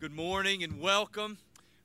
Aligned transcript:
Good 0.00 0.16
morning 0.16 0.64
and 0.64 0.80
welcome. 0.80 1.36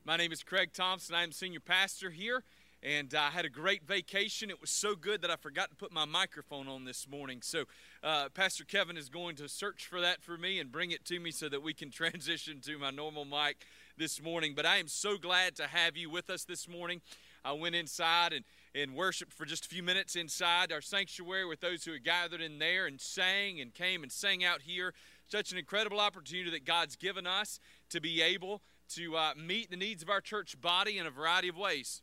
My 0.06 0.16
name 0.16 0.32
is 0.32 0.42
Craig 0.42 0.70
Thompson. 0.74 1.14
I 1.16 1.24
am 1.24 1.34
senior 1.34 1.60
pastor 1.60 2.12
here, 2.12 2.44
and 2.82 3.14
I 3.14 3.30
had 3.30 3.44
a 3.44 3.50
great 3.50 3.86
vacation. 3.86 4.50
It 4.50 4.62
was 4.62 4.70
so 4.70 4.96
good 4.96 5.22
that 5.24 5.30
I 5.30 5.36
forgot 5.36 5.70
to 5.72 5.76
put 5.76 5.92
my 5.92 6.06
microphone 6.06 6.70
on 6.70 6.86
this 6.86 7.10
morning. 7.10 7.40
So, 7.42 7.66
uh, 8.02 8.30
Pastor 8.30 8.64
Kevin 8.64 8.96
is 8.96 9.10
going 9.10 9.36
to 9.36 9.50
search 9.50 9.88
for 9.88 10.00
that 10.00 10.24
for 10.24 10.38
me 10.38 10.62
and 10.62 10.72
bring 10.72 10.92
it 10.92 11.04
to 11.08 11.20
me 11.20 11.30
so 11.30 11.50
that 11.50 11.62
we 11.62 11.74
can 11.74 11.92
transition 11.92 12.62
to 12.62 12.80
my 12.80 12.90
normal 12.90 13.26
mic 13.26 13.66
this 13.98 14.22
morning. 14.24 14.54
But 14.56 14.66
I 14.66 14.78
am 14.78 14.88
so 14.88 15.18
glad 15.18 15.58
to 15.58 15.68
have 15.68 15.98
you 15.98 16.10
with 16.10 16.30
us 16.30 16.46
this 16.46 16.70
morning. 16.70 17.02
I 17.44 17.52
went 17.52 17.76
inside 17.76 18.32
and, 18.32 18.46
and 18.74 18.96
worshiped 18.96 19.34
for 19.34 19.44
just 19.44 19.66
a 19.66 19.70
few 19.70 19.84
minutes 19.84 20.16
inside 20.16 20.72
our 20.72 20.82
sanctuary 20.82 21.46
with 21.46 21.60
those 21.60 21.84
who 21.84 21.92
had 21.92 22.06
gathered 22.06 22.42
in 22.42 22.60
there 22.60 22.88
and 22.88 23.00
sang 23.02 23.60
and 23.60 23.74
came 23.74 24.04
and 24.04 24.12
sang 24.12 24.46
out 24.46 24.62
here 24.62 24.94
such 25.28 25.52
an 25.52 25.58
incredible 25.58 26.00
opportunity 26.00 26.52
that 26.52 26.66
God's 26.66 26.96
given 26.96 27.26
us 27.26 27.60
to 27.90 28.02
be 28.02 28.22
able 28.22 28.62
to 28.90 29.16
uh, 29.16 29.34
meet 29.36 29.70
the 29.70 29.78
needs 29.78 30.04
of 30.04 30.10
our 30.10 30.22
church 30.22 30.60
body 30.60 30.98
in 30.98 31.06
a 31.06 31.12
variety 31.12 31.48
of 31.50 31.58
ways. 31.58 32.02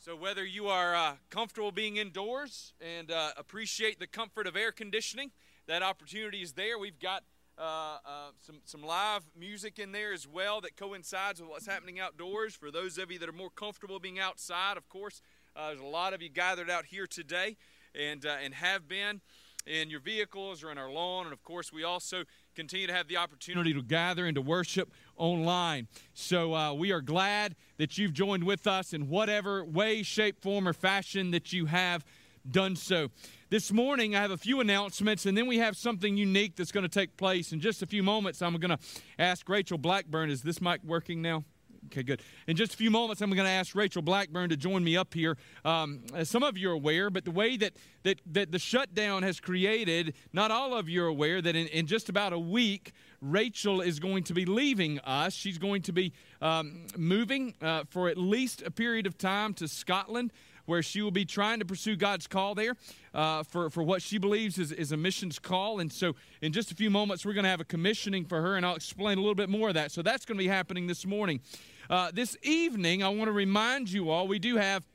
So, 0.00 0.14
whether 0.14 0.44
you 0.44 0.68
are 0.68 0.94
uh, 0.94 1.14
comfortable 1.28 1.72
being 1.72 1.96
indoors 1.96 2.72
and 2.80 3.10
uh, 3.10 3.30
appreciate 3.36 3.98
the 3.98 4.06
comfort 4.06 4.46
of 4.46 4.56
air 4.56 4.70
conditioning, 4.70 5.32
that 5.66 5.82
opportunity 5.82 6.40
is 6.40 6.52
there. 6.52 6.78
We've 6.78 6.98
got 6.98 7.24
uh, 7.58 7.98
uh, 8.06 8.30
some, 8.40 8.60
some 8.64 8.84
live 8.84 9.24
music 9.36 9.78
in 9.80 9.90
there 9.90 10.12
as 10.12 10.26
well 10.26 10.60
that 10.60 10.76
coincides 10.76 11.40
with 11.40 11.50
what's 11.50 11.66
happening 11.66 11.98
outdoors. 11.98 12.54
For 12.54 12.70
those 12.70 12.96
of 12.96 13.10
you 13.10 13.18
that 13.18 13.28
are 13.28 13.32
more 13.32 13.50
comfortable 13.50 13.98
being 13.98 14.20
outside, 14.20 14.76
of 14.76 14.88
course, 14.88 15.20
uh, 15.56 15.68
there's 15.68 15.80
a 15.80 15.84
lot 15.84 16.14
of 16.14 16.22
you 16.22 16.28
gathered 16.28 16.70
out 16.70 16.86
here 16.86 17.08
today 17.08 17.56
and, 17.94 18.24
and 18.24 18.54
have 18.54 18.88
been 18.88 19.20
in 19.66 19.90
your 19.90 20.00
vehicles 20.00 20.62
or 20.62 20.70
in 20.70 20.78
our 20.78 20.90
lawn. 20.90 21.26
And 21.26 21.32
of 21.32 21.42
course, 21.42 21.72
we 21.72 21.84
also 21.84 22.24
continue 22.58 22.88
to 22.88 22.92
have 22.92 23.06
the 23.06 23.16
opportunity 23.16 23.72
to 23.72 23.80
gather 23.80 24.26
and 24.26 24.34
to 24.34 24.42
worship 24.42 24.90
online. 25.16 25.86
So 26.12 26.56
uh, 26.56 26.72
we 26.72 26.90
are 26.90 27.00
glad 27.00 27.54
that 27.76 27.96
you've 27.96 28.12
joined 28.12 28.42
with 28.42 28.66
us 28.66 28.92
in 28.92 29.08
whatever 29.08 29.64
way, 29.64 30.02
shape, 30.02 30.42
form, 30.42 30.66
or 30.66 30.72
fashion 30.72 31.30
that 31.30 31.52
you 31.52 31.66
have 31.66 32.04
done 32.50 32.74
so. 32.74 33.10
This 33.48 33.70
morning, 33.70 34.16
I 34.16 34.22
have 34.22 34.32
a 34.32 34.36
few 34.36 34.58
announcements, 34.58 35.24
and 35.24 35.38
then 35.38 35.46
we 35.46 35.58
have 35.58 35.76
something 35.76 36.16
unique 36.16 36.56
that's 36.56 36.72
going 36.72 36.82
to 36.82 36.88
take 36.88 37.16
place. 37.16 37.52
In 37.52 37.60
just 37.60 37.80
a 37.80 37.86
few 37.86 38.02
moments, 38.02 38.42
I'm 38.42 38.56
going 38.56 38.76
to 38.76 38.84
ask 39.20 39.48
Rachel 39.48 39.78
Blackburn, 39.78 40.28
is 40.28 40.42
this 40.42 40.60
mic 40.60 40.82
working 40.82 41.22
now? 41.22 41.44
Okay, 41.90 42.02
good. 42.02 42.20
In 42.46 42.54
just 42.54 42.74
a 42.74 42.76
few 42.76 42.90
moments, 42.90 43.22
I'm 43.22 43.30
going 43.30 43.46
to 43.46 43.50
ask 43.50 43.74
Rachel 43.74 44.02
Blackburn 44.02 44.50
to 44.50 44.58
join 44.58 44.84
me 44.84 44.94
up 44.94 45.14
here. 45.14 45.38
Um, 45.64 46.02
some 46.22 46.42
of 46.42 46.58
you 46.58 46.68
are 46.68 46.74
aware, 46.74 47.08
but 47.08 47.24
the 47.24 47.30
way 47.30 47.56
that, 47.56 47.72
that, 48.02 48.20
that 48.26 48.52
the 48.52 48.58
shutdown 48.58 49.22
has 49.22 49.40
created, 49.40 50.12
not 50.34 50.50
all 50.50 50.74
of 50.74 50.86
you 50.86 51.02
are 51.04 51.06
aware 51.06 51.40
that 51.40 51.56
in, 51.56 51.66
in 51.68 51.86
just 51.86 52.10
about 52.10 52.34
a 52.34 52.38
week, 52.38 52.92
Rachel 53.22 53.80
is 53.80 54.00
going 54.00 54.22
to 54.24 54.34
be 54.34 54.44
leaving 54.44 54.98
us. 54.98 55.32
She's 55.32 55.56
going 55.56 55.80
to 55.82 55.92
be 55.92 56.12
um, 56.42 56.88
moving 56.94 57.54
uh, 57.62 57.84
for 57.88 58.10
at 58.10 58.18
least 58.18 58.60
a 58.60 58.70
period 58.70 59.06
of 59.06 59.16
time 59.16 59.54
to 59.54 59.66
Scotland 59.66 60.30
where 60.68 60.82
she 60.82 61.00
will 61.00 61.10
be 61.10 61.24
trying 61.24 61.58
to 61.58 61.64
pursue 61.64 61.96
God's 61.96 62.26
call 62.26 62.54
there 62.54 62.76
uh, 63.14 63.42
for, 63.42 63.70
for 63.70 63.82
what 63.82 64.02
she 64.02 64.18
believes 64.18 64.58
is, 64.58 64.70
is 64.70 64.92
a 64.92 64.98
missions 64.98 65.38
call. 65.38 65.80
And 65.80 65.90
so, 65.90 66.14
in 66.42 66.52
just 66.52 66.70
a 66.70 66.74
few 66.74 66.90
moments, 66.90 67.24
we're 67.24 67.32
going 67.32 67.44
to 67.44 67.50
have 67.50 67.62
a 67.62 67.64
commissioning 67.64 68.26
for 68.26 68.42
her, 68.42 68.54
and 68.54 68.66
I'll 68.66 68.76
explain 68.76 69.16
a 69.16 69.22
little 69.22 69.34
bit 69.34 69.48
more 69.48 69.68
of 69.68 69.74
that. 69.74 69.92
So, 69.92 70.02
that's 70.02 70.26
going 70.26 70.36
to 70.36 70.44
be 70.44 70.48
happening 70.48 70.86
this 70.86 71.06
morning. 71.06 71.40
Uh, 71.90 72.10
this 72.12 72.36
evening, 72.42 73.02
I 73.02 73.08
want 73.08 73.28
to 73.28 73.32
remind 73.32 73.90
you 73.90 74.10
all 74.10 74.28
we 74.28 74.38
do 74.38 74.56
have 74.56 74.86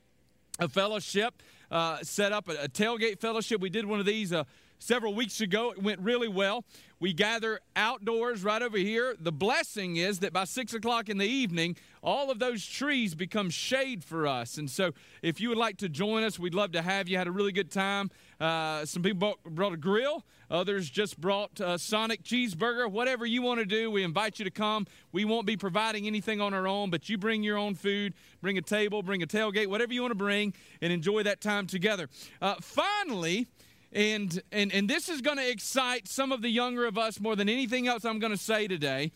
a 0.60 0.70
fellowship 0.70 1.42
uh, 1.72 1.98
set 2.04 2.32
up, 2.32 2.48
a, 2.48 2.66
a, 2.66 2.70
tailgate 2.70 3.20
fellowship. 3.20 3.60
We 3.60 3.72
did 3.72 3.88
one 3.88 4.00
of 4.00 4.06
these 4.06 4.32
uh, 4.32 4.44
several 4.78 5.16
weeks 5.16 5.42
ago. 5.42 5.72
It 5.72 5.82
went 5.82 6.02
really 6.02 6.28
well. 6.28 6.66
We 7.00 7.12
gather 7.12 7.62
outdoors 7.76 8.44
right 8.44 8.62
over 8.62 8.78
here. 8.78 9.16
The 9.20 9.32
blessing 9.32 9.96
is 9.96 10.20
that 10.20 10.34
by 10.34 10.44
six 10.44 10.76
o'clock 10.76 11.10
in 11.10 11.18
the 11.18 11.26
evening, 11.26 11.78
all 12.04 12.30
of 12.30 12.38
those 12.38 12.64
trees 12.64 13.16
become 13.16 13.50
shade 13.50 14.04
for 14.04 14.28
us. 14.28 14.60
And 14.60 14.70
so, 14.70 14.92
if 15.24 15.42
you 15.42 15.50
would 15.50 15.58
like 15.58 15.78
to 15.78 15.90
join 15.90 16.24
us, 16.24 16.38
we'd 16.38 16.54
love 16.54 16.74
to 16.74 16.84
have 16.84 17.10
you. 17.10 17.18
Had 17.18 17.28
a 17.28 17.32
really 17.32 17.52
good 17.52 17.72
time. 17.72 18.12
Uh, 18.40 18.86
some 18.86 19.04
people 19.04 19.38
brought, 19.46 19.74
a 19.74 19.78
grill, 19.78 20.26
others 20.50 20.90
just 20.90 21.20
brought 21.20 21.60
a 21.60 21.78
Sonic 21.80 22.24
cheeseburger. 22.24 22.90
Whatever 22.90 23.26
you 23.26 23.42
want 23.42 23.60
to 23.60 23.66
do, 23.66 23.90
we 23.90 24.04
invite 24.04 24.40
you 24.40 24.46
to 24.46 24.52
come. 24.52 24.88
We 25.12 25.26
won't 25.26 25.46
be 25.46 25.58
providing 25.58 26.08
anything 26.08 26.42
on 26.42 26.54
our 26.54 26.68
own, 26.68 26.90
but 26.90 27.10
you 27.10 27.18
bring 27.18 27.44
your 27.44 27.58
own 27.58 27.76
food, 27.76 28.14
bring 28.42 28.58
a 28.58 28.62
table, 28.62 29.04
bring 29.04 29.24
a 29.24 29.28
tailgate, 29.28 29.68
whatever 29.68 29.94
you 29.94 30.02
want 30.02 30.12
to 30.12 30.16
bring, 30.16 30.54
and 30.82 30.92
enjoy 30.92 31.24
that 31.24 31.42
time 31.42 31.68
together. 31.68 32.10
Uh, 32.42 32.56
finally, 32.62 33.48
and, 33.92 34.42
and, 34.52 34.74
and 34.74 34.90
this 34.90 35.10
is 35.10 35.22
going 35.22 35.38
to 35.38 35.50
excite 35.50 36.08
some 36.08 36.32
of 36.32 36.42
the 36.42 36.50
younger 36.50 36.86
of 36.86 36.98
us 36.98 37.20
more 37.20 37.36
than 37.36 37.48
anything 37.48 37.88
else 37.88 38.04
I'm 38.06 38.20
going 38.20 38.32
to 38.32 38.38
say 38.38 38.68
today. 38.68 39.12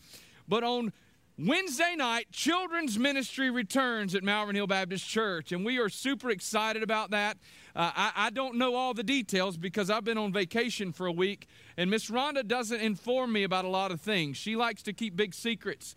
But 0.46 0.64
on 0.64 0.92
Wednesday 1.40 1.94
night, 1.96 2.32
children's 2.32 2.98
ministry 2.98 3.48
returns 3.48 4.16
at 4.16 4.24
Malvern 4.24 4.56
Hill 4.56 4.66
Baptist 4.66 5.08
Church, 5.08 5.52
and 5.52 5.64
we 5.64 5.78
are 5.78 5.88
super 5.88 6.30
excited 6.30 6.82
about 6.82 7.12
that. 7.12 7.38
Uh, 7.76 7.92
I, 7.94 8.12
I, 8.16 8.30
don't 8.30 8.56
know 8.56 8.74
all 8.74 8.92
the 8.92 9.04
details 9.04 9.56
because 9.56 9.88
I've 9.88 10.02
been 10.02 10.18
on 10.18 10.32
vacation 10.32 10.92
for 10.92 11.06
a 11.06 11.12
week, 11.12 11.46
and 11.76 11.92
Miss 11.92 12.10
Rhonda 12.10 12.44
doesn't 12.44 12.80
inform 12.80 13.32
me 13.32 13.44
about 13.44 13.64
a 13.64 13.68
lot 13.68 13.92
of 13.92 14.00
things. 14.00 14.36
She 14.36 14.56
likes 14.56 14.82
to 14.82 14.92
keep 14.92 15.14
big 15.14 15.32
secrets. 15.32 15.94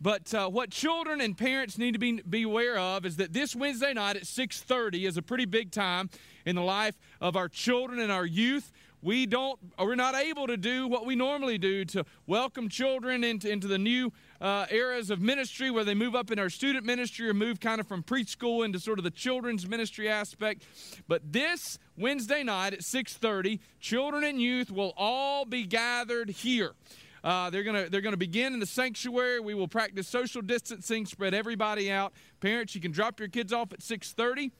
But 0.00 0.34
uh, 0.34 0.48
what 0.48 0.70
children 0.70 1.20
and 1.20 1.38
parents 1.38 1.78
need 1.78 1.92
to 1.92 2.00
be, 2.00 2.20
be 2.22 2.42
aware 2.42 2.76
of 2.76 3.06
is 3.06 3.18
that 3.18 3.32
this 3.32 3.54
Wednesday 3.54 3.92
night 3.94 4.16
at 4.16 4.24
6:30 4.24 5.06
is 5.06 5.16
a 5.16 5.22
pretty 5.22 5.44
big 5.44 5.70
time 5.70 6.10
in 6.44 6.56
the 6.56 6.62
life 6.62 6.98
of 7.20 7.36
our 7.36 7.48
children 7.48 8.00
and 8.00 8.10
our 8.10 8.26
youth. 8.26 8.72
We 9.02 9.26
don't, 9.26 9.58
we're 9.80 9.96
not 9.96 10.14
able 10.14 10.46
to 10.46 10.56
do 10.56 10.86
what 10.86 11.04
we 11.04 11.16
normally 11.16 11.58
do 11.58 11.84
to 11.86 12.04
welcome 12.28 12.68
children 12.68 13.24
into, 13.24 13.50
into 13.50 13.66
the 13.66 13.78
new 13.78 14.12
uh, 14.40 14.66
eras 14.70 15.10
of 15.10 15.20
ministry 15.20 15.72
where 15.72 15.82
they 15.82 15.94
move 15.94 16.14
up 16.14 16.30
in 16.30 16.38
our 16.38 16.48
student 16.48 16.86
ministry 16.86 17.28
or 17.28 17.34
move 17.34 17.58
kind 17.58 17.80
of 17.80 17.88
from 17.88 18.04
preschool 18.04 18.64
into 18.64 18.78
sort 18.78 18.98
of 18.98 19.04
the 19.04 19.10
children's 19.10 19.66
ministry 19.66 20.08
aspect. 20.08 20.62
But 21.08 21.32
this 21.32 21.80
Wednesday 21.96 22.44
night 22.44 22.74
at 22.74 22.80
6:30, 22.80 23.58
children 23.80 24.22
and 24.22 24.40
youth 24.40 24.70
will 24.70 24.94
all 24.96 25.44
be 25.44 25.64
gathered 25.64 26.30
here. 26.30 26.72
Uh, 27.24 27.50
they're 27.50 27.64
to 27.64 27.88
they're 27.90 28.00
to 28.02 28.16
begin 28.16 28.54
in 28.54 28.60
the 28.60 28.66
sanctuary. 28.66 29.40
We 29.40 29.54
will 29.54 29.68
practice 29.68 30.06
social 30.06 30.42
distancing, 30.42 31.06
spread 31.06 31.34
everybody 31.34 31.90
out. 31.90 32.12
Parents, 32.40 32.74
you 32.76 32.80
can 32.80 32.92
drop 32.92 33.18
your 33.18 33.28
kids 33.28 33.52
off 33.52 33.72
at 33.72 33.80
6:30. 33.80 34.52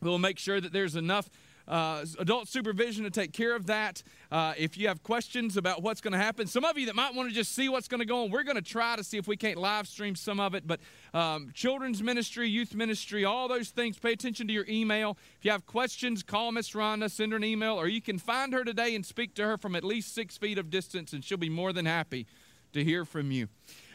We'll 0.00 0.18
make 0.18 0.38
sure 0.38 0.60
that 0.60 0.72
there's 0.72 0.96
enough 0.96 1.30
uh, 1.66 2.04
adult 2.18 2.48
supervision 2.48 3.04
to 3.04 3.10
take 3.10 3.32
care 3.32 3.54
of 3.54 3.66
that. 3.66 4.02
Uh, 4.30 4.54
if 4.56 4.76
you 4.76 4.88
have 4.88 5.02
questions 5.02 5.56
about 5.56 5.82
what's 5.82 6.00
going 6.00 6.12
to 6.12 6.18
happen, 6.18 6.46
some 6.46 6.64
of 6.64 6.76
you 6.78 6.86
that 6.86 6.94
might 6.94 7.14
want 7.14 7.28
to 7.28 7.34
just 7.34 7.54
see 7.54 7.68
what's 7.68 7.88
going 7.88 8.00
to 8.00 8.06
go 8.06 8.24
on, 8.24 8.30
we're 8.30 8.42
going 8.42 8.56
to 8.56 8.62
try 8.62 8.96
to 8.96 9.04
see 9.04 9.16
if 9.16 9.26
we 9.26 9.36
can't 9.36 9.58
live 9.58 9.86
stream 9.86 10.14
some 10.14 10.40
of 10.40 10.54
it. 10.54 10.66
But 10.66 10.80
um, 11.12 11.50
children's 11.54 12.02
ministry, 12.02 12.48
youth 12.48 12.74
ministry, 12.74 13.24
all 13.24 13.48
those 13.48 13.70
things, 13.70 13.98
pay 13.98 14.12
attention 14.12 14.46
to 14.48 14.52
your 14.52 14.66
email. 14.68 15.16
If 15.38 15.44
you 15.44 15.50
have 15.50 15.66
questions, 15.66 16.22
call 16.22 16.52
Miss 16.52 16.70
Rhonda, 16.70 17.10
send 17.10 17.32
her 17.32 17.36
an 17.36 17.44
email, 17.44 17.74
or 17.74 17.88
you 17.88 18.00
can 18.00 18.18
find 18.18 18.52
her 18.52 18.64
today 18.64 18.94
and 18.94 19.04
speak 19.04 19.34
to 19.34 19.44
her 19.44 19.56
from 19.56 19.74
at 19.74 19.84
least 19.84 20.14
six 20.14 20.36
feet 20.36 20.58
of 20.58 20.70
distance, 20.70 21.12
and 21.12 21.24
she'll 21.24 21.38
be 21.38 21.48
more 21.48 21.72
than 21.72 21.86
happy 21.86 22.26
to 22.72 22.84
hear 22.84 23.04
from 23.04 23.30
you. 23.30 23.48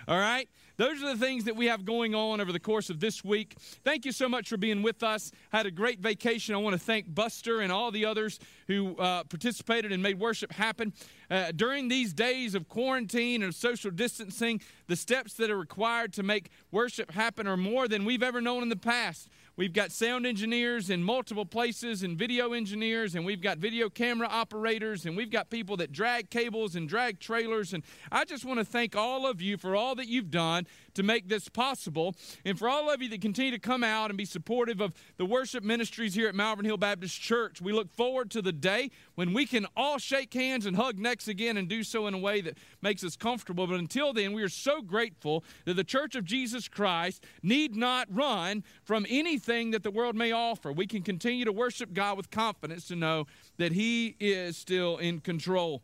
All 0.08 0.18
right? 0.18 0.50
Those 0.80 1.04
are 1.04 1.14
the 1.14 1.18
things 1.18 1.44
that 1.44 1.58
we 1.58 1.66
have 1.66 1.84
going 1.84 2.16
on 2.16 2.40
over 2.40 2.54
the 2.54 2.60
course 2.60 2.90
of 2.90 3.02
this 3.02 3.22
week. 3.22 3.58
Thank 3.84 4.06
you 4.06 4.14
so 4.14 4.30
much 4.30 4.48
for 4.48 4.56
being 4.56 4.82
with 4.82 5.04
us. 5.04 5.30
Had 5.52 5.66
a 5.66 5.72
great 5.72 6.00
vacation. 6.00 6.56
I 6.56 6.58
want 6.60 6.74
to 6.74 6.80
thank 6.80 7.14
Buster 7.14 7.60
and 7.60 7.70
all 7.70 7.92
the 7.92 8.06
others 8.06 8.40
who 8.68 8.96
uh, 8.96 9.26
participated 9.26 9.92
and 9.92 10.02
made 10.02 10.22
worship 10.22 10.54
happen. 10.54 10.94
Uh, 11.30 11.52
during 11.54 11.90
these 11.90 12.14
days 12.14 12.56
of 12.56 12.70
quarantine 12.70 13.44
and 13.44 13.54
social 13.54 13.92
distancing, 13.92 14.62
the 14.88 14.96
steps 14.96 15.34
that 15.34 15.52
are 15.52 15.60
required 15.60 16.14
to 16.14 16.24
make 16.24 16.50
worship 16.72 17.12
happen 17.12 17.46
are 17.46 17.58
more 17.58 17.90
than 17.90 18.06
we've 18.06 18.24
ever 18.24 18.40
known 18.40 18.64
in 18.64 18.70
the 18.70 18.78
past. 18.78 19.28
We've 19.60 19.74
got 19.74 19.92
sound 19.92 20.26
engineers 20.26 20.90
in 20.90 21.04
multiple 21.04 21.46
places 21.46 22.02
and 22.02 22.18
video 22.18 22.54
engineers, 22.54 23.14
and 23.16 23.26
we've 23.26 23.42
got 23.42 23.58
video 23.58 23.90
camera 23.90 24.30
operators, 24.32 25.06
and 25.06 25.18
we've 25.18 25.30
got 25.30 25.50
people 25.50 25.76
that 25.76 25.92
drag 25.92 26.30
cables 26.30 26.78
and 26.78 26.88
drag 26.88 27.20
trailers. 27.20 27.74
And 27.74 27.84
I 28.10 28.24
just 28.24 28.46
want 28.46 28.60
to 28.60 28.64
thank 28.64 28.96
all 28.96 29.28
of 29.28 29.42
you 29.42 29.58
for 29.58 29.76
all 29.76 29.96
that 29.96 30.08
you've 30.08 30.32
done 30.32 30.66
to 30.96 31.04
make 31.04 31.28
this 31.28 31.50
possible. 31.50 32.16
And 32.46 32.58
for 32.58 32.70
all 32.70 32.90
of 32.90 33.02
you 33.02 33.10
that 33.10 33.22
continue 33.22 33.52
to 33.52 33.60
come 33.60 33.84
out 33.84 34.10
and 34.10 34.18
be 34.18 34.26
supportive 34.26 34.82
of 34.82 34.94
the 35.18 35.26
worship 35.26 35.64
ministries 35.64 36.16
here 36.16 36.28
at 36.28 36.36
Malvern 36.36 36.66
Hill 36.66 36.78
Baptist 36.78 37.20
Church, 37.20 37.62
we 37.62 37.74
look 37.74 37.92
forward 37.92 38.32
to 38.32 38.42
the 38.42 38.52
day 38.52 38.92
when 39.16 39.34
we 39.34 39.46
can 39.46 39.66
all 39.76 39.98
shake 39.98 40.34
hands 40.34 40.66
and 40.66 40.76
hug 40.76 41.00
necks 41.00 41.28
again 41.28 41.58
and 41.58 41.68
do 41.68 41.84
so 41.84 42.08
in 42.08 42.14
a 42.14 42.18
way 42.18 42.42
that 42.42 42.58
makes 42.82 43.04
us 43.04 43.16
comfortable. 43.16 43.68
But 43.68 43.80
until 43.80 44.14
then, 44.14 44.34
we 44.34 44.44
are 44.44 44.50
so 44.50 44.82
grateful 44.82 45.44
that 45.66 45.76
the 45.76 45.84
Church 45.84 46.16
of 46.16 46.26
Jesus 46.26 46.68
Christ 46.68 47.26
need 47.44 47.76
not 47.76 48.08
run 48.10 48.64
from 48.84 49.06
anything 49.10 49.72
that 49.72 49.84
the 49.84 49.92
world 49.92 50.16
may 50.16 50.32
offer. 50.32 50.72
We 50.72 50.88
can 50.88 51.02
continue 51.02 51.46
to 51.46 51.52
worship 51.52 51.94
God 51.94 52.18
with 52.18 52.32
confidence 52.32 52.88
to 52.88 52.96
know 52.96 53.26
that 53.58 53.72
He 53.72 54.16
is 54.20 54.58
still 54.58 54.98
in 54.98 55.20
control. 55.20 55.82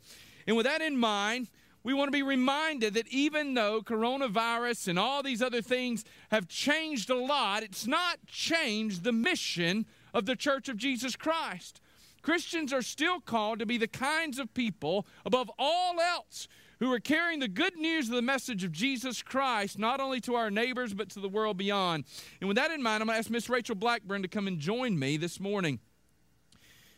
And 0.48 0.56
with 0.56 0.66
that 0.66 0.82
in 0.82 0.98
mind, 0.98 1.50
we 1.86 1.94
want 1.94 2.08
to 2.08 2.12
be 2.12 2.24
reminded 2.24 2.96
that 2.96 3.08
even 3.10 3.54
though 3.54 3.80
coronavirus 3.80 4.88
and 4.88 4.98
all 4.98 5.22
these 5.22 5.40
other 5.40 5.62
things 5.62 6.04
have 6.32 6.48
changed 6.48 7.12
a 7.12 7.16
lot, 7.16 7.62
it's 7.62 7.86
not 7.86 8.18
changed 8.26 9.04
the 9.04 9.12
mission 9.12 9.86
of 10.12 10.26
the 10.26 10.36
Church 10.36 10.68
of 10.68 10.78
Jesus 10.78 11.16
Christ. 11.16 11.80
Christians 12.24 12.74
are 12.74 12.82
still 12.82 13.20
called 13.20 13.60
to 13.60 13.68
be 13.68 13.78
the 13.78 13.88
kinds 13.88 14.40
of 14.40 14.52
people, 14.56 15.06
above 15.28 15.52
all 15.60 16.02
else, 16.02 16.48
who 16.80 16.92
are 16.92 17.00
carrying 17.00 17.40
the 17.40 17.48
good 17.48 17.78
news 17.78 18.10
of 18.10 18.16
the 18.16 18.22
message 18.24 18.64
of 18.64 18.72
Jesus 18.72 19.22
Christ, 19.22 19.78
not 19.78 20.02
only 20.02 20.20
to 20.22 20.34
our 20.34 20.50
neighbors, 20.50 20.96
but 20.96 21.10
to 21.10 21.20
the 21.20 21.30
world 21.30 21.56
beyond. 21.56 22.06
And 22.42 22.48
with 22.48 22.58
that 22.58 22.72
in 22.72 22.82
mind, 22.82 23.04
I'm 23.04 23.08
going 23.10 23.16
to 23.16 23.20
ask 23.20 23.30
Miss 23.30 23.48
Rachel 23.48 23.76
Blackburn 23.76 24.24
to 24.24 24.28
come 24.28 24.48
and 24.48 24.58
join 24.58 24.98
me 24.98 25.18
this 25.18 25.40
morning. 25.40 25.80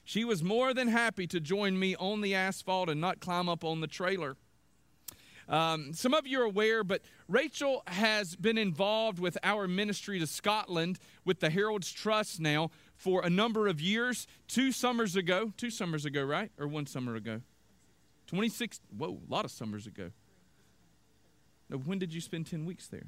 She 0.05 0.23
was 0.23 0.41
more 0.41 0.73
than 0.73 0.87
happy 0.87 1.27
to 1.27 1.41
join 1.41 1.77
me 1.77 1.93
on 1.97 2.21
the 2.21 2.33
asphalt 2.33 2.87
and 2.87 3.01
not 3.01 3.19
climb 3.19 3.49
up 3.49 3.65
on 3.65 3.81
the 3.81 3.87
trailer. 3.87 4.37
Um, 5.49 5.93
some 5.93 6.13
of 6.13 6.27
you 6.27 6.41
are 6.41 6.45
aware, 6.45 6.83
but 6.83 7.01
Rachel 7.27 7.83
has 7.87 8.35
been 8.35 8.57
involved 8.57 9.19
with 9.19 9.37
our 9.43 9.67
ministry 9.67 10.19
to 10.19 10.27
Scotland 10.27 10.99
with 11.23 11.39
the 11.39 11.49
Herald's 11.49 11.91
Trust 11.91 12.39
now 12.39 12.69
for 12.95 13.23
a 13.23 13.29
number 13.29 13.67
of 13.67 13.79
years. 13.79 14.27
Two 14.47 14.71
summers 14.71 15.15
ago, 15.15 15.53
two 15.55 15.69
summers 15.69 16.05
ago, 16.05 16.23
right? 16.23 16.51
Or 16.57 16.67
one 16.67 16.85
summer 16.85 17.15
ago? 17.15 17.41
26, 18.27 18.81
whoa, 18.97 19.19
a 19.27 19.31
lot 19.31 19.45
of 19.45 19.51
summers 19.51 19.87
ago. 19.87 20.11
No, 21.69 21.77
when 21.77 21.99
did 21.99 22.13
you 22.13 22.21
spend 22.21 22.47
10 22.47 22.65
weeks 22.65 22.87
there? 22.87 23.07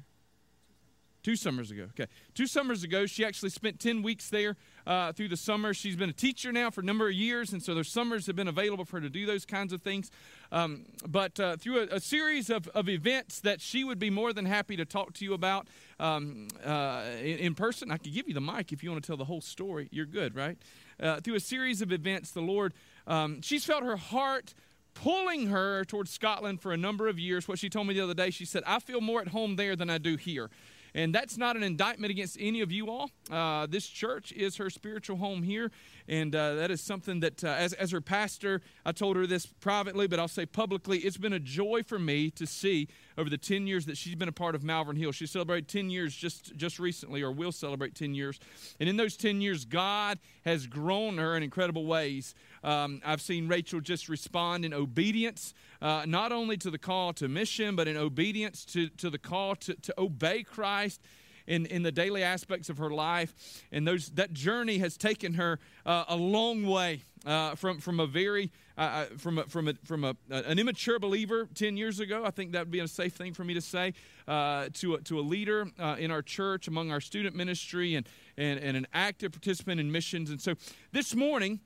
Two 1.22 1.36
summers 1.36 1.70
ago. 1.70 1.86
Okay. 1.90 2.10
Two 2.34 2.46
summers 2.46 2.82
ago, 2.82 3.04
she 3.04 3.26
actually 3.26 3.50
spent 3.50 3.78
10 3.78 4.02
weeks 4.02 4.30
there 4.30 4.56
uh, 4.86 5.12
through 5.12 5.28
the 5.28 5.36
summer. 5.36 5.74
She's 5.74 5.96
been 5.96 6.08
a 6.08 6.14
teacher 6.14 6.50
now 6.50 6.70
for 6.70 6.80
a 6.80 6.84
number 6.84 7.08
of 7.08 7.12
years, 7.12 7.52
and 7.52 7.62
so 7.62 7.74
those 7.74 7.88
summers 7.88 8.26
have 8.26 8.36
been 8.36 8.48
available 8.48 8.86
for 8.86 8.96
her 8.96 9.02
to 9.02 9.10
do 9.10 9.26
those 9.26 9.44
kinds 9.44 9.74
of 9.74 9.82
things. 9.82 10.10
Um, 10.50 10.86
but 11.06 11.38
uh, 11.38 11.56
through 11.56 11.80
a, 11.80 11.96
a, 11.96 12.00
series 12.00 12.48
of, 12.48 12.68
of 12.68 12.88
events 12.88 13.40
that 13.40 13.60
she 13.60 13.84
would 13.84 13.98
be 13.98 14.08
more 14.08 14.32
than 14.32 14.46
happy 14.46 14.76
to 14.76 14.86
talk 14.86 15.12
to 15.14 15.24
you 15.24 15.34
about 15.34 15.68
um, 15.98 16.48
uh, 16.64 17.04
in, 17.18 17.38
in, 17.38 17.54
person, 17.54 17.90
I 17.90 17.98
could 17.98 18.14
give 18.14 18.26
you 18.26 18.34
the 18.34 18.40
mic 18.40 18.72
if 18.72 18.82
you 18.82 18.90
want 18.90 19.02
to 19.02 19.06
tell 19.06 19.18
the 19.18 19.26
whole 19.26 19.42
story. 19.42 19.88
You're 19.92 20.06
good, 20.06 20.34
right? 20.34 20.56
Uh, 20.98 21.20
through 21.20 21.34
a 21.34 21.40
series 21.40 21.82
of 21.82 21.92
events, 21.92 22.30
the 22.30 22.40
Lord, 22.40 22.72
um, 23.06 23.42
she's 23.42 23.64
felt 23.64 23.82
her 23.82 23.96
heart 23.96 24.54
pulling 24.94 25.48
her 25.48 25.84
towards 25.84 26.10
Scotland 26.10 26.60
for 26.60 26.72
a 26.72 26.76
number 26.76 27.08
of 27.08 27.18
years. 27.18 27.46
What 27.46 27.58
she 27.58 27.68
told 27.68 27.86
me 27.86 27.94
the 27.94 28.00
other 28.00 28.14
day, 28.14 28.30
she 28.30 28.44
said, 28.44 28.62
I 28.66 28.78
feel 28.80 29.00
more 29.00 29.20
at 29.20 29.28
home 29.28 29.56
there 29.56 29.76
than 29.76 29.90
I 29.90 29.98
do 29.98 30.16
here. 30.16 30.50
And 30.94 31.14
that's 31.14 31.36
not 31.36 31.56
an 31.56 31.62
indictment 31.62 32.10
against 32.10 32.36
any 32.40 32.60
of 32.60 32.72
you 32.72 32.88
all. 32.88 33.10
Uh, 33.30 33.66
this 33.66 33.86
church 33.86 34.32
is 34.32 34.56
her 34.56 34.70
spiritual 34.70 35.16
home 35.16 35.42
here. 35.42 35.70
And 36.10 36.34
uh, 36.34 36.56
that 36.56 36.72
is 36.72 36.80
something 36.80 37.20
that, 37.20 37.44
uh, 37.44 37.50
as, 37.50 37.72
as 37.74 37.92
her 37.92 38.00
pastor, 38.00 38.62
I 38.84 38.90
told 38.90 39.14
her 39.14 39.28
this 39.28 39.46
privately, 39.46 40.08
but 40.08 40.18
I'll 40.18 40.26
say 40.26 40.44
publicly, 40.44 40.98
it's 40.98 41.16
been 41.16 41.32
a 41.32 41.38
joy 41.38 41.84
for 41.86 42.00
me 42.00 42.32
to 42.32 42.48
see 42.48 42.88
over 43.16 43.30
the 43.30 43.38
10 43.38 43.68
years 43.68 43.86
that 43.86 43.96
she's 43.96 44.16
been 44.16 44.28
a 44.28 44.32
part 44.32 44.56
of 44.56 44.64
Malvern 44.64 44.96
Hill. 44.96 45.12
She 45.12 45.26
celebrated 45.26 45.68
10 45.68 45.88
years 45.88 46.12
just, 46.16 46.56
just 46.56 46.80
recently, 46.80 47.22
or 47.22 47.30
will 47.30 47.52
celebrate 47.52 47.94
10 47.94 48.12
years. 48.12 48.40
And 48.80 48.88
in 48.88 48.96
those 48.96 49.16
10 49.16 49.40
years, 49.40 49.64
God 49.64 50.18
has 50.44 50.66
grown 50.66 51.16
her 51.18 51.36
in 51.36 51.44
incredible 51.44 51.86
ways. 51.86 52.34
Um, 52.64 53.00
I've 53.06 53.22
seen 53.22 53.46
Rachel 53.46 53.80
just 53.80 54.08
respond 54.08 54.64
in 54.64 54.74
obedience, 54.74 55.54
uh, 55.80 56.06
not 56.08 56.32
only 56.32 56.56
to 56.56 56.72
the 56.72 56.78
call 56.78 57.12
to 57.14 57.28
mission, 57.28 57.76
but 57.76 57.86
in 57.86 57.96
obedience 57.96 58.64
to, 58.64 58.88
to 58.88 59.10
the 59.10 59.18
call 59.18 59.54
to, 59.54 59.74
to 59.74 59.94
obey 59.96 60.42
Christ 60.42 61.00
in, 61.46 61.66
in 61.66 61.82
the 61.82 61.92
daily 61.92 62.22
aspects 62.22 62.68
of 62.68 62.78
her 62.78 62.90
life. 62.90 63.34
And 63.72 63.86
those, 63.86 64.10
that 64.10 64.32
journey 64.32 64.78
has 64.78 64.96
taken 64.96 65.34
her 65.34 65.58
uh, 65.84 66.04
a 66.08 66.16
long 66.16 66.66
way 66.66 67.02
uh, 67.26 67.54
from, 67.54 67.78
from 67.78 68.00
a 68.00 68.06
very, 68.06 68.50
uh, 68.78 68.80
uh 68.80 69.04
from, 69.18 69.38
a, 69.38 69.44
from, 69.44 69.68
a, 69.68 69.74
from 69.84 70.04
a, 70.04 70.16
an 70.30 70.58
immature 70.58 70.98
believer 70.98 71.48
10 71.54 71.76
years 71.76 72.00
ago. 72.00 72.24
I 72.24 72.30
think 72.30 72.52
that 72.52 72.60
would 72.60 72.70
be 72.70 72.80
a 72.80 72.88
safe 72.88 73.14
thing 73.14 73.34
for 73.34 73.44
me 73.44 73.54
to 73.54 73.60
say 73.60 73.94
uh, 74.26 74.68
to, 74.74 74.94
a, 74.94 75.00
to 75.02 75.18
a 75.18 75.22
leader 75.22 75.68
uh, 75.78 75.96
in 75.98 76.10
our 76.10 76.22
church, 76.22 76.68
among 76.68 76.90
our 76.90 77.00
student 77.00 77.34
ministry, 77.36 77.94
and, 77.94 78.08
and, 78.36 78.58
and 78.60 78.76
an 78.76 78.86
active 78.92 79.32
participant 79.32 79.80
in 79.80 79.92
missions. 79.92 80.30
And 80.30 80.40
so 80.40 80.54
this 80.92 81.14
morning, 81.14 81.60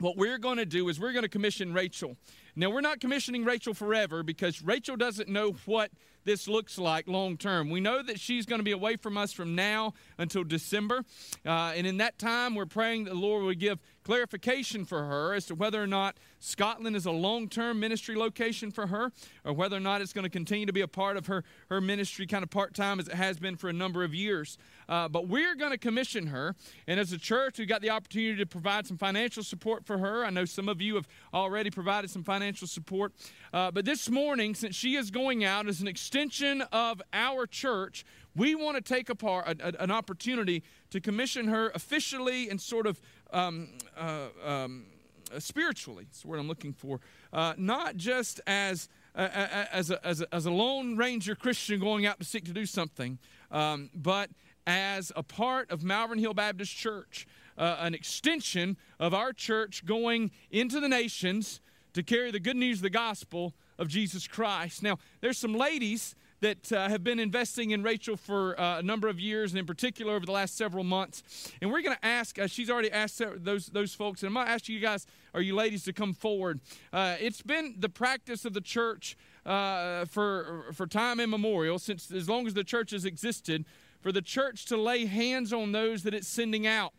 what 0.00 0.16
we're 0.16 0.38
going 0.38 0.56
to 0.56 0.66
do 0.66 0.88
is 0.88 0.98
we're 0.98 1.12
going 1.12 1.22
to 1.22 1.28
commission 1.28 1.72
Rachel. 1.72 2.16
Now, 2.56 2.70
we're 2.70 2.80
not 2.80 3.00
commissioning 3.00 3.44
Rachel 3.44 3.74
forever 3.74 4.22
because 4.22 4.62
Rachel 4.62 4.96
doesn't 4.96 5.28
know 5.28 5.56
what 5.66 5.90
this 6.24 6.48
looks 6.48 6.78
like 6.78 7.08
long 7.08 7.36
term. 7.36 7.70
We 7.70 7.80
know 7.80 8.02
that 8.02 8.20
she's 8.20 8.46
going 8.46 8.58
to 8.58 8.64
be 8.64 8.72
away 8.72 8.96
from 8.96 9.16
us 9.16 9.32
from 9.32 9.54
now 9.54 9.94
until 10.18 10.44
December. 10.44 11.04
Uh, 11.46 11.72
and 11.74 11.86
in 11.86 11.96
that 11.98 12.18
time, 12.18 12.54
we're 12.54 12.66
praying 12.66 13.04
that 13.04 13.10
the 13.10 13.16
Lord 13.16 13.44
would 13.44 13.58
give 13.58 13.78
clarification 14.04 14.84
for 14.84 15.04
her 15.04 15.34
as 15.34 15.46
to 15.46 15.54
whether 15.54 15.82
or 15.82 15.86
not 15.86 16.16
Scotland 16.38 16.96
is 16.96 17.06
a 17.06 17.10
long 17.10 17.48
term 17.48 17.80
ministry 17.80 18.16
location 18.16 18.70
for 18.70 18.86
her 18.88 19.12
or 19.44 19.52
whether 19.52 19.76
or 19.76 19.80
not 19.80 20.00
it's 20.00 20.12
going 20.12 20.24
to 20.24 20.30
continue 20.30 20.66
to 20.66 20.72
be 20.72 20.80
a 20.80 20.88
part 20.88 21.16
of 21.16 21.26
her, 21.26 21.44
her 21.68 21.80
ministry 21.80 22.26
kind 22.26 22.42
of 22.42 22.50
part 22.50 22.74
time 22.74 22.98
as 22.98 23.08
it 23.08 23.14
has 23.14 23.38
been 23.38 23.56
for 23.56 23.68
a 23.68 23.72
number 23.72 24.04
of 24.04 24.14
years. 24.14 24.58
Uh, 24.90 25.08
but 25.08 25.28
we're 25.28 25.54
going 25.54 25.70
to 25.70 25.78
commission 25.78 26.26
her. 26.26 26.56
And 26.88 26.98
as 26.98 27.12
a 27.12 27.18
church, 27.18 27.58
we've 27.58 27.68
got 27.68 27.80
the 27.80 27.90
opportunity 27.90 28.36
to 28.38 28.46
provide 28.46 28.88
some 28.88 28.98
financial 28.98 29.44
support 29.44 29.86
for 29.86 29.98
her. 29.98 30.24
I 30.24 30.30
know 30.30 30.44
some 30.44 30.68
of 30.68 30.82
you 30.82 30.96
have 30.96 31.06
already 31.32 31.70
provided 31.70 32.10
some 32.10 32.24
financial 32.24 32.66
support. 32.66 33.12
Uh, 33.52 33.70
but 33.70 33.84
this 33.84 34.10
morning, 34.10 34.54
since 34.54 34.74
she 34.74 34.96
is 34.96 35.12
going 35.12 35.44
out 35.44 35.68
as 35.68 35.80
an 35.80 35.86
extension 35.86 36.62
of 36.72 37.00
our 37.12 37.46
church, 37.46 38.04
we 38.34 38.56
want 38.56 38.76
to 38.76 38.82
take 38.82 39.08
apart 39.08 39.46
a, 39.46 39.68
a, 39.68 39.82
an 39.82 39.92
opportunity 39.92 40.64
to 40.90 41.00
commission 41.00 41.46
her 41.46 41.70
officially 41.70 42.50
and 42.50 42.60
sort 42.60 42.88
of 42.88 43.00
um, 43.32 43.68
uh, 43.96 44.26
um, 44.44 44.86
uh, 45.32 45.38
spiritually. 45.38 46.04
That's 46.04 46.24
what 46.24 46.40
I'm 46.40 46.48
looking 46.48 46.72
for. 46.72 46.98
Uh, 47.32 47.54
not 47.56 47.96
just 47.96 48.40
as 48.46 48.88
uh, 49.14 49.28
as 49.72 49.90
a, 49.90 50.06
as, 50.06 50.20
a, 50.20 50.34
as 50.34 50.46
a 50.46 50.50
lone 50.50 50.96
ranger 50.96 51.34
Christian 51.34 51.80
going 51.80 52.06
out 52.06 52.18
to 52.20 52.24
seek 52.24 52.44
to 52.44 52.52
do 52.52 52.64
something, 52.64 53.18
um, 53.50 53.90
but 53.94 54.30
as 54.66 55.12
a 55.16 55.22
part 55.22 55.70
of 55.70 55.82
Malvern 55.82 56.18
Hill 56.18 56.34
Baptist 56.34 56.76
Church, 56.76 57.26
uh, 57.58 57.76
an 57.80 57.94
extension 57.94 58.76
of 58.98 59.14
our 59.14 59.32
church 59.32 59.84
going 59.84 60.30
into 60.50 60.80
the 60.80 60.88
nations 60.88 61.60
to 61.92 62.02
carry 62.02 62.30
the 62.30 62.40
good 62.40 62.56
news 62.56 62.78
of 62.78 62.82
the 62.82 62.90
gospel 62.90 63.54
of 63.78 63.88
Jesus 63.88 64.26
Christ. 64.26 64.82
Now, 64.82 64.98
there's 65.20 65.38
some 65.38 65.54
ladies 65.54 66.14
that 66.40 66.72
uh, 66.72 66.88
have 66.88 67.04
been 67.04 67.18
investing 67.18 67.70
in 67.70 67.82
Rachel 67.82 68.16
for 68.16 68.58
uh, 68.58 68.78
a 68.78 68.82
number 68.82 69.08
of 69.08 69.20
years, 69.20 69.52
and 69.52 69.58
in 69.58 69.66
particular 69.66 70.14
over 70.14 70.24
the 70.24 70.32
last 70.32 70.56
several 70.56 70.84
months. 70.84 71.52
And 71.60 71.70
we're 71.70 71.82
going 71.82 71.96
to 71.96 72.06
ask, 72.06 72.38
uh, 72.38 72.46
she's 72.46 72.70
already 72.70 72.90
asked 72.90 73.20
those, 73.36 73.66
those 73.66 73.94
folks, 73.94 74.22
and 74.22 74.28
I'm 74.28 74.34
going 74.34 74.46
to 74.46 74.52
ask 74.52 74.68
you 74.68 74.80
guys, 74.80 75.06
or 75.34 75.42
you 75.42 75.54
ladies, 75.54 75.84
to 75.84 75.92
come 75.92 76.14
forward. 76.14 76.60
Uh, 76.92 77.16
it's 77.20 77.42
been 77.42 77.74
the 77.78 77.88
practice 77.90 78.44
of 78.44 78.54
the 78.54 78.60
church 78.60 79.16
uh, 79.44 80.06
for, 80.06 80.66
for 80.72 80.86
time 80.86 81.20
immemorial, 81.20 81.78
since 81.78 82.10
as 82.10 82.28
long 82.28 82.46
as 82.46 82.54
the 82.54 82.64
church 82.64 82.92
has 82.92 83.04
existed, 83.04 83.64
for 84.00 84.12
the 84.12 84.22
church 84.22 84.64
to 84.66 84.76
lay 84.76 85.06
hands 85.06 85.52
on 85.52 85.72
those 85.72 86.02
that 86.02 86.14
it's 86.14 86.28
sending 86.28 86.66
out. 86.66 86.92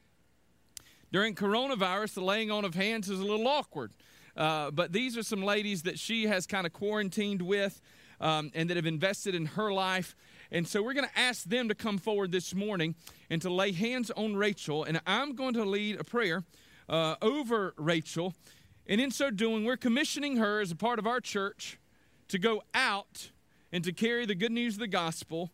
During 1.12 1.36
coronavirus, 1.36 2.16
the 2.16 2.22
laying 2.22 2.52
on 2.52 2.64
of 2.64 2.76
hands 2.76 3.10
is 3.10 3.20
a 3.20 3.26
little 3.26 3.48
awkward. 3.48 3.92
Uh, 4.36 4.72
but 4.72 4.94
these 4.94 5.18
are 5.18 5.24
some 5.24 5.44
ladies 5.44 5.84
that 5.84 6.00
she 6.00 6.28
has 6.28 6.48
kind 6.48 6.66
of 6.66 6.72
quarantined 6.72 7.42
with 7.42 7.82
um, 8.22 8.52
and 8.54 8.70
that 8.70 8.78
have 8.78 8.86
invested 8.86 9.36
in 9.36 9.46
her 9.46 9.74
life. 9.74 10.16
And 10.52 10.68
so 10.68 10.82
we're 10.82 10.94
going 10.94 11.08
to 11.08 11.20
ask 11.20 11.44
them 11.44 11.68
to 11.68 11.76
come 11.76 11.98
forward 11.98 12.32
this 12.32 12.54
morning 12.54 12.96
and 13.30 13.42
to 13.42 13.50
lay 13.50 13.72
hands 13.72 14.12
on 14.12 14.36
Rachel. 14.36 14.84
And 14.84 15.02
I'm 15.06 15.36
going 15.36 15.54
to 15.56 15.66
lead 15.66 16.00
a 16.00 16.04
prayer 16.04 16.44
uh, 16.88 17.16
over 17.22 17.74
Rachel. 17.78 18.34
And 18.88 19.02
in 19.02 19.12
so 19.12 19.32
doing, 19.32 19.66
we're 19.66 19.78
commissioning 19.78 20.38
her 20.38 20.62
as 20.62 20.72
a 20.72 20.76
part 20.76 21.00
of 21.00 21.08
our 21.08 21.20
church 21.20 21.78
to 22.30 22.40
go 22.40 22.64
out 22.74 23.32
and 23.72 23.84
to 23.84 23.92
carry 23.92 24.26
the 24.26 24.36
good 24.36 24.52
news 24.52 24.76
of 24.76 24.80
the 24.80 24.88
gospel, 24.88 25.52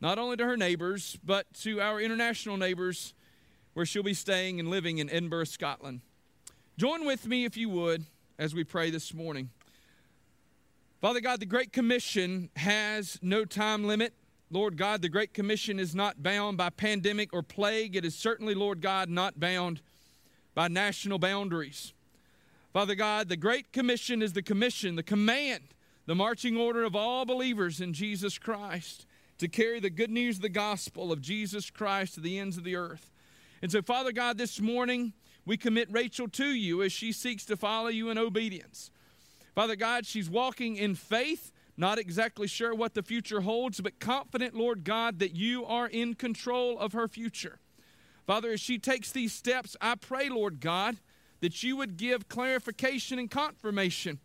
not 0.00 0.18
only 0.18 0.36
to 0.36 0.44
her 0.44 0.56
neighbors, 0.56 1.18
but 1.24 1.52
to 1.54 1.80
our 1.80 2.00
international 2.00 2.56
neighbors 2.56 3.14
where 3.74 3.86
she'll 3.86 4.02
be 4.02 4.14
staying 4.14 4.58
and 4.58 4.70
living 4.70 4.98
in 4.98 5.10
Edinburgh, 5.10 5.44
Scotland. 5.44 6.00
Join 6.78 7.04
with 7.04 7.26
me, 7.26 7.44
if 7.44 7.56
you 7.56 7.68
would, 7.68 8.06
as 8.38 8.54
we 8.54 8.64
pray 8.64 8.90
this 8.90 9.12
morning. 9.12 9.50
Father 11.00 11.20
God, 11.20 11.40
the 11.40 11.46
Great 11.46 11.72
Commission 11.72 12.50
has 12.56 13.18
no 13.22 13.44
time 13.44 13.84
limit. 13.84 14.14
Lord 14.50 14.76
God, 14.76 15.02
the 15.02 15.08
Great 15.08 15.32
Commission 15.32 15.78
is 15.78 15.94
not 15.94 16.22
bound 16.22 16.56
by 16.56 16.70
pandemic 16.70 17.32
or 17.32 17.42
plague. 17.42 17.94
It 17.94 18.04
is 18.04 18.14
certainly, 18.14 18.54
Lord 18.54 18.80
God, 18.80 19.08
not 19.08 19.38
bound 19.38 19.80
by 20.54 20.68
national 20.68 21.18
boundaries. 21.18 21.92
Father 22.72 22.94
God, 22.94 23.28
the 23.28 23.36
Great 23.36 23.72
Commission 23.72 24.22
is 24.22 24.32
the 24.32 24.42
commission, 24.42 24.96
the 24.96 25.02
command, 25.02 25.74
the 26.06 26.14
marching 26.14 26.56
order 26.56 26.84
of 26.84 26.96
all 26.96 27.24
believers 27.24 27.80
in 27.80 27.92
Jesus 27.92 28.38
Christ 28.38 29.06
to 29.40 29.48
carry 29.48 29.80
the 29.80 29.88
good 29.88 30.10
news 30.10 30.36
of 30.36 30.42
the 30.42 30.50
gospel 30.50 31.10
of 31.10 31.22
Jesus 31.22 31.70
Christ 31.70 32.14
to 32.14 32.20
the 32.20 32.38
ends 32.38 32.58
of 32.58 32.64
the 32.64 32.76
earth. 32.76 33.10
And 33.62 33.72
so, 33.72 33.80
Father 33.80 34.12
God, 34.12 34.36
this 34.36 34.60
morning 34.60 35.14
we 35.46 35.56
commit 35.56 35.90
Rachel 35.90 36.28
to 36.28 36.44
you 36.44 36.82
as 36.82 36.92
she 36.92 37.10
seeks 37.10 37.46
to 37.46 37.56
follow 37.56 37.88
you 37.88 38.10
in 38.10 38.18
obedience. 38.18 38.90
Father 39.54 39.76
God, 39.76 40.04
she's 40.04 40.28
walking 40.28 40.76
in 40.76 40.94
faith, 40.94 41.52
not 41.74 41.98
exactly 41.98 42.46
sure 42.46 42.74
what 42.74 42.92
the 42.92 43.02
future 43.02 43.40
holds, 43.40 43.80
but 43.80 43.98
confident, 43.98 44.54
Lord 44.54 44.84
God, 44.84 45.18
that 45.20 45.34
you 45.34 45.64
are 45.64 45.88
in 45.88 46.14
control 46.14 46.78
of 46.78 46.92
her 46.92 47.08
future. 47.08 47.60
Father, 48.26 48.50
as 48.50 48.60
she 48.60 48.78
takes 48.78 49.10
these 49.10 49.32
steps, 49.32 49.74
I 49.80 49.94
pray, 49.94 50.28
Lord 50.28 50.60
God, 50.60 50.98
that 51.40 51.62
you 51.62 51.76
would 51.76 51.96
give 51.96 52.28
clarification 52.28 53.18
and 53.18 53.30
confirmation. 53.30 54.18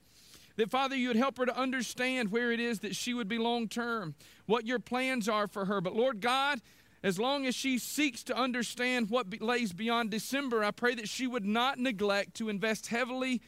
That, 0.57 0.71
Father, 0.71 0.95
you 0.95 1.09
would 1.09 1.17
help 1.17 1.37
her 1.37 1.45
to 1.45 1.57
understand 1.57 2.31
where 2.31 2.51
it 2.51 2.59
is 2.59 2.79
that 2.79 2.95
she 2.95 3.13
would 3.13 3.27
be 3.27 3.37
long 3.37 3.67
term, 3.67 4.15
what 4.45 4.65
your 4.65 4.79
plans 4.79 5.27
are 5.27 5.47
for 5.47 5.65
her. 5.65 5.81
But, 5.81 5.95
Lord 5.95 6.21
God, 6.21 6.61
as 7.03 7.19
long 7.19 7.45
as 7.45 7.53
she 7.53 7.77
seeks 7.77 8.23
to 8.23 8.37
understand 8.37 9.09
what 9.09 9.41
lays 9.41 9.73
beyond 9.73 10.11
December, 10.11 10.63
I 10.63 10.71
pray 10.71 10.95
that 10.95 11.09
she 11.09 11.27
would 11.27 11.45
not 11.45 11.77
neglect 11.77 12.35
to 12.35 12.49
invest 12.49 12.87
heavily 12.87 13.41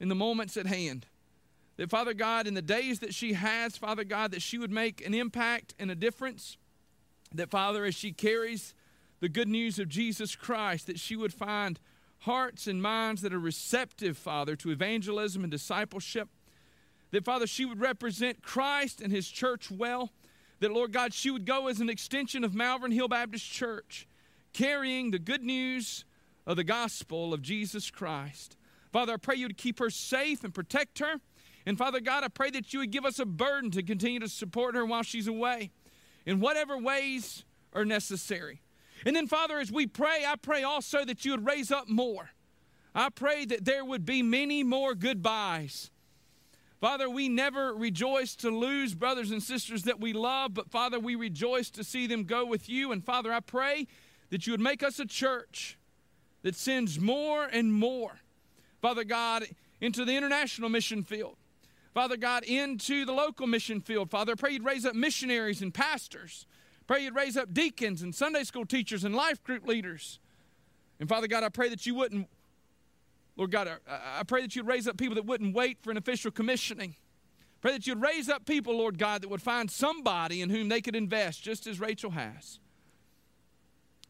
in 0.00 0.08
the 0.08 0.14
moments 0.14 0.56
at 0.56 0.66
hand. 0.66 1.06
That, 1.76 1.90
Father 1.90 2.14
God, 2.14 2.46
in 2.46 2.54
the 2.54 2.62
days 2.62 3.00
that 3.00 3.14
she 3.14 3.32
has, 3.32 3.76
Father 3.76 4.04
God, 4.04 4.30
that 4.30 4.42
she 4.42 4.58
would 4.58 4.70
make 4.70 5.04
an 5.04 5.14
impact 5.14 5.74
and 5.78 5.90
a 5.90 5.94
difference. 5.94 6.56
That, 7.34 7.50
Father, 7.50 7.84
as 7.84 7.94
she 7.94 8.12
carries 8.12 8.74
the 9.20 9.28
good 9.28 9.48
news 9.48 9.78
of 9.78 9.88
Jesus 9.88 10.36
Christ, 10.36 10.86
that 10.86 10.98
she 10.98 11.16
would 11.16 11.32
find 11.32 11.80
hearts 12.22 12.66
and 12.66 12.82
minds 12.82 13.22
that 13.22 13.32
are 13.32 13.38
receptive, 13.38 14.16
Father, 14.16 14.56
to 14.56 14.70
evangelism 14.70 15.42
and 15.42 15.50
discipleship. 15.50 16.28
That, 17.10 17.24
Father, 17.24 17.46
she 17.46 17.64
would 17.64 17.80
represent 17.80 18.42
Christ 18.42 19.00
and 19.00 19.12
his 19.12 19.28
church 19.28 19.70
well 19.70 20.12
that, 20.60 20.72
Lord 20.72 20.92
God, 20.92 21.12
she 21.12 21.30
would 21.30 21.44
go 21.44 21.66
as 21.66 21.80
an 21.80 21.90
extension 21.90 22.44
of 22.44 22.54
Malvern 22.54 22.92
Hill 22.92 23.08
Baptist 23.08 23.50
Church, 23.50 24.06
carrying 24.52 25.10
the 25.10 25.18
good 25.18 25.42
news 25.42 26.04
of 26.46 26.56
the 26.56 26.64
gospel 26.64 27.34
of 27.34 27.42
Jesus 27.42 27.90
Christ. 27.90 28.56
Father, 28.92 29.14
I 29.14 29.16
pray 29.16 29.36
you 29.36 29.46
would 29.46 29.58
keep 29.58 29.78
her 29.78 29.90
safe 29.90 30.44
and 30.44 30.54
protect 30.54 31.00
her. 31.00 31.16
And 31.66 31.78
Father 31.78 32.00
God, 32.00 32.24
I 32.24 32.28
pray 32.28 32.50
that 32.50 32.72
you 32.72 32.80
would 32.80 32.90
give 32.90 33.04
us 33.04 33.18
a 33.18 33.26
burden 33.26 33.70
to 33.72 33.82
continue 33.82 34.20
to 34.20 34.28
support 34.28 34.74
her 34.74 34.84
while 34.86 35.02
she's 35.02 35.26
away 35.26 35.70
in 36.24 36.40
whatever 36.40 36.76
ways 36.78 37.44
are 37.72 37.84
necessary. 37.84 38.60
And 39.04 39.16
then, 39.16 39.26
Father, 39.26 39.58
as 39.58 39.72
we 39.72 39.86
pray, 39.86 40.24
I 40.26 40.36
pray 40.36 40.62
also 40.62 41.04
that 41.04 41.24
you 41.24 41.32
would 41.32 41.46
raise 41.46 41.70
up 41.70 41.88
more. 41.88 42.30
I 42.94 43.08
pray 43.08 43.44
that 43.46 43.64
there 43.64 43.84
would 43.84 44.04
be 44.04 44.22
many 44.22 44.62
more 44.62 44.94
goodbyes 44.94 45.90
Father, 46.82 47.08
we 47.08 47.28
never 47.28 47.72
rejoice 47.72 48.34
to 48.34 48.50
lose 48.50 48.96
brothers 48.96 49.30
and 49.30 49.40
sisters 49.40 49.84
that 49.84 50.00
we 50.00 50.12
love, 50.12 50.52
but 50.52 50.68
Father, 50.68 50.98
we 50.98 51.14
rejoice 51.14 51.70
to 51.70 51.84
see 51.84 52.08
them 52.08 52.24
go 52.24 52.44
with 52.44 52.68
you. 52.68 52.90
And 52.90 53.04
Father, 53.04 53.32
I 53.32 53.38
pray 53.38 53.86
that 54.30 54.48
you 54.48 54.52
would 54.52 54.60
make 54.60 54.82
us 54.82 54.98
a 54.98 55.06
church 55.06 55.78
that 56.42 56.56
sends 56.56 56.98
more 56.98 57.44
and 57.44 57.72
more, 57.72 58.18
Father 58.80 59.04
God, 59.04 59.44
into 59.80 60.04
the 60.04 60.16
international 60.16 60.70
mission 60.70 61.04
field. 61.04 61.36
Father 61.94 62.16
God, 62.16 62.42
into 62.42 63.04
the 63.04 63.12
local 63.12 63.46
mission 63.46 63.80
field. 63.80 64.10
Father, 64.10 64.32
I 64.32 64.34
pray 64.34 64.50
you'd 64.50 64.64
raise 64.64 64.84
up 64.84 64.96
missionaries 64.96 65.62
and 65.62 65.72
pastors. 65.72 66.46
Pray 66.86 67.04
you'd 67.04 67.14
raise 67.14 67.36
up 67.36 67.52
deacons 67.54 68.02
and 68.02 68.14
Sunday 68.14 68.44
school 68.44 68.66
teachers 68.66 69.04
and 69.04 69.14
life 69.14 69.42
group 69.44 69.66
leaders. 69.66 70.18
And 71.00 71.08
Father 71.08 71.26
God, 71.26 71.42
I 71.44 71.48
pray 71.48 71.68
that 71.68 71.86
you 71.86 71.94
wouldn't 71.94 72.28
Lord 73.36 73.50
God, 73.50 73.68
I 73.88 74.22
pray 74.24 74.42
that 74.42 74.54
you'd 74.54 74.66
raise 74.66 74.86
up 74.86 74.96
people 74.96 75.14
that 75.14 75.24
wouldn't 75.24 75.54
wait 75.54 75.78
for 75.82 75.90
an 75.90 75.96
official 75.96 76.30
commissioning. 76.30 76.96
Pray 77.60 77.72
that 77.72 77.86
you'd 77.86 78.00
raise 78.00 78.28
up 78.28 78.44
people, 78.44 78.76
Lord 78.76 78.98
God, 78.98 79.22
that 79.22 79.28
would 79.28 79.40
find 79.40 79.70
somebody 79.70 80.42
in 80.42 80.50
whom 80.50 80.68
they 80.68 80.80
could 80.80 80.96
invest, 80.96 81.42
just 81.42 81.66
as 81.66 81.80
Rachel 81.80 82.10
has. 82.10 82.58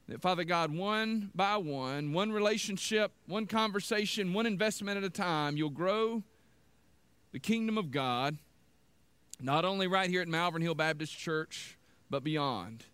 That, 0.08 0.20
Father 0.20 0.42
God, 0.42 0.72
one 0.72 1.30
by 1.34 1.56
one, 1.58 2.12
one 2.12 2.32
relationship, 2.32 3.12
one 3.26 3.46
conversation, 3.46 4.32
one 4.32 4.46
investment 4.46 4.98
at 4.98 5.04
a 5.04 5.10
time, 5.10 5.56
you'll 5.56 5.70
grow 5.70 6.24
the 7.30 7.38
kingdom 7.38 7.78
of 7.78 7.90
God, 7.90 8.38
not 9.40 9.64
only 9.64 9.86
right 9.86 10.10
here 10.10 10.22
at 10.22 10.28
Malvern 10.28 10.62
Hill 10.62 10.74
Baptist 10.74 11.16
Church, 11.16 11.78
but 12.12 12.22
beyond. 12.22 12.84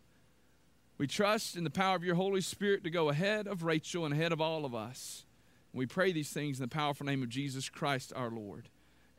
We 0.96 1.08
trust 1.08 1.56
in 1.56 1.64
the 1.64 1.70
power 1.70 1.96
of 1.96 2.04
your 2.04 2.14
Holy 2.14 2.40
Spirit 2.40 2.84
to 2.84 2.90
go 2.90 3.08
ahead 3.08 3.48
of 3.48 3.64
Rachel 3.64 4.04
and 4.04 4.14
ahead 4.14 4.30
of 4.30 4.40
all 4.40 4.64
of 4.64 4.76
us. 4.76 5.24
We 5.74 5.86
pray 5.86 6.12
these 6.12 6.30
things 6.30 6.58
in 6.58 6.62
the 6.62 6.68
powerful 6.68 7.04
name 7.04 7.24
of 7.24 7.28
Jesus 7.28 7.68
Christ 7.68 8.12
our 8.14 8.30
Lord. 8.30 8.68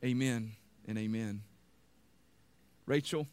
Amen 0.02 0.52
and 0.88 0.96
amen. 0.96 1.42
Rachel. 2.86 3.28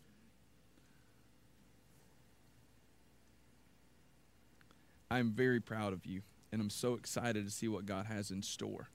I'm 5.10 5.32
very 5.32 5.62
proud 5.62 5.94
of 5.94 6.06
you, 6.06 6.22
and 6.52 6.62
I'm 6.62 6.70
so 6.70 6.96
excited 6.96 7.46
to 7.46 7.52
see 7.52 7.70
what 7.70 7.86
God 7.86 8.08
has 8.08 8.30
in 8.30 8.44
store. 8.44 8.90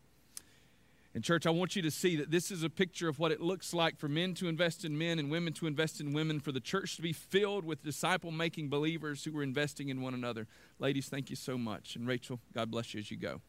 And, 1.14 1.22
church, 1.22 1.46
I 1.46 1.50
want 1.50 1.76
you 1.76 1.82
to 1.82 1.90
see 1.90 2.16
that 2.16 2.30
this 2.30 2.50
is 2.50 2.62
a 2.62 2.70
picture 2.70 3.06
of 3.06 3.18
what 3.18 3.32
it 3.32 3.40
looks 3.40 3.74
like 3.74 3.98
for 3.98 4.08
men 4.08 4.32
to 4.34 4.48
invest 4.48 4.82
in 4.82 4.96
men 4.96 5.18
and 5.18 5.30
women 5.30 5.52
to 5.54 5.66
invest 5.66 6.00
in 6.00 6.14
women, 6.14 6.40
for 6.40 6.52
the 6.52 6.60
church 6.60 6.96
to 6.96 7.02
be 7.02 7.12
filled 7.12 7.66
with 7.66 7.82
disciple 7.82 8.30
making 8.30 8.70
believers 8.70 9.24
who 9.24 9.36
are 9.38 9.42
investing 9.42 9.90
in 9.90 10.00
one 10.00 10.14
another. 10.14 10.46
Ladies, 10.78 11.08
thank 11.08 11.28
you 11.28 11.36
so 11.36 11.58
much. 11.58 11.96
And, 11.96 12.08
Rachel, 12.08 12.40
God 12.54 12.70
bless 12.70 12.94
you 12.94 13.00
as 13.00 13.10
you 13.10 13.18
go. 13.18 13.42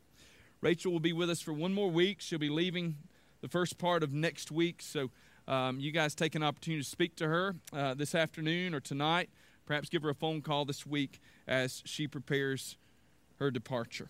Rachel 0.60 0.91
will 0.91 1.00
be 1.00 1.13
with 1.13 1.29
us 1.29 1.41
for 1.41 1.53
one 1.53 1.74
more 1.74 1.89
week. 1.89 2.20
She'll 2.20 2.39
be 2.39 2.50
leaving 2.50 2.98
the 3.41 3.48
first 3.48 3.77
part 3.77 4.03
of 4.03 4.12
next 4.12 4.51
week. 4.51 4.82
So 4.82 5.10
um, 5.48 5.79
you 5.79 5.91
guys 5.91 6.15
take 6.15 6.36
an 6.36 6.43
opportunity 6.43 6.84
to 6.84 6.89
speak 6.89 7.15
to 7.17 7.27
her 7.27 7.55
uh, 7.72 7.93
this 7.93 8.15
afternoon 8.15 8.74
or 8.74 8.79
tonight. 8.79 9.29
Perhaps 9.65 9.89
give 9.89 10.03
her 10.03 10.10
a 10.10 10.15
phone 10.15 10.41
call 10.41 10.65
this 10.65 10.86
week 10.86 11.20
as 11.48 11.82
she 11.86 12.08
prepares 12.08 12.77
her 13.39 13.51
departure. 13.51 14.10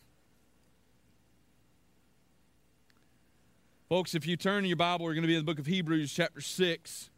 Folks, 3.89 4.15
if 4.15 4.25
you 4.25 4.37
turn 4.37 4.63
in 4.63 4.69
your 4.69 4.77
Bible, 4.77 5.03
we're 5.03 5.13
going 5.13 5.23
to 5.23 5.27
be 5.27 5.35
in 5.35 5.41
the 5.41 5.45
book 5.45 5.59
of 5.59 5.65
Hebrews, 5.65 6.13
chapter 6.13 6.39
6. 6.39 7.09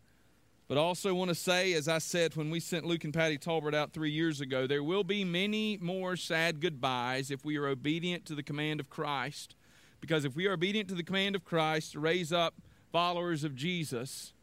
But 0.68 0.80
also 0.80 1.14
want 1.14 1.30
to 1.30 1.36
say, 1.36 1.74
as 1.74 1.88
I 1.88 2.00
said 2.00 2.36
when 2.36 2.50
we 2.50 2.60
sent 2.60 2.88
Luke 2.88 3.04
and 3.04 3.14
Patty 3.14 3.38
Talbert 3.38 3.76
out 3.76 3.94
three 3.94 4.10
years 4.10 4.42
ago, 4.42 4.66
there 4.66 4.84
will 4.84 5.04
be 5.04 5.24
many 5.24 5.78
more 5.78 6.16
sad 6.16 6.60
goodbyes 6.60 7.30
if 7.30 7.46
we 7.46 7.58
are 7.58 7.68
obedient 7.68 8.26
to 8.26 8.36
the 8.36 8.42
command 8.42 8.80
of 8.80 8.90
Christ. 8.90 9.54
Because 10.02 10.26
if 10.26 10.36
we 10.36 10.48
are 10.48 10.54
obedient 10.54 10.90
to 10.90 10.96
the 10.96 11.04
command 11.04 11.36
of 11.36 11.46
Christ 11.46 11.92
to 11.92 12.00
raise 12.00 12.34
up 12.34 12.56
followers 12.92 13.44
of 13.44 13.56
Jesus, 13.56 14.34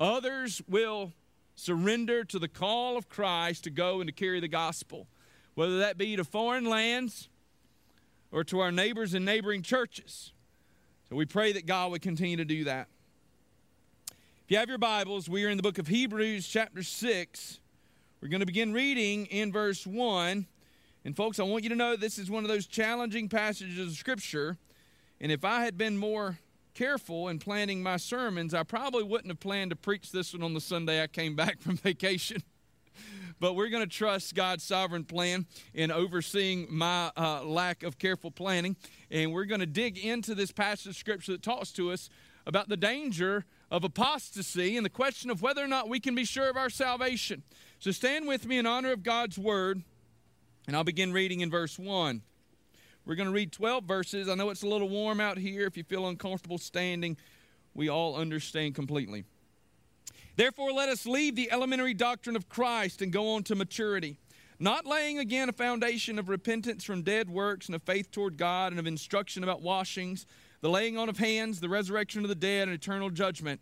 others 0.00 0.60
will 0.68 1.12
surrender 1.54 2.24
to 2.24 2.40
the 2.40 2.48
call 2.48 2.96
of 2.96 3.08
Christ 3.08 3.62
to 3.64 3.70
go 3.70 4.00
and 4.00 4.08
to 4.08 4.12
carry 4.12 4.40
the 4.40 4.48
gospel, 4.48 5.06
whether 5.54 5.78
that 5.78 5.96
be 5.96 6.16
to 6.16 6.24
foreign 6.24 6.64
lands 6.64 7.28
or 8.32 8.42
to 8.42 8.58
our 8.58 8.72
neighbors 8.72 9.14
and 9.14 9.24
neighboring 9.24 9.62
churches. 9.62 10.32
We 11.12 11.26
pray 11.26 11.52
that 11.52 11.66
God 11.66 11.90
would 11.90 12.00
continue 12.00 12.38
to 12.38 12.44
do 12.44 12.64
that 12.64 12.88
If 14.06 14.50
you 14.50 14.56
have 14.56 14.70
your 14.70 14.78
Bibles, 14.78 15.28
we 15.28 15.44
are 15.44 15.50
in 15.50 15.58
the 15.58 15.62
book 15.62 15.76
of 15.76 15.86
Hebrews, 15.86 16.48
chapter 16.48 16.82
6. 16.82 17.60
We're 18.22 18.28
going 18.28 18.40
to 18.40 18.46
begin 18.46 18.72
reading 18.72 19.26
in 19.26 19.52
verse 19.52 19.86
1. 19.86 20.46
And, 21.04 21.16
folks, 21.16 21.38
I 21.38 21.42
want 21.42 21.64
you 21.64 21.70
to 21.70 21.76
know 21.76 21.96
this 21.96 22.18
is 22.18 22.30
one 22.30 22.44
of 22.44 22.48
those 22.48 22.66
challenging 22.66 23.28
passages 23.28 23.88
of 23.88 23.92
Scripture. 23.92 24.56
And 25.20 25.30
if 25.30 25.44
I 25.44 25.64
had 25.64 25.76
been 25.76 25.98
more 25.98 26.38
careful 26.72 27.28
in 27.28 27.38
planning 27.38 27.82
my 27.82 27.98
sermons, 27.98 28.54
I 28.54 28.62
probably 28.62 29.02
wouldn't 29.02 29.28
have 29.28 29.40
planned 29.40 29.70
to 29.70 29.76
preach 29.76 30.12
this 30.12 30.32
one 30.32 30.42
on 30.42 30.54
the 30.54 30.62
Sunday 30.62 31.02
I 31.02 31.08
came 31.08 31.36
back 31.36 31.60
from 31.60 31.76
vacation. 31.76 32.42
But 33.42 33.56
we're 33.56 33.70
going 33.70 33.82
to 33.82 33.92
trust 33.92 34.36
God's 34.36 34.62
sovereign 34.62 35.02
plan 35.02 35.46
in 35.74 35.90
overseeing 35.90 36.68
my 36.70 37.10
uh, 37.16 37.42
lack 37.42 37.82
of 37.82 37.98
careful 37.98 38.30
planning. 38.30 38.76
And 39.10 39.32
we're 39.32 39.46
going 39.46 39.58
to 39.58 39.66
dig 39.66 39.98
into 39.98 40.36
this 40.36 40.52
passage 40.52 40.86
of 40.86 40.94
Scripture 40.94 41.32
that 41.32 41.42
talks 41.42 41.72
to 41.72 41.90
us 41.90 42.08
about 42.46 42.68
the 42.68 42.76
danger 42.76 43.44
of 43.68 43.82
apostasy 43.82 44.76
and 44.76 44.86
the 44.86 44.90
question 44.90 45.28
of 45.28 45.42
whether 45.42 45.60
or 45.60 45.66
not 45.66 45.88
we 45.88 45.98
can 45.98 46.14
be 46.14 46.24
sure 46.24 46.48
of 46.48 46.56
our 46.56 46.70
salvation. 46.70 47.42
So 47.80 47.90
stand 47.90 48.28
with 48.28 48.46
me 48.46 48.58
in 48.58 48.66
honor 48.66 48.92
of 48.92 49.02
God's 49.02 49.36
word, 49.36 49.82
and 50.68 50.76
I'll 50.76 50.84
begin 50.84 51.12
reading 51.12 51.40
in 51.40 51.50
verse 51.50 51.80
1. 51.80 52.22
We're 53.04 53.16
going 53.16 53.28
to 53.28 53.34
read 53.34 53.50
12 53.50 53.82
verses. 53.82 54.28
I 54.28 54.36
know 54.36 54.50
it's 54.50 54.62
a 54.62 54.68
little 54.68 54.88
warm 54.88 55.20
out 55.20 55.36
here. 55.36 55.66
If 55.66 55.76
you 55.76 55.82
feel 55.82 56.06
uncomfortable 56.06 56.58
standing, 56.58 57.16
we 57.74 57.88
all 57.88 58.14
understand 58.14 58.76
completely. 58.76 59.24
Therefore, 60.36 60.72
let 60.72 60.88
us 60.88 61.06
leave 61.06 61.36
the 61.36 61.50
elementary 61.52 61.94
doctrine 61.94 62.36
of 62.36 62.48
Christ 62.48 63.02
and 63.02 63.12
go 63.12 63.34
on 63.34 63.42
to 63.44 63.54
maturity, 63.54 64.16
not 64.58 64.86
laying 64.86 65.18
again 65.18 65.48
a 65.48 65.52
foundation 65.52 66.18
of 66.18 66.28
repentance 66.28 66.84
from 66.84 67.02
dead 67.02 67.28
works 67.28 67.66
and 67.66 67.74
of 67.74 67.82
faith 67.82 68.10
toward 68.10 68.38
God 68.38 68.72
and 68.72 68.80
of 68.80 68.86
instruction 68.86 69.42
about 69.42 69.60
washings 69.60 70.26
the 70.62 70.70
laying 70.70 70.96
on 70.96 71.08
of 71.08 71.18
hands, 71.18 71.60
the 71.60 71.68
resurrection 71.68 72.22
of 72.22 72.28
the 72.28 72.34
dead, 72.34 72.68
and 72.68 72.74
eternal 72.74 73.10
judgment. 73.10 73.60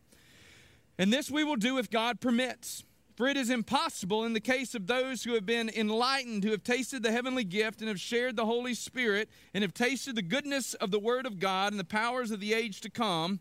And 0.99 1.13
this 1.13 1.31
we 1.31 1.43
will 1.43 1.57
do 1.57 1.79
if 1.79 1.91
God 1.91 2.21
permits. 2.21 2.85
For 3.17 3.27
it 3.27 3.37
is 3.37 3.51
impossible 3.51 4.25
in 4.25 4.33
the 4.33 4.41
case 4.41 4.75
of 4.75 4.87
those 4.87 5.25
who 5.25 5.35
have 5.35 5.45
been 5.45 5.69
enlightened, 5.69 6.45
who 6.45 6.53
have 6.53 6.63
tasted 6.63 7.03
the 7.03 7.13
heavenly 7.13 7.45
gift, 7.45 7.81
and 7.81 7.89
have 7.89 8.01
shared 8.01 8.37
the 8.37 8.47
Holy 8.47 8.75
Spirit, 8.75 9.29
and 9.53 9.63
have 9.63 9.75
tasted 9.75 10.15
the 10.15 10.23
goodness 10.23 10.75
of 10.75 10.91
the 10.91 10.99
Word 10.99 11.27
of 11.27 11.39
God 11.39 11.73
and 11.73 11.81
the 11.81 11.85
powers 11.85 12.31
of 12.31 12.41
the 12.41 12.55
age 12.55 12.81
to 12.83 12.91
come, 12.91 13.41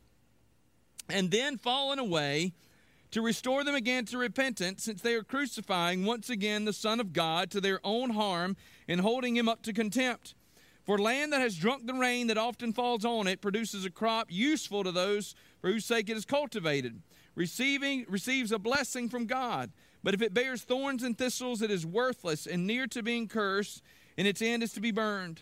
and 1.09 1.31
then 1.31 1.57
fallen 1.57 1.99
away, 1.99 2.53
to 3.11 3.21
restore 3.21 3.63
them 3.63 3.75
again 3.75 4.05
to 4.05 4.17
repentance, 4.17 4.83
since 4.83 5.01
they 5.01 5.13
are 5.15 5.23
crucifying 5.23 6.05
once 6.05 6.29
again 6.29 6.65
the 6.65 6.73
Son 6.73 6.99
of 6.99 7.13
God 7.13 7.49
to 7.51 7.61
their 7.61 7.79
own 7.83 8.11
harm 8.11 8.55
and 8.87 9.01
holding 9.01 9.35
him 9.35 9.49
up 9.49 9.63
to 9.63 9.73
contempt. 9.73 10.35
For 10.85 10.97
land 10.97 11.33
that 11.33 11.41
has 11.41 11.55
drunk 11.55 11.85
the 11.85 11.93
rain 11.93 12.27
that 12.27 12.37
often 12.37 12.73
falls 12.73 13.05
on 13.05 13.27
it 13.27 13.41
produces 13.41 13.85
a 13.85 13.91
crop 13.91 14.27
useful 14.29 14.83
to 14.83 14.91
those 14.91 15.35
for 15.61 15.69
whose 15.69 15.85
sake 15.85 16.09
it 16.09 16.17
is 16.17 16.25
cultivated. 16.25 17.01
Receiving 17.35 18.05
receives 18.09 18.51
a 18.51 18.59
blessing 18.59 19.09
from 19.09 19.25
God. 19.25 19.71
But 20.03 20.13
if 20.13 20.21
it 20.21 20.33
bears 20.33 20.61
thorns 20.61 21.03
and 21.03 21.17
thistles, 21.17 21.61
it 21.61 21.69
is 21.69 21.85
worthless 21.85 22.47
and 22.47 22.65
near 22.65 22.87
to 22.87 23.03
being 23.03 23.27
cursed, 23.27 23.81
and 24.17 24.27
its 24.27 24.41
end 24.41 24.63
is 24.63 24.73
to 24.73 24.79
be 24.79 24.91
burned. 24.91 25.41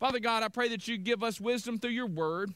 Father 0.00 0.18
God, 0.18 0.42
I 0.42 0.48
pray 0.48 0.68
that 0.68 0.88
you 0.88 0.96
give 0.96 1.22
us 1.22 1.38
wisdom 1.38 1.78
through 1.78 1.90
your 1.90 2.06
word. 2.06 2.54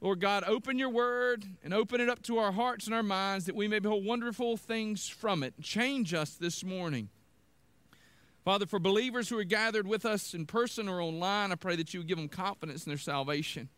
Lord 0.00 0.20
God, 0.20 0.42
open 0.48 0.80
your 0.80 0.88
word 0.88 1.44
and 1.62 1.72
open 1.72 2.00
it 2.00 2.08
up 2.08 2.22
to 2.24 2.38
our 2.38 2.50
hearts 2.50 2.86
and 2.86 2.94
our 2.94 3.04
minds 3.04 3.46
that 3.46 3.54
we 3.54 3.68
may 3.68 3.78
behold 3.78 4.04
wonderful 4.04 4.56
things 4.56 5.08
from 5.08 5.44
it. 5.44 5.54
Change 5.62 6.12
us 6.12 6.30
this 6.30 6.64
morning. 6.64 7.08
Father, 8.44 8.66
for 8.66 8.80
believers 8.80 9.28
who 9.28 9.38
are 9.38 9.44
gathered 9.44 9.86
with 9.86 10.04
us 10.04 10.34
in 10.34 10.44
person 10.44 10.88
or 10.88 11.00
online, 11.00 11.52
I 11.52 11.54
pray 11.54 11.76
that 11.76 11.94
you 11.94 12.00
would 12.00 12.08
give 12.08 12.18
them 12.18 12.28
confidence 12.28 12.84
in 12.84 12.90
their 12.90 12.98
salvation. 12.98 13.68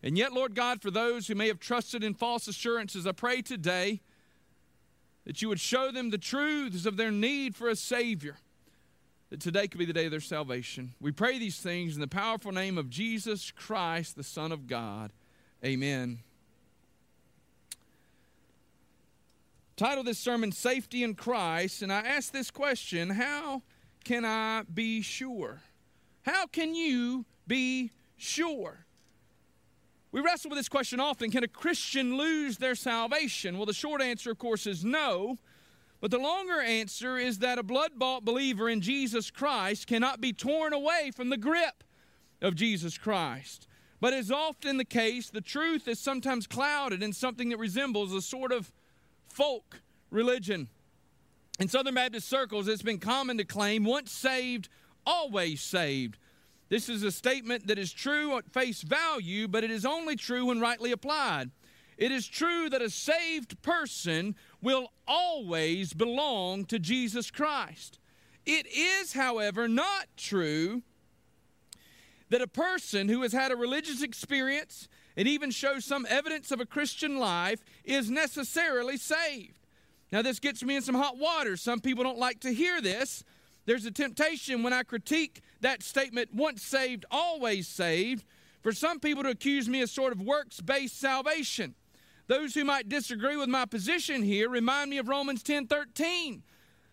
And 0.00 0.16
yet, 0.16 0.32
Lord 0.32 0.54
God, 0.54 0.80
for 0.80 0.92
those 0.92 1.26
who 1.26 1.34
may 1.34 1.48
have 1.48 1.58
trusted 1.58 2.04
in 2.04 2.14
false 2.14 2.46
assurances, 2.46 3.04
I 3.04 3.12
pray 3.12 3.42
today 3.42 4.00
that 5.24 5.42
you 5.42 5.48
would 5.48 5.60
show 5.60 5.90
them 5.90 6.10
the 6.10 6.18
truths 6.18 6.86
of 6.86 6.96
their 6.96 7.10
need 7.10 7.56
for 7.56 7.68
a 7.68 7.74
Savior 7.74 8.36
that 9.32 9.40
today 9.40 9.66
could 9.66 9.78
be 9.78 9.86
the 9.86 9.94
day 9.94 10.04
of 10.04 10.10
their 10.10 10.20
salvation. 10.20 10.92
We 11.00 11.10
pray 11.10 11.38
these 11.38 11.56
things 11.56 11.94
in 11.94 12.02
the 12.02 12.06
powerful 12.06 12.52
name 12.52 12.76
of 12.76 12.90
Jesus 12.90 13.50
Christ, 13.50 14.14
the 14.14 14.22
Son 14.22 14.52
of 14.52 14.66
God. 14.66 15.10
Amen. 15.64 16.18
Title 19.74 20.04
this 20.04 20.18
sermon 20.18 20.52
Safety 20.52 21.02
in 21.02 21.14
Christ, 21.14 21.80
and 21.80 21.90
I 21.90 22.00
ask 22.00 22.30
this 22.30 22.50
question 22.50 23.08
How 23.08 23.62
can 24.04 24.26
I 24.26 24.64
be 24.64 25.00
sure? 25.00 25.62
How 26.24 26.46
can 26.46 26.74
you 26.74 27.24
be 27.46 27.90
sure? 28.18 28.84
We 30.12 30.20
wrestle 30.20 30.50
with 30.50 30.58
this 30.58 30.68
question 30.68 31.00
often 31.00 31.30
Can 31.30 31.42
a 31.42 31.48
Christian 31.48 32.18
lose 32.18 32.58
their 32.58 32.74
salvation? 32.74 33.56
Well, 33.56 33.64
the 33.64 33.72
short 33.72 34.02
answer, 34.02 34.30
of 34.30 34.36
course, 34.36 34.66
is 34.66 34.84
no. 34.84 35.38
But 36.02 36.10
the 36.10 36.18
longer 36.18 36.60
answer 36.60 37.16
is 37.16 37.38
that 37.38 37.60
a 37.60 37.62
blood 37.62 37.92
bought 37.96 38.24
believer 38.24 38.68
in 38.68 38.80
Jesus 38.80 39.30
Christ 39.30 39.86
cannot 39.86 40.20
be 40.20 40.32
torn 40.32 40.72
away 40.72 41.12
from 41.14 41.30
the 41.30 41.36
grip 41.36 41.84
of 42.42 42.56
Jesus 42.56 42.98
Christ. 42.98 43.68
But 44.00 44.12
as 44.12 44.28
often 44.32 44.78
the 44.78 44.84
case, 44.84 45.30
the 45.30 45.40
truth 45.40 45.86
is 45.86 46.00
sometimes 46.00 46.48
clouded 46.48 47.04
in 47.04 47.12
something 47.12 47.50
that 47.50 47.58
resembles 47.58 48.12
a 48.12 48.20
sort 48.20 48.50
of 48.50 48.72
folk 49.28 49.80
religion. 50.10 50.68
In 51.60 51.68
Southern 51.68 51.94
Baptist 51.94 52.28
circles, 52.28 52.66
it's 52.66 52.82
been 52.82 52.98
common 52.98 53.38
to 53.38 53.44
claim 53.44 53.84
once 53.84 54.10
saved, 54.10 54.68
always 55.06 55.60
saved. 55.60 56.18
This 56.68 56.88
is 56.88 57.04
a 57.04 57.12
statement 57.12 57.68
that 57.68 57.78
is 57.78 57.92
true 57.92 58.36
at 58.38 58.52
face 58.52 58.82
value, 58.82 59.46
but 59.46 59.62
it 59.62 59.70
is 59.70 59.86
only 59.86 60.16
true 60.16 60.46
when 60.46 60.58
rightly 60.58 60.90
applied. 60.90 61.52
It 61.96 62.10
is 62.10 62.26
true 62.26 62.68
that 62.70 62.82
a 62.82 62.90
saved 62.90 63.62
person 63.62 64.34
will 64.62 64.92
always 65.06 65.92
belong 65.92 66.64
to 66.66 66.78
Jesus 66.78 67.30
Christ. 67.30 67.98
It 68.46 68.66
is, 68.66 69.12
however, 69.12 69.68
not 69.68 70.06
true 70.16 70.82
that 72.30 72.40
a 72.40 72.46
person 72.46 73.08
who 73.08 73.22
has 73.22 73.32
had 73.32 73.52
a 73.52 73.56
religious 73.56 74.02
experience 74.02 74.88
and 75.16 75.28
even 75.28 75.50
shows 75.50 75.84
some 75.84 76.06
evidence 76.08 76.50
of 76.50 76.60
a 76.60 76.66
Christian 76.66 77.18
life 77.18 77.62
is 77.84 78.10
necessarily 78.10 78.96
saved. 78.96 79.66
Now, 80.10 80.22
this 80.22 80.38
gets 80.38 80.62
me 80.62 80.76
in 80.76 80.82
some 80.82 80.94
hot 80.94 81.18
water. 81.18 81.56
Some 81.56 81.80
people 81.80 82.04
don't 82.04 82.18
like 82.18 82.40
to 82.40 82.54
hear 82.54 82.80
this. 82.80 83.22
There's 83.66 83.84
a 83.84 83.90
temptation 83.90 84.62
when 84.62 84.72
I 84.72 84.82
critique 84.82 85.42
that 85.60 85.82
statement, 85.82 86.34
once 86.34 86.62
saved, 86.62 87.04
always 87.10 87.68
saved, 87.68 88.24
for 88.62 88.72
some 88.72 88.98
people 88.98 89.22
to 89.22 89.30
accuse 89.30 89.68
me 89.68 89.82
of 89.82 89.90
sort 89.90 90.12
of 90.12 90.20
works 90.20 90.60
based 90.60 90.98
salvation. 90.98 91.74
Those 92.26 92.54
who 92.54 92.64
might 92.64 92.88
disagree 92.88 93.36
with 93.36 93.48
my 93.48 93.64
position 93.64 94.22
here 94.22 94.48
remind 94.48 94.90
me 94.90 94.98
of 94.98 95.08
Romans 95.08 95.42
10 95.42 95.66
13 95.66 96.42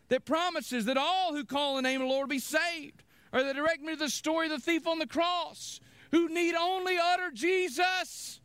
that 0.10 0.26
promises 0.26 0.86
that 0.86 0.98
all 0.98 1.34
who 1.34 1.46
call 1.46 1.76
the 1.76 1.82
name 1.82 2.02
of 2.02 2.08
the 2.08 2.13
Lord 2.13 2.30
be 2.30 2.39
saved. 2.39 3.04
Or 3.32 3.44
they 3.44 3.54
direct 3.54 3.82
me 3.82 3.94
to 3.94 4.00
the 4.00 4.10
story 4.10 4.48
of 4.48 4.52
the 4.52 4.60
thief 4.60 4.88
on 4.88 5.00
the 5.00 5.08
cross 5.08 5.80
who 6.12 6.30
need 6.30 6.56
only 6.56 6.98
utter 6.98 7.32
Jesus. 7.32 8.42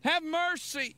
Have 0.00 0.22
mercy 0.22 0.96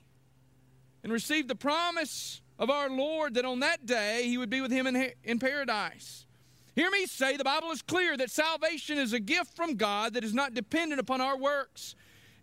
and 1.03 1.13
receive 1.13 1.49
the 1.49 1.55
promise 1.55 2.41
of 2.59 2.71
our 2.71 2.89
Lord 2.89 3.35
that 3.35 3.45
on 3.45 3.61
that 3.61 3.87
day 3.87 4.25
he 4.27 4.39
would 4.39 4.51
be 4.51 4.61
with 4.61 4.71
him 4.71 4.87
in, 4.87 5.13
in 5.23 5.39
paradise. 5.39 6.27
Hear 6.75 6.91
me 6.91 7.07
say 7.07 7.37
the 7.37 7.45
Bible 7.45 7.71
is 7.71 7.83
clear 7.83 8.17
that 8.17 8.31
salvation 8.31 8.99
is 8.99 9.13
a 9.13 9.21
gift 9.21 9.57
from 9.57 9.77
God 9.77 10.15
that 10.15 10.25
is 10.25 10.35
not 10.35 10.55
dependent 10.55 11.01
upon 11.01 11.21
our 11.21 11.39
works. 11.39 11.95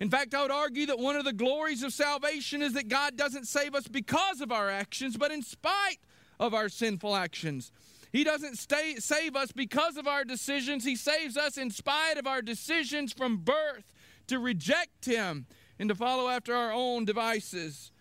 In 0.03 0.09
fact, 0.09 0.35
I 0.35 0.41
would 0.41 0.51
argue 0.51 0.85
that 0.87 0.99
one 0.99 1.15
of 1.15 1.23
the 1.23 1.31
glories 1.31 1.81
of 1.81 1.93
salvation 1.93 2.61
is 2.61 2.73
that 2.73 2.89
God 2.89 3.15
doesn't 3.15 3.47
save 3.47 3.73
us 3.73 3.87
because 3.87 4.41
of 4.41 4.51
our 4.51 4.69
actions, 4.69 5.15
but 5.15 5.31
in 5.31 5.41
spite 5.41 5.99
of 6.41 6.53
our 6.53 6.67
sinful 6.67 7.15
actions. 7.15 7.71
He 8.11 8.25
doesn't 8.25 8.57
stay, 8.57 8.95
save 8.97 9.37
us 9.37 9.53
because 9.53 9.95
of 9.95 10.05
our 10.05 10.25
decisions. 10.25 10.83
He 10.83 10.97
saves 10.97 11.37
us 11.37 11.57
in 11.57 11.71
spite 11.71 12.17
of 12.17 12.27
our 12.27 12.41
decisions 12.41 13.13
from 13.13 13.37
birth 13.37 13.93
to 14.27 14.39
reject 14.39 15.05
Him 15.05 15.45
and 15.79 15.87
to 15.87 15.95
follow 15.95 16.27
after 16.27 16.53
our 16.53 16.73
own 16.73 17.05
devices. 17.05 17.93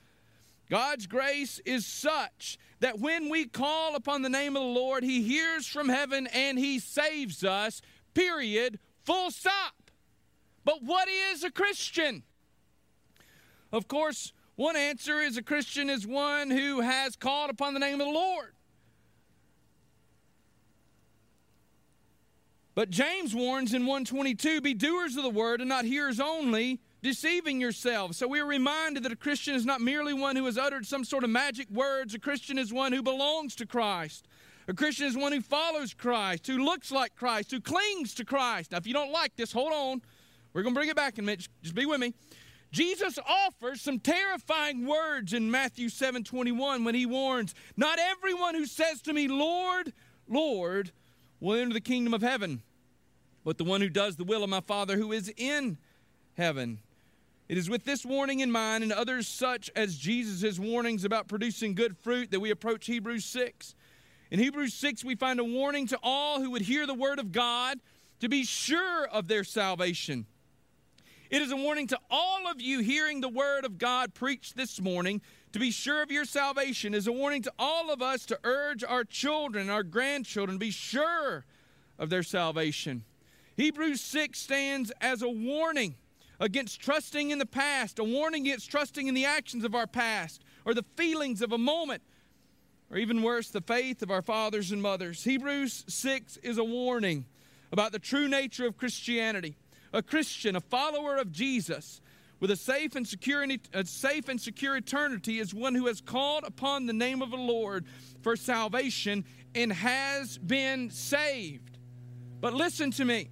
God's 0.68 1.06
grace 1.06 1.60
is 1.64 1.86
such 1.86 2.58
that 2.80 2.98
when 2.98 3.28
we 3.28 3.44
call 3.44 3.94
upon 3.94 4.22
the 4.22 4.28
name 4.28 4.56
of 4.56 4.62
the 4.64 4.68
Lord, 4.68 5.04
He 5.04 5.22
hears 5.22 5.68
from 5.68 5.88
heaven 5.88 6.26
and 6.26 6.58
He 6.58 6.80
saves 6.80 7.44
us, 7.44 7.80
period, 8.12 8.80
full 9.04 9.30
stop. 9.30 9.81
But 10.64 10.82
what 10.82 11.08
is 11.08 11.44
a 11.44 11.50
Christian? 11.50 12.22
Of 13.72 13.88
course, 13.88 14.32
one 14.56 14.76
answer 14.76 15.20
is 15.20 15.36
a 15.36 15.42
Christian 15.42 15.88
is 15.88 16.06
one 16.06 16.50
who 16.50 16.80
has 16.80 17.16
called 17.16 17.50
upon 17.50 17.74
the 17.74 17.80
name 17.80 18.00
of 18.00 18.06
the 18.06 18.12
Lord. 18.12 18.54
But 22.74 22.90
James 22.90 23.34
warns 23.34 23.74
in 23.74 23.82
122 23.82 24.60
be 24.60 24.72
doers 24.72 25.16
of 25.16 25.24
the 25.24 25.30
word 25.30 25.60
and 25.60 25.68
not 25.68 25.84
hearers 25.84 26.20
only, 26.20 26.80
deceiving 27.02 27.60
yourselves. 27.60 28.16
So 28.16 28.26
we 28.26 28.40
are 28.40 28.46
reminded 28.46 29.02
that 29.02 29.12
a 29.12 29.16
Christian 29.16 29.54
is 29.54 29.66
not 29.66 29.80
merely 29.82 30.14
one 30.14 30.36
who 30.36 30.46
has 30.46 30.56
uttered 30.56 30.86
some 30.86 31.04
sort 31.04 31.24
of 31.24 31.30
magic 31.30 31.68
words, 31.70 32.14
a 32.14 32.18
Christian 32.18 32.58
is 32.58 32.72
one 32.72 32.92
who 32.92 33.02
belongs 33.02 33.54
to 33.56 33.66
Christ. 33.66 34.26
A 34.68 34.74
Christian 34.74 35.06
is 35.06 35.16
one 35.16 35.32
who 35.32 35.40
follows 35.40 35.92
Christ, 35.92 36.46
who 36.46 36.64
looks 36.64 36.92
like 36.92 37.16
Christ, 37.16 37.50
who 37.50 37.60
clings 37.60 38.14
to 38.14 38.24
Christ. 38.24 38.70
Now, 38.72 38.78
if 38.78 38.86
you 38.86 38.94
don't 38.94 39.12
like 39.12 39.34
this, 39.36 39.52
hold 39.52 39.72
on. 39.72 40.02
We're 40.52 40.62
going 40.62 40.74
to 40.74 40.78
bring 40.78 40.90
it 40.90 40.96
back 40.96 41.18
in 41.18 41.24
a 41.24 41.26
minute. 41.26 41.48
Just 41.62 41.74
be 41.74 41.86
with 41.86 42.00
me. 42.00 42.14
Jesus 42.72 43.18
offers 43.26 43.82
some 43.82 43.98
terrifying 43.98 44.86
words 44.86 45.34
in 45.34 45.50
Matthew 45.50 45.90
7 45.90 46.24
21 46.24 46.84
when 46.84 46.94
he 46.94 47.04
warns, 47.04 47.54
Not 47.76 47.98
everyone 47.98 48.54
who 48.54 48.66
says 48.66 49.02
to 49.02 49.12
me, 49.12 49.28
Lord, 49.28 49.92
Lord, 50.26 50.90
will 51.38 51.58
enter 51.58 51.74
the 51.74 51.80
kingdom 51.80 52.14
of 52.14 52.22
heaven, 52.22 52.62
but 53.44 53.58
the 53.58 53.64
one 53.64 53.82
who 53.82 53.90
does 53.90 54.16
the 54.16 54.24
will 54.24 54.42
of 54.42 54.48
my 54.48 54.60
Father 54.60 54.96
who 54.96 55.12
is 55.12 55.32
in 55.36 55.76
heaven. 56.36 56.78
It 57.48 57.58
is 57.58 57.68
with 57.68 57.84
this 57.84 58.06
warning 58.06 58.40
in 58.40 58.50
mind 58.50 58.82
and 58.82 58.92
others 58.92 59.28
such 59.28 59.70
as 59.76 59.98
Jesus' 59.98 60.58
warnings 60.58 61.04
about 61.04 61.28
producing 61.28 61.74
good 61.74 61.98
fruit 61.98 62.30
that 62.30 62.40
we 62.40 62.50
approach 62.50 62.86
Hebrews 62.86 63.26
6. 63.26 63.74
In 64.30 64.38
Hebrews 64.38 64.72
6, 64.72 65.04
we 65.04 65.14
find 65.14 65.38
a 65.38 65.44
warning 65.44 65.86
to 65.88 65.98
all 66.02 66.40
who 66.40 66.52
would 66.52 66.62
hear 66.62 66.86
the 66.86 66.94
word 66.94 67.18
of 67.18 67.32
God 67.32 67.78
to 68.20 68.30
be 68.30 68.44
sure 68.44 69.06
of 69.08 69.28
their 69.28 69.44
salvation. 69.44 70.24
It 71.32 71.40
is 71.40 71.50
a 71.50 71.56
warning 71.56 71.86
to 71.86 71.98
all 72.10 72.46
of 72.46 72.60
you 72.60 72.80
hearing 72.80 73.22
the 73.22 73.28
word 73.30 73.64
of 73.64 73.78
God 73.78 74.12
preached 74.12 74.54
this 74.54 74.82
morning 74.82 75.22
to 75.52 75.58
be 75.58 75.70
sure 75.70 76.02
of 76.02 76.10
your 76.10 76.26
salvation. 76.26 76.92
It 76.92 76.98
is 76.98 77.06
a 77.06 77.12
warning 77.12 77.40
to 77.44 77.52
all 77.58 77.90
of 77.90 78.02
us 78.02 78.26
to 78.26 78.38
urge 78.44 78.84
our 78.84 79.02
children, 79.02 79.70
our 79.70 79.82
grandchildren, 79.82 80.58
be 80.58 80.70
sure 80.70 81.46
of 81.98 82.10
their 82.10 82.22
salvation. 82.22 83.04
Hebrews 83.56 84.02
6 84.02 84.38
stands 84.38 84.92
as 85.00 85.22
a 85.22 85.28
warning 85.28 85.94
against 86.38 86.82
trusting 86.82 87.30
in 87.30 87.38
the 87.38 87.46
past, 87.46 87.98
a 87.98 88.04
warning 88.04 88.42
against 88.42 88.70
trusting 88.70 89.06
in 89.06 89.14
the 89.14 89.24
actions 89.24 89.64
of 89.64 89.74
our 89.74 89.86
past 89.86 90.44
or 90.66 90.74
the 90.74 90.84
feelings 90.98 91.40
of 91.40 91.50
a 91.50 91.58
moment, 91.58 92.02
or 92.90 92.98
even 92.98 93.22
worse, 93.22 93.48
the 93.48 93.62
faith 93.62 94.02
of 94.02 94.10
our 94.10 94.20
fathers 94.20 94.70
and 94.70 94.82
mothers. 94.82 95.24
Hebrews 95.24 95.86
6 95.88 96.36
is 96.42 96.58
a 96.58 96.64
warning 96.64 97.24
about 97.72 97.92
the 97.92 97.98
true 97.98 98.28
nature 98.28 98.66
of 98.66 98.76
Christianity 98.76 99.56
a 99.92 100.02
Christian, 100.02 100.56
a 100.56 100.60
follower 100.60 101.16
of 101.16 101.32
Jesus, 101.32 102.00
with 102.40 102.50
a 102.50 102.56
safe 102.56 102.96
and 102.96 103.06
secure, 103.06 103.46
a 103.72 103.86
safe 103.86 104.28
and 104.28 104.40
secure 104.40 104.76
eternity 104.76 105.38
is 105.38 105.54
one 105.54 105.74
who 105.74 105.86
has 105.86 106.00
called 106.00 106.44
upon 106.44 106.86
the 106.86 106.92
name 106.92 107.22
of 107.22 107.30
the 107.30 107.36
Lord 107.36 107.86
for 108.20 108.34
salvation 108.34 109.24
and 109.54 109.72
has 109.72 110.38
been 110.38 110.90
saved. 110.90 111.78
But 112.40 112.54
listen 112.54 112.90
to 112.92 113.04
me. 113.04 113.30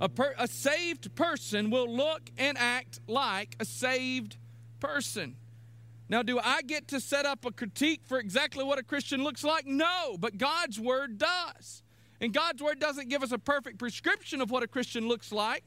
A, 0.00 0.08
per, 0.08 0.34
a 0.38 0.46
saved 0.46 1.12
person 1.16 1.70
will 1.70 1.92
look 1.92 2.30
and 2.38 2.56
act 2.56 3.00
like 3.08 3.56
a 3.58 3.64
saved 3.64 4.36
person. 4.78 5.34
Now, 6.08 6.22
do 6.22 6.38
I 6.38 6.62
get 6.62 6.88
to 6.88 7.00
set 7.00 7.26
up 7.26 7.44
a 7.44 7.50
critique 7.50 8.02
for 8.04 8.18
exactly 8.18 8.64
what 8.64 8.78
a 8.78 8.84
Christian 8.84 9.24
looks 9.24 9.42
like? 9.42 9.66
No, 9.66 10.16
but 10.18 10.38
God's 10.38 10.78
Word 10.78 11.18
does. 11.18 11.82
And 12.20 12.32
God's 12.32 12.62
Word 12.62 12.80
doesn't 12.80 13.08
give 13.08 13.22
us 13.22 13.32
a 13.32 13.38
perfect 13.38 13.78
prescription 13.78 14.40
of 14.40 14.50
what 14.50 14.62
a 14.62 14.66
Christian 14.66 15.06
looks 15.06 15.30
like, 15.30 15.62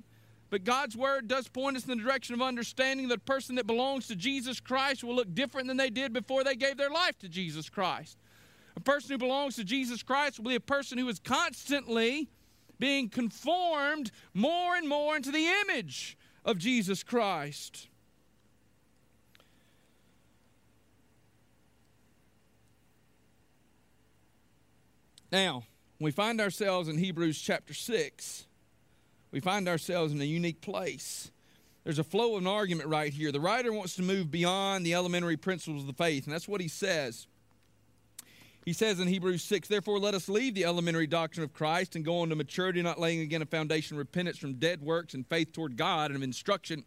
but 0.50 0.64
God's 0.64 0.98
Word 0.98 1.28
does 1.28 1.48
point 1.48 1.78
us 1.78 1.84
in 1.84 1.98
the 1.98 2.04
direction 2.04 2.36
of 2.36 2.42
understanding 2.42 3.08
that 3.08 3.20
a 3.20 3.22
person 3.22 3.56
that 3.56 3.68
belongs 3.68 4.08
to 4.08 4.16
Jesus 4.16 4.60
Christ 4.60 5.04
will 5.04 5.16
look 5.16 5.34
different 5.34 5.68
than 5.68 5.78
they 5.78 5.90
did 5.90 6.12
before 6.12 6.44
they 6.44 6.56
gave 6.56 6.78
their 6.78 6.90
life 6.90 7.18
to 7.20 7.30
Jesus 7.30 7.70
Christ. 7.70 8.18
A 8.76 8.82
person 8.82 9.12
who 9.12 9.18
belongs 9.18 9.56
to 9.56 9.64
Jesus 9.64 10.04
Christ 10.04 10.40
will 10.40 10.50
be 10.50 10.56
a 10.56 10.60
person 10.60 10.98
who 10.98 11.08
is 11.08 11.20
constantly 11.20 12.30
being 12.80 13.10
conformed 13.10 14.12
more 14.34 14.76
and 14.76 14.90
more 14.90 15.16
into 15.16 15.32
the 15.32 15.48
image 15.62 16.18
of 16.44 16.58
Jesus 16.58 17.04
Christ. 17.04 17.88
Now, 25.32 25.64
we 26.02 26.12
find 26.12 26.42
ourselves 26.42 26.90
in 26.90 26.98
Hebrews 26.98 27.40
chapter 27.40 27.74
6. 27.74 28.48
We 29.32 29.40
find 29.40 29.68
ourselves 29.68 30.12
in 30.12 30.22
a 30.22 30.26
unique 30.26 30.62
place. 30.62 31.32
There's 31.84 32.00
a 32.00 32.04
flow 32.04 32.36
of 32.36 32.42
an 32.42 32.48
argument 32.48 32.90
right 32.90 33.14
here. 33.14 33.32
The 33.32 33.40
writer 33.40 33.72
wants 33.72 33.96
to 33.96 34.02
move 34.02 34.32
beyond 34.32 34.86
the 34.86 34.94
elementary 34.94 35.38
principles 35.38 35.82
of 35.82 35.88
the 35.88 35.94
faith, 35.94 36.26
and 36.26 36.34
that's 36.34 36.48
what 36.48 36.62
he 36.62 36.68
says. 36.68 37.28
He 38.66 38.74
says 38.74 39.00
in 39.00 39.08
Hebrews 39.08 39.44
6, 39.44 39.68
Therefore, 39.68 40.00
let 40.00 40.14
us 40.14 40.30
leave 40.30 40.54
the 40.54 40.66
elementary 40.66 41.08
doctrine 41.08 41.44
of 41.44 41.54
Christ 41.54 41.96
and 41.96 42.06
go 42.06 42.20
on 42.20 42.30
to 42.30 42.36
maturity, 42.36 42.82
not 42.82 43.00
laying 43.00 43.22
again 43.22 43.42
a 43.42 43.48
foundation 43.48 43.96
of 43.96 44.00
repentance 44.00 44.38
from 44.38 44.54
dead 44.54 44.82
works 44.82 45.14
and 45.16 45.26
faith 45.28 45.52
toward 45.52 45.78
God 45.78 46.12
and 46.12 46.18
of 46.18 46.24
instruction. 46.24 46.84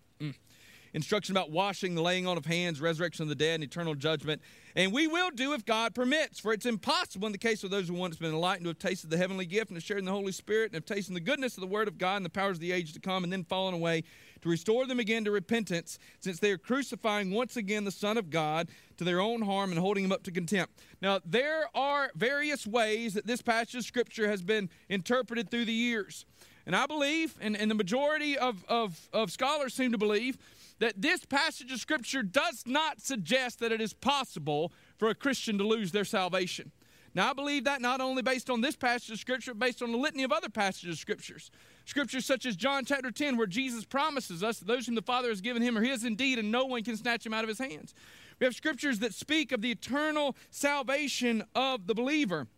Instruction 0.94 1.36
about 1.36 1.50
washing, 1.50 1.96
the 1.96 2.02
laying 2.02 2.24
on 2.24 2.38
of 2.38 2.46
hands, 2.46 2.80
resurrection 2.80 3.24
of 3.24 3.28
the 3.28 3.34
dead, 3.34 3.56
and 3.56 3.64
eternal 3.64 3.96
judgment. 3.96 4.40
And 4.76 4.92
we 4.92 5.08
will 5.08 5.30
do 5.30 5.52
if 5.52 5.64
God 5.64 5.92
permits, 5.92 6.38
for 6.38 6.52
it's 6.52 6.66
impossible 6.66 7.26
in 7.26 7.32
the 7.32 7.38
case 7.38 7.64
of 7.64 7.70
those 7.70 7.88
who 7.88 7.94
once 7.94 8.16
been 8.16 8.30
enlightened 8.30 8.64
to 8.64 8.70
have 8.70 8.78
tasted 8.78 9.10
the 9.10 9.16
heavenly 9.16 9.44
gift 9.44 9.70
and 9.70 9.76
have 9.76 9.82
shared 9.82 9.98
in 9.98 10.04
the 10.04 10.12
Holy 10.12 10.30
Spirit 10.30 10.66
and 10.66 10.74
have 10.74 10.84
tasted 10.84 11.14
the 11.14 11.20
goodness 11.20 11.56
of 11.56 11.62
the 11.62 11.66
Word 11.66 11.88
of 11.88 11.98
God 11.98 12.16
and 12.16 12.24
the 12.24 12.30
powers 12.30 12.58
of 12.58 12.60
the 12.60 12.70
age 12.70 12.92
to 12.92 13.00
come 13.00 13.24
and 13.24 13.32
then 13.32 13.42
fallen 13.42 13.74
away, 13.74 14.04
to 14.42 14.48
restore 14.48 14.86
them 14.86 15.00
again 15.00 15.24
to 15.24 15.32
repentance, 15.32 15.98
since 16.20 16.38
they 16.38 16.52
are 16.52 16.58
crucifying 16.58 17.32
once 17.32 17.56
again 17.56 17.84
the 17.84 17.90
Son 17.90 18.16
of 18.16 18.30
God 18.30 18.68
to 18.96 19.02
their 19.02 19.20
own 19.20 19.42
harm 19.42 19.72
and 19.72 19.80
holding 19.80 20.04
him 20.04 20.12
up 20.12 20.22
to 20.22 20.30
contempt. 20.30 20.78
Now, 21.02 21.18
there 21.24 21.66
are 21.74 22.12
various 22.14 22.68
ways 22.68 23.14
that 23.14 23.26
this 23.26 23.42
passage 23.42 23.74
of 23.74 23.84
Scripture 23.84 24.28
has 24.28 24.42
been 24.42 24.70
interpreted 24.88 25.50
through 25.50 25.64
the 25.64 25.72
years. 25.72 26.24
And 26.66 26.74
I 26.74 26.86
believe, 26.86 27.36
and, 27.40 27.56
and 27.56 27.70
the 27.70 27.74
majority 27.74 28.38
of, 28.38 28.64
of, 28.68 29.08
of 29.12 29.30
scholars 29.30 29.74
seem 29.74 29.92
to 29.92 29.98
believe, 29.98 30.38
that 30.78 31.00
this 31.00 31.24
passage 31.24 31.72
of 31.72 31.80
Scripture 31.80 32.22
does 32.22 32.64
not 32.66 33.00
suggest 33.00 33.60
that 33.60 33.72
it 33.72 33.80
is 33.80 33.92
possible 33.92 34.72
for 34.98 35.08
a 35.08 35.14
Christian 35.14 35.58
to 35.58 35.64
lose 35.66 35.92
their 35.92 36.04
salvation. 36.04 36.72
Now, 37.14 37.30
I 37.30 37.32
believe 37.32 37.64
that 37.64 37.80
not 37.80 38.00
only 38.00 38.22
based 38.22 38.50
on 38.50 38.60
this 38.60 38.74
passage 38.74 39.10
of 39.10 39.18
Scripture, 39.20 39.54
but 39.54 39.66
based 39.66 39.82
on 39.82 39.92
the 39.92 39.98
litany 39.98 40.24
of 40.24 40.32
other 40.32 40.48
passages 40.48 40.96
of 40.96 40.98
Scriptures. 40.98 41.50
Scriptures 41.84 42.26
such 42.26 42.44
as 42.44 42.56
John 42.56 42.84
chapter 42.84 43.10
10, 43.10 43.36
where 43.36 43.46
Jesus 43.46 43.84
promises 43.84 44.42
us 44.42 44.58
that 44.58 44.66
those 44.66 44.86
whom 44.86 44.96
the 44.96 45.02
Father 45.02 45.28
has 45.28 45.40
given 45.40 45.62
him 45.62 45.78
are 45.78 45.82
his 45.82 46.04
indeed, 46.04 46.38
and 46.38 46.50
no 46.50 46.64
one 46.64 46.82
can 46.82 46.96
snatch 46.96 47.24
him 47.24 47.32
out 47.32 47.44
of 47.44 47.48
his 47.48 47.58
hands. 47.58 47.94
We 48.40 48.44
have 48.44 48.54
scriptures 48.54 48.98
that 48.98 49.14
speak 49.14 49.52
of 49.52 49.60
the 49.60 49.70
eternal 49.70 50.36
salvation 50.50 51.44
of 51.54 51.86
the 51.86 51.94
believer. 51.94 52.48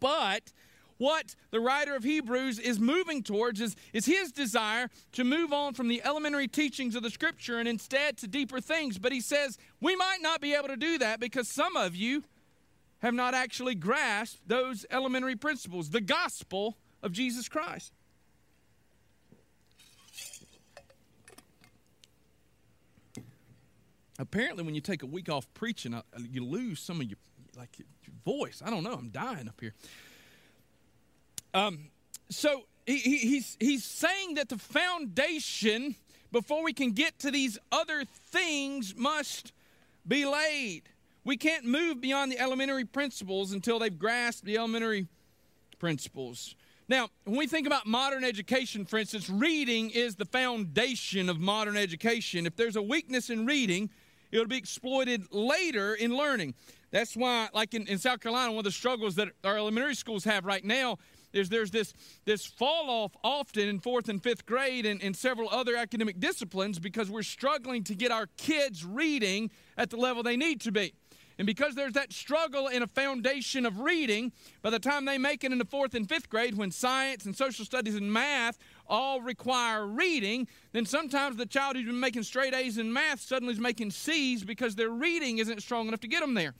But 0.00 0.52
what 0.98 1.34
the 1.50 1.60
writer 1.60 1.94
of 1.94 2.04
Hebrews 2.04 2.58
is 2.58 2.78
moving 2.78 3.22
towards 3.22 3.60
is, 3.60 3.76
is 3.92 4.06
his 4.06 4.32
desire 4.32 4.90
to 5.12 5.24
move 5.24 5.52
on 5.52 5.74
from 5.74 5.88
the 5.88 6.02
elementary 6.04 6.48
teachings 6.48 6.94
of 6.94 7.02
the 7.02 7.10
scripture 7.10 7.58
and 7.58 7.68
instead 7.68 8.18
to 8.18 8.26
deeper 8.26 8.60
things. 8.60 8.98
But 8.98 9.12
he 9.12 9.20
says 9.20 9.58
we 9.80 9.96
might 9.96 10.18
not 10.20 10.40
be 10.40 10.54
able 10.54 10.68
to 10.68 10.76
do 10.76 10.98
that 10.98 11.20
because 11.20 11.48
some 11.48 11.76
of 11.76 11.96
you 11.96 12.24
have 13.00 13.14
not 13.14 13.32
actually 13.32 13.76
grasped 13.76 14.46
those 14.46 14.84
elementary 14.90 15.36
principles, 15.36 15.90
the 15.90 16.00
gospel 16.00 16.76
of 17.02 17.12
Jesus 17.12 17.48
Christ. 17.48 17.92
Apparently, 24.18 24.64
when 24.64 24.74
you 24.74 24.80
take 24.80 25.04
a 25.04 25.06
week 25.06 25.28
off 25.28 25.46
preaching, 25.54 25.94
uh, 25.94 26.02
you 26.18 26.44
lose 26.44 26.80
some 26.80 27.00
of 27.00 27.06
your 27.06 27.18
like 27.56 27.78
your 27.78 27.86
voice. 28.24 28.62
I 28.64 28.70
don't 28.70 28.82
know. 28.82 28.92
I'm 28.92 29.10
dying 29.10 29.48
up 29.48 29.60
here. 29.60 29.74
Um, 31.54 31.90
so 32.30 32.64
he, 32.86 32.98
he, 32.98 33.18
he's 33.18 33.56
he's 33.60 33.84
saying 33.84 34.34
that 34.34 34.48
the 34.48 34.58
foundation 34.58 35.94
before 36.32 36.62
we 36.62 36.72
can 36.72 36.92
get 36.92 37.18
to 37.20 37.30
these 37.30 37.58
other 37.72 38.04
things 38.04 38.94
must 38.96 39.52
be 40.06 40.24
laid. 40.26 40.82
We 41.24 41.36
can't 41.36 41.64
move 41.64 42.00
beyond 42.00 42.32
the 42.32 42.38
elementary 42.38 42.84
principles 42.84 43.52
until 43.52 43.78
they've 43.78 43.98
grasped 43.98 44.44
the 44.44 44.56
elementary 44.56 45.06
principles. 45.78 46.54
Now, 46.88 47.08
when 47.24 47.36
we 47.36 47.46
think 47.46 47.66
about 47.66 47.86
modern 47.86 48.24
education, 48.24 48.86
for 48.86 48.98
instance, 48.98 49.28
reading 49.28 49.90
is 49.90 50.16
the 50.16 50.24
foundation 50.24 51.28
of 51.28 51.38
modern 51.38 51.76
education. 51.76 52.46
If 52.46 52.56
there's 52.56 52.76
a 52.76 52.82
weakness 52.82 53.28
in 53.28 53.44
reading, 53.44 53.90
it'll 54.32 54.46
be 54.46 54.56
exploited 54.56 55.30
later 55.30 55.94
in 55.94 56.16
learning. 56.16 56.54
That's 56.90 57.14
why, 57.14 57.48
like 57.52 57.74
in, 57.74 57.86
in 57.86 57.98
South 57.98 58.20
Carolina, 58.20 58.52
one 58.52 58.60
of 58.60 58.64
the 58.64 58.70
struggles 58.70 59.16
that 59.16 59.28
our 59.44 59.58
elementary 59.58 59.94
schools 59.94 60.24
have 60.24 60.46
right 60.46 60.64
now 60.64 60.96
is 61.32 61.48
there's 61.48 61.70
this, 61.70 61.92
this 62.24 62.46
fall 62.46 62.90
off 62.90 63.16
often 63.22 63.68
in 63.68 63.80
fourth 63.80 64.08
and 64.08 64.22
fifth 64.22 64.46
grade 64.46 64.86
and, 64.86 65.02
and 65.02 65.16
several 65.16 65.48
other 65.50 65.76
academic 65.76 66.20
disciplines 66.20 66.78
because 66.78 67.10
we're 67.10 67.22
struggling 67.22 67.84
to 67.84 67.94
get 67.94 68.10
our 68.10 68.28
kids 68.36 68.84
reading 68.84 69.50
at 69.76 69.90
the 69.90 69.96
level 69.96 70.22
they 70.22 70.36
need 70.36 70.60
to 70.62 70.72
be. 70.72 70.92
And 71.38 71.46
because 71.46 71.76
there's 71.76 71.92
that 71.92 72.12
struggle 72.12 72.66
in 72.66 72.82
a 72.82 72.86
foundation 72.88 73.64
of 73.64 73.78
reading, 73.78 74.32
by 74.60 74.70
the 74.70 74.80
time 74.80 75.04
they 75.04 75.18
make 75.18 75.44
it 75.44 75.52
into 75.52 75.64
fourth 75.64 75.94
and 75.94 76.08
fifth 76.08 76.28
grade, 76.28 76.56
when 76.56 76.72
science 76.72 77.26
and 77.26 77.36
social 77.36 77.64
studies 77.64 77.94
and 77.94 78.12
math 78.12 78.58
all 78.88 79.20
require 79.20 79.86
reading, 79.86 80.48
then 80.72 80.84
sometimes 80.84 81.36
the 81.36 81.46
child 81.46 81.76
who's 81.76 81.86
been 81.86 82.00
making 82.00 82.24
straight 82.24 82.54
A's 82.54 82.76
in 82.76 82.92
math 82.92 83.20
suddenly 83.20 83.54
is 83.54 83.60
making 83.60 83.92
C's 83.92 84.42
because 84.42 84.74
their 84.74 84.90
reading 84.90 85.38
isn't 85.38 85.62
strong 85.62 85.86
enough 85.86 86.00
to 86.00 86.08
get 86.08 86.20
them 86.20 86.34
there. 86.34 86.54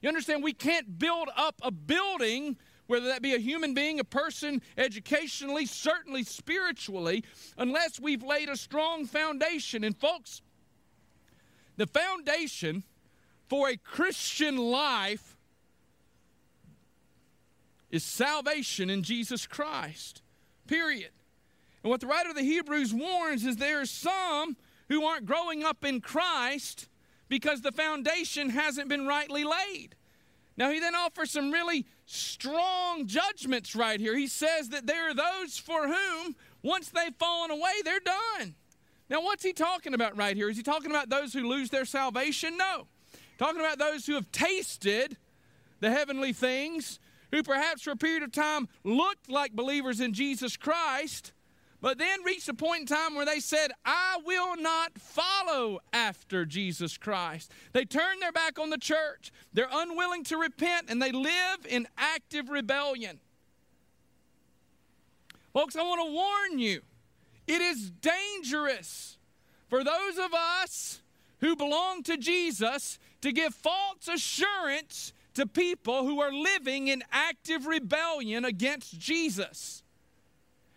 You 0.00 0.08
understand, 0.08 0.42
we 0.42 0.54
can't 0.54 0.98
build 0.98 1.28
up 1.36 1.56
a 1.62 1.70
building 1.70 2.56
whether 2.92 3.06
that 3.06 3.22
be 3.22 3.34
a 3.34 3.38
human 3.38 3.72
being, 3.72 3.98
a 3.98 4.04
person, 4.04 4.60
educationally, 4.76 5.64
certainly 5.64 6.22
spiritually, 6.22 7.24
unless 7.56 7.98
we've 7.98 8.22
laid 8.22 8.50
a 8.50 8.56
strong 8.56 9.06
foundation. 9.06 9.82
And, 9.82 9.96
folks, 9.96 10.42
the 11.78 11.86
foundation 11.86 12.84
for 13.48 13.70
a 13.70 13.78
Christian 13.78 14.58
life 14.58 15.38
is 17.90 18.04
salvation 18.04 18.90
in 18.90 19.02
Jesus 19.02 19.46
Christ. 19.46 20.20
Period. 20.66 21.12
And 21.82 21.90
what 21.90 22.02
the 22.02 22.06
writer 22.06 22.28
of 22.28 22.36
the 22.36 22.42
Hebrews 22.42 22.92
warns 22.92 23.46
is 23.46 23.56
there 23.56 23.80
are 23.80 23.86
some 23.86 24.54
who 24.90 25.02
aren't 25.02 25.24
growing 25.24 25.64
up 25.64 25.82
in 25.82 26.02
Christ 26.02 26.90
because 27.30 27.62
the 27.62 27.72
foundation 27.72 28.50
hasn't 28.50 28.90
been 28.90 29.06
rightly 29.06 29.44
laid. 29.44 29.96
Now, 30.58 30.70
he 30.70 30.78
then 30.78 30.94
offers 30.94 31.30
some 31.30 31.50
really 31.50 31.86
strong 32.06 33.06
judgments 33.06 33.74
right 33.74 34.00
here. 34.00 34.16
He 34.16 34.26
says 34.26 34.70
that 34.70 34.86
there 34.86 35.10
are 35.10 35.14
those 35.14 35.58
for 35.58 35.86
whom, 35.88 36.36
once 36.62 36.88
they've 36.88 37.14
fallen 37.18 37.50
away, 37.50 37.72
they're 37.84 38.00
done. 38.00 38.54
Now, 39.08 39.22
what's 39.22 39.44
he 39.44 39.52
talking 39.52 39.94
about 39.94 40.16
right 40.16 40.36
here? 40.36 40.48
Is 40.48 40.56
he 40.56 40.62
talking 40.62 40.90
about 40.90 41.10
those 41.10 41.32
who 41.32 41.48
lose 41.48 41.70
their 41.70 41.84
salvation? 41.84 42.56
No. 42.56 42.86
Talking 43.38 43.60
about 43.60 43.78
those 43.78 44.06
who 44.06 44.14
have 44.14 44.30
tasted 44.32 45.16
the 45.80 45.90
heavenly 45.90 46.32
things, 46.32 46.98
who 47.30 47.42
perhaps 47.42 47.82
for 47.82 47.90
a 47.90 47.96
period 47.96 48.22
of 48.22 48.32
time 48.32 48.68
looked 48.84 49.28
like 49.28 49.52
believers 49.52 50.00
in 50.00 50.14
Jesus 50.14 50.56
Christ, 50.56 51.32
but 51.82 51.98
then 51.98 52.22
reached 52.24 52.48
a 52.48 52.54
point 52.54 52.82
in 52.82 52.86
time 52.86 53.16
where 53.16 53.26
they 53.26 53.40
said, 53.40 53.72
I 53.84 54.18
will 54.24 54.56
not 54.56 54.92
follow 54.98 55.80
after 55.92 56.46
Jesus 56.46 56.96
Christ. 56.96 57.50
They 57.72 57.84
turn 57.84 58.20
their 58.20 58.30
back 58.30 58.58
on 58.60 58.70
the 58.70 58.78
church, 58.78 59.32
they're 59.52 59.68
unwilling 59.70 60.24
to 60.24 60.38
repent, 60.38 60.86
and 60.88 61.02
they 61.02 61.10
live 61.10 61.66
in 61.68 61.88
active 61.98 62.48
rebellion. 62.48 63.18
Folks, 65.52 65.76
I 65.76 65.82
want 65.82 66.00
to 66.06 66.12
warn 66.12 66.58
you 66.60 66.80
it 67.48 67.60
is 67.60 67.90
dangerous 67.90 69.18
for 69.68 69.82
those 69.82 70.18
of 70.18 70.32
us 70.32 71.02
who 71.40 71.56
belong 71.56 72.04
to 72.04 72.16
Jesus 72.16 72.98
to 73.22 73.32
give 73.32 73.52
false 73.52 74.06
assurance 74.06 75.12
to 75.34 75.46
people 75.46 76.04
who 76.04 76.20
are 76.20 76.32
living 76.32 76.86
in 76.86 77.02
active 77.10 77.66
rebellion 77.66 78.44
against 78.44 78.98
Jesus. 78.98 79.81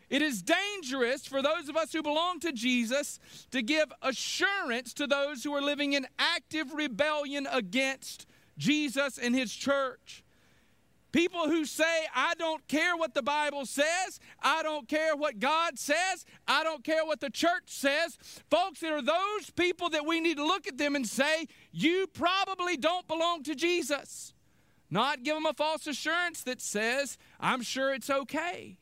It 0.09 0.21
is 0.21 0.43
dangerous 0.43 1.25
for 1.25 1.41
those 1.41 1.67
of 1.67 1.75
us 1.75 1.91
who 1.91 2.03
belong 2.03 2.39
to 2.41 2.51
Jesus 2.51 3.19
to 3.51 3.61
give 3.61 3.91
assurance 4.01 4.93
to 4.95 5.07
those 5.07 5.43
who 5.43 5.53
are 5.53 5.61
living 5.61 5.93
in 5.93 6.07
active 6.19 6.73
rebellion 6.73 7.47
against 7.51 8.27
Jesus 8.57 9.17
and 9.17 9.35
his 9.35 9.53
church. 9.53 10.23
People 11.15 11.45
who 11.47 11.63
say, 11.63 12.07
I 12.13 12.33
don't 12.37 12.67
care 12.67 12.97
what 12.97 13.13
the 13.13 13.23
Bible 13.23 13.65
says, 13.65 14.19
I 14.41 14.61
don't 14.63 14.85
care 14.85 15.15
what 15.15 15.39
God 15.39 15.79
says, 15.79 16.25
I 16.45 16.61
don't 16.61 16.83
care 16.83 17.05
what 17.05 17.21
the 17.21 17.29
church 17.29 17.67
says. 17.67 18.17
Folks, 18.51 18.81
there 18.81 18.97
are 18.97 19.01
those 19.01 19.49
people 19.55 19.89
that 19.91 20.05
we 20.05 20.19
need 20.19 20.35
to 20.35 20.45
look 20.45 20.67
at 20.67 20.77
them 20.77 20.93
and 20.93 21.07
say, 21.07 21.47
You 21.71 22.07
probably 22.07 22.75
don't 22.75 23.07
belong 23.07 23.43
to 23.43 23.55
Jesus. 23.55 24.33
Not 24.89 25.23
give 25.23 25.35
them 25.35 25.45
a 25.45 25.53
false 25.53 25.87
assurance 25.87 26.43
that 26.43 26.59
says, 26.59 27.17
I'm 27.39 27.61
sure 27.61 27.93
it's 27.93 28.09
okay. 28.09 28.77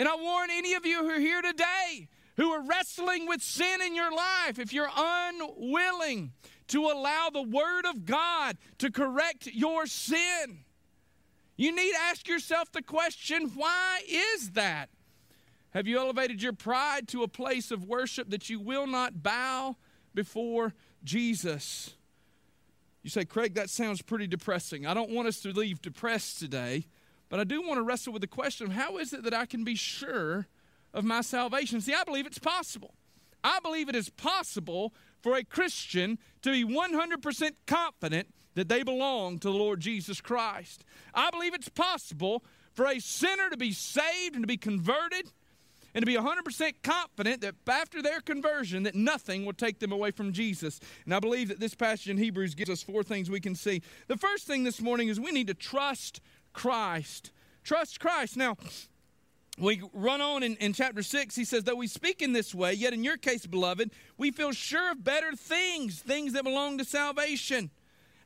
And 0.00 0.08
I 0.08 0.16
warn 0.16 0.48
any 0.50 0.72
of 0.72 0.86
you 0.86 1.02
who 1.02 1.10
are 1.10 1.20
here 1.20 1.42
today 1.42 2.08
who 2.38 2.50
are 2.52 2.62
wrestling 2.62 3.26
with 3.26 3.42
sin 3.42 3.82
in 3.82 3.94
your 3.94 4.10
life, 4.10 4.58
if 4.58 4.72
you're 4.72 4.88
unwilling 4.96 6.32
to 6.68 6.86
allow 6.86 7.28
the 7.30 7.42
Word 7.42 7.84
of 7.84 8.06
God 8.06 8.56
to 8.78 8.90
correct 8.90 9.48
your 9.48 9.84
sin, 9.84 10.64
you 11.58 11.76
need 11.76 11.92
to 11.92 12.00
ask 12.00 12.26
yourself 12.26 12.72
the 12.72 12.80
question 12.80 13.52
why 13.54 14.00
is 14.08 14.52
that? 14.52 14.88
Have 15.74 15.86
you 15.86 15.98
elevated 15.98 16.42
your 16.42 16.54
pride 16.54 17.06
to 17.08 17.22
a 17.22 17.28
place 17.28 17.70
of 17.70 17.84
worship 17.84 18.30
that 18.30 18.48
you 18.48 18.58
will 18.58 18.86
not 18.86 19.22
bow 19.22 19.76
before 20.14 20.72
Jesus? 21.04 21.94
You 23.02 23.10
say, 23.10 23.26
Craig, 23.26 23.52
that 23.52 23.68
sounds 23.68 24.00
pretty 24.00 24.26
depressing. 24.26 24.86
I 24.86 24.94
don't 24.94 25.10
want 25.10 25.28
us 25.28 25.40
to 25.40 25.50
leave 25.50 25.82
depressed 25.82 26.38
today, 26.38 26.86
but 27.30 27.40
I 27.40 27.44
do 27.44 27.62
want 27.62 27.78
to 27.78 27.82
wrestle 27.82 28.12
with 28.12 28.20
the 28.20 28.28
question 28.28 28.66
of 28.66 28.72
how 28.72 28.98
is 28.98 29.12
it 29.14 29.22
that 29.22 29.32
I 29.32 29.46
can 29.46 29.64
be 29.64 29.76
sure 29.76 30.48
of 30.92 31.04
my 31.04 31.22
salvation? 31.22 31.80
See, 31.80 31.94
I 31.94 32.04
believe 32.04 32.26
it's 32.26 32.38
possible. 32.38 32.94
I 33.42 33.60
believe 33.60 33.88
it 33.88 33.96
is 33.96 34.10
possible 34.10 34.92
for 35.22 35.36
a 35.36 35.44
Christian 35.44 36.18
to 36.42 36.50
be 36.50 36.64
100% 36.64 37.50
confident 37.66 38.28
that 38.54 38.68
they 38.68 38.82
belong 38.82 39.38
to 39.38 39.48
the 39.48 39.56
Lord 39.56 39.80
Jesus 39.80 40.20
Christ. 40.20 40.84
I 41.14 41.30
believe 41.30 41.54
it's 41.54 41.68
possible 41.68 42.44
for 42.74 42.86
a 42.86 43.00
sinner 43.00 43.48
to 43.48 43.56
be 43.56 43.72
saved 43.72 44.34
and 44.34 44.42
to 44.42 44.48
be 44.48 44.56
converted 44.56 45.30
and 45.94 46.02
to 46.02 46.06
be 46.06 46.16
100% 46.16 46.72
confident 46.82 47.40
that 47.40 47.54
after 47.66 48.02
their 48.02 48.20
conversion 48.20 48.84
that 48.84 48.94
nothing 48.94 49.44
will 49.44 49.52
take 49.52 49.78
them 49.78 49.92
away 49.92 50.10
from 50.10 50.32
Jesus. 50.32 50.80
And 51.04 51.14
I 51.14 51.20
believe 51.20 51.48
that 51.48 51.60
this 51.60 51.74
passage 51.74 52.08
in 52.08 52.16
Hebrews 52.16 52.54
gives 52.54 52.70
us 52.70 52.82
four 52.82 53.02
things 53.02 53.30
we 53.30 53.40
can 53.40 53.54
see. 53.54 53.82
The 54.06 54.16
first 54.16 54.46
thing 54.46 54.64
this 54.64 54.80
morning 54.80 55.08
is 55.08 55.18
we 55.18 55.32
need 55.32 55.48
to 55.48 55.54
trust 55.54 56.20
Christ. 56.52 57.32
Trust 57.64 58.00
Christ. 58.00 58.36
Now, 58.36 58.56
we 59.58 59.82
run 59.92 60.20
on 60.20 60.42
in, 60.42 60.56
in 60.56 60.72
chapter 60.72 61.02
6 61.02 61.34
he 61.34 61.44
says 61.44 61.64
though 61.64 61.74
we 61.74 61.86
speak 61.86 62.22
in 62.22 62.32
this 62.32 62.54
way 62.54 62.72
yet 62.72 62.94
in 62.94 63.04
your 63.04 63.18
case 63.18 63.44
beloved 63.44 63.90
we 64.16 64.30
feel 64.30 64.52
sure 64.52 64.92
of 64.92 65.04
better 65.04 65.32
things 65.32 65.98
things 65.98 66.32
that 66.32 66.44
belong 66.44 66.78
to 66.78 66.84
salvation 66.84 67.70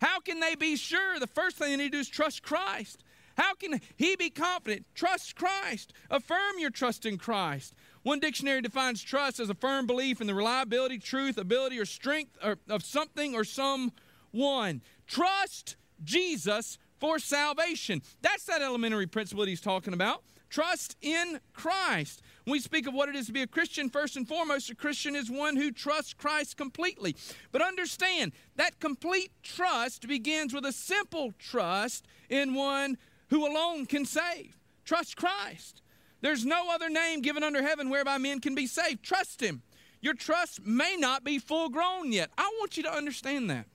how 0.05 0.21
can 0.21 0.39
they 0.39 0.55
be 0.55 0.77
sure? 0.77 1.19
The 1.19 1.27
first 1.27 1.57
thing 1.57 1.71
they 1.71 1.77
need 1.77 1.93
to 1.93 1.97
do 1.97 2.01
is 2.01 2.09
trust 2.11 2.43
Christ. 2.43 3.03
How 3.39 3.55
can 3.55 3.81
he 3.97 4.17
be 4.17 4.29
confident? 4.29 4.85
Trust 4.95 5.35
Christ. 5.35 5.95
Affirm 6.11 6.59
your 6.59 6.69
trust 6.69 7.07
in 7.07 7.17
Christ. 7.17 7.75
One 8.03 8.21
dictionary 8.21 8.61
defines 8.61 9.03
trust 9.03 9.41
as 9.41 9.49
a 9.49 9.55
firm 9.55 9.87
belief 9.87 10.21
in 10.21 10.27
the 10.27 10.35
reliability, 10.35 10.99
truth, 10.99 11.39
ability, 11.39 11.79
or 11.79 11.87
strength 11.87 12.37
of 12.43 12.85
something 12.85 13.35
or 13.35 13.45
someone. 13.45 14.83
Trust 15.07 15.77
Jesus 16.03 16.79
for 17.05 17.19
salvation. 17.19 18.01
That's 18.23 18.47
that 18.47 18.63
elementary 18.63 19.07
principle 19.07 19.45
that 19.45 19.51
he's 19.51 19.61
talking 19.61 19.93
about. 19.93 20.23
Trust 20.49 20.97
in 21.03 21.39
Christ. 21.53 22.23
When 22.45 22.53
we 22.53 22.61
speak 22.61 22.87
of 22.87 22.95
what 22.95 23.11
it 23.11 23.15
is 23.15 23.27
to 23.27 23.33
be 23.35 23.43
a 23.43 23.47
Christian, 23.47 23.91
first 23.91 24.17
and 24.17 24.27
foremost, 24.27 24.71
a 24.71 24.75
Christian 24.75 25.15
is 25.15 25.31
one 25.31 25.57
who 25.57 25.71
trusts 25.71 26.15
Christ 26.15 26.57
completely. 26.57 27.15
But 27.53 27.61
understand 27.61 28.33
that 28.57 28.81
complete 28.81 29.33
trust 29.43 30.09
begins 30.09 30.55
with 30.55 30.65
a 30.65 30.73
simple 30.73 31.35
trust 31.39 32.07
in 32.31 32.55
one 32.55 32.97
who 33.29 33.47
alone 33.47 33.85
can 33.85 34.07
save. 34.07 34.57
Trust 34.87 35.15
Christ. 35.15 35.83
There's 36.23 36.47
no 36.47 36.71
other 36.73 36.89
name 36.89 37.21
given 37.21 37.43
under 37.43 37.61
heaven 37.61 37.91
whereby 37.91 38.17
men 38.17 38.41
can 38.41 38.55
be 38.55 38.67
saved. 38.67 39.03
Trust 39.03 39.43
Him. 39.43 39.61
Your 40.01 40.15
trust 40.15 40.65
may 40.65 40.97
not 40.97 41.23
be 41.23 41.39
full 41.39 41.69
grown 41.69 42.13
yet. 42.13 42.31
I 42.39 42.51
want 42.61 42.79
you 42.79 42.83
to 42.85 42.95
understand 42.95 43.51
that. 43.51 43.67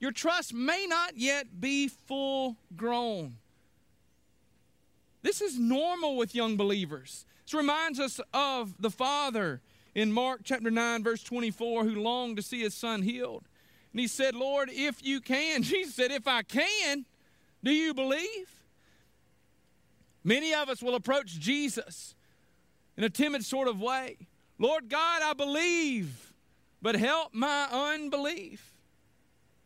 Your 0.00 0.12
trust 0.12 0.54
may 0.54 0.86
not 0.88 1.16
yet 1.16 1.60
be 1.60 1.86
full 1.86 2.56
grown. 2.74 3.36
This 5.22 5.42
is 5.42 5.58
normal 5.58 6.16
with 6.16 6.34
young 6.34 6.56
believers. 6.56 7.26
This 7.44 7.54
reminds 7.54 8.00
us 8.00 8.18
of 8.32 8.74
the 8.80 8.90
father 8.90 9.60
in 9.94 10.10
Mark 10.10 10.40
chapter 10.42 10.70
9, 10.70 11.04
verse 11.04 11.22
24, 11.22 11.84
who 11.84 12.02
longed 12.02 12.36
to 12.36 12.42
see 12.42 12.62
his 12.62 12.74
son 12.74 13.02
healed. 13.02 13.44
And 13.92 14.00
he 14.00 14.06
said, 14.06 14.34
Lord, 14.34 14.70
if 14.72 15.04
you 15.04 15.20
can. 15.20 15.62
Jesus 15.64 15.94
said, 15.94 16.10
If 16.10 16.26
I 16.26 16.42
can, 16.42 17.04
do 17.62 17.70
you 17.70 17.92
believe? 17.92 18.48
Many 20.24 20.54
of 20.54 20.68
us 20.68 20.82
will 20.82 20.94
approach 20.94 21.38
Jesus 21.38 22.14
in 22.96 23.04
a 23.04 23.10
timid 23.10 23.44
sort 23.44 23.68
of 23.68 23.80
way. 23.80 24.16
Lord 24.58 24.88
God, 24.88 25.22
I 25.22 25.32
believe, 25.34 26.32
but 26.82 26.94
help 26.94 27.34
my 27.34 27.66
unbelief. 27.70 28.69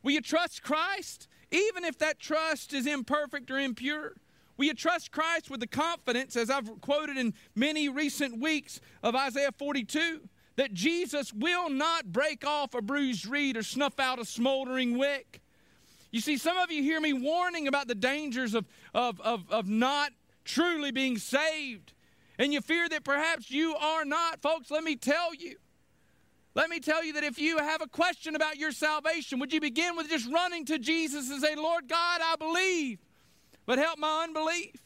Will 0.05 0.13
you 0.13 0.21
trust 0.21 0.63
Christ, 0.63 1.29
even 1.51 1.83
if 1.83 1.99
that 1.99 2.21
trust 2.21 2.75
is 2.75 2.87
imperfect 2.87 3.51
or 3.51 3.59
impure? 3.59 4.13
Will 4.57 4.67
you 4.67 4.75
trust 4.75 5.11
Christ 5.11 5.51
with 5.51 5.61
the 5.61 5.67
confidence, 5.67 6.37
as 6.37 6.51
I've 6.51 6.81
quoted 6.83 7.17
in 7.17 7.33
many 7.57 7.89
recent 7.89 8.39
weeks 8.39 8.81
of 9.03 9.17
Isaiah 9.17 9.51
42, 9.51 10.29
that 10.57 10.75
Jesus 10.75 11.33
will 11.33 11.71
not 11.71 12.13
break 12.13 12.47
off 12.47 12.75
a 12.75 12.83
bruised 12.83 13.27
reed 13.27 13.57
or 13.57 13.63
snuff 13.63 13.99
out 13.99 14.21
a 14.21 14.27
smoldering 14.27 14.99
wick? 14.99 15.41
You 16.13 16.21
see, 16.21 16.37
some 16.37 16.59
of 16.59 16.71
you 16.71 16.83
hear 16.83 17.01
me 17.01 17.15
warning 17.15 17.67
about 17.67 17.89
the 17.89 17.95
dangers 17.95 18.55
of, 18.55 18.67
of, 18.93 19.21
of, 19.23 19.51
of 19.51 19.67
not 19.67 20.13
truly 20.45 20.93
being 20.93 21.17
saved, 21.17 21.95
and 22.39 22.53
you 22.53 22.61
fear 22.61 22.89
that 22.91 23.05
perhaps 23.05 23.51
you 23.51 23.75
are 23.75 24.05
not. 24.05 24.43
Folks, 24.43 24.71
let 24.71 24.85
me 24.85 24.97
tell 24.97 25.35
you. 25.35 25.57
Let 26.55 26.71
me 26.71 26.79
tell 26.79 27.05
you 27.05 27.15
that 27.15 27.25
if 27.25 27.39
you 27.39 27.59
have 27.59 27.83
a 27.83 27.89
question 27.89 28.37
about 28.37 28.57
your 28.57 28.73
salvation, 28.73 29.41
would 29.41 29.53
you 29.53 29.61
begin 29.61 29.97
with 29.97 30.09
just 30.09 30.31
running 30.31 30.65
to 30.67 30.79
Jesus 30.79 31.31
and 31.31 31.43
say, 31.43 31.57
Lord 31.57 31.89
God, 31.89 32.21
I 32.23 32.37
believe 32.37 32.99
but 33.67 33.79
help 33.79 33.99
my 33.99 34.25
unbelief. 34.25 34.77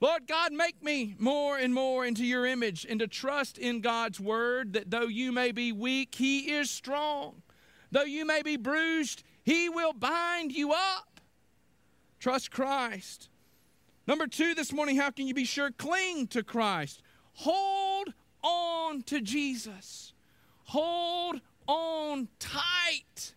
Lord 0.00 0.26
God, 0.26 0.52
make 0.52 0.82
me 0.82 1.14
more 1.18 1.56
and 1.56 1.72
more 1.72 2.04
into 2.04 2.24
your 2.24 2.44
image 2.44 2.84
and 2.88 3.00
to 3.00 3.06
trust 3.06 3.56
in 3.56 3.80
God's 3.80 4.20
word 4.20 4.74
that 4.74 4.90
though 4.90 5.06
you 5.06 5.32
may 5.32 5.52
be 5.52 5.72
weak, 5.72 6.14
he 6.14 6.52
is 6.52 6.70
strong. 6.70 7.42
Though 7.90 8.02
you 8.02 8.26
may 8.26 8.42
be 8.42 8.56
bruised, 8.56 9.22
he 9.44 9.68
will 9.68 9.92
bind 9.92 10.52
you 10.52 10.72
up. 10.72 11.20
Trust 12.18 12.50
Christ. 12.50 13.28
Number 14.06 14.26
two 14.26 14.54
this 14.54 14.72
morning, 14.72 14.96
how 14.96 15.10
can 15.10 15.26
you 15.26 15.34
be 15.34 15.44
sure? 15.44 15.70
Cling 15.70 16.26
to 16.28 16.42
Christ. 16.42 17.00
Hold 17.34 18.12
on 18.42 19.02
to 19.02 19.20
Jesus. 19.20 20.12
Hold 20.64 21.40
on 21.66 22.28
tight. 22.38 23.34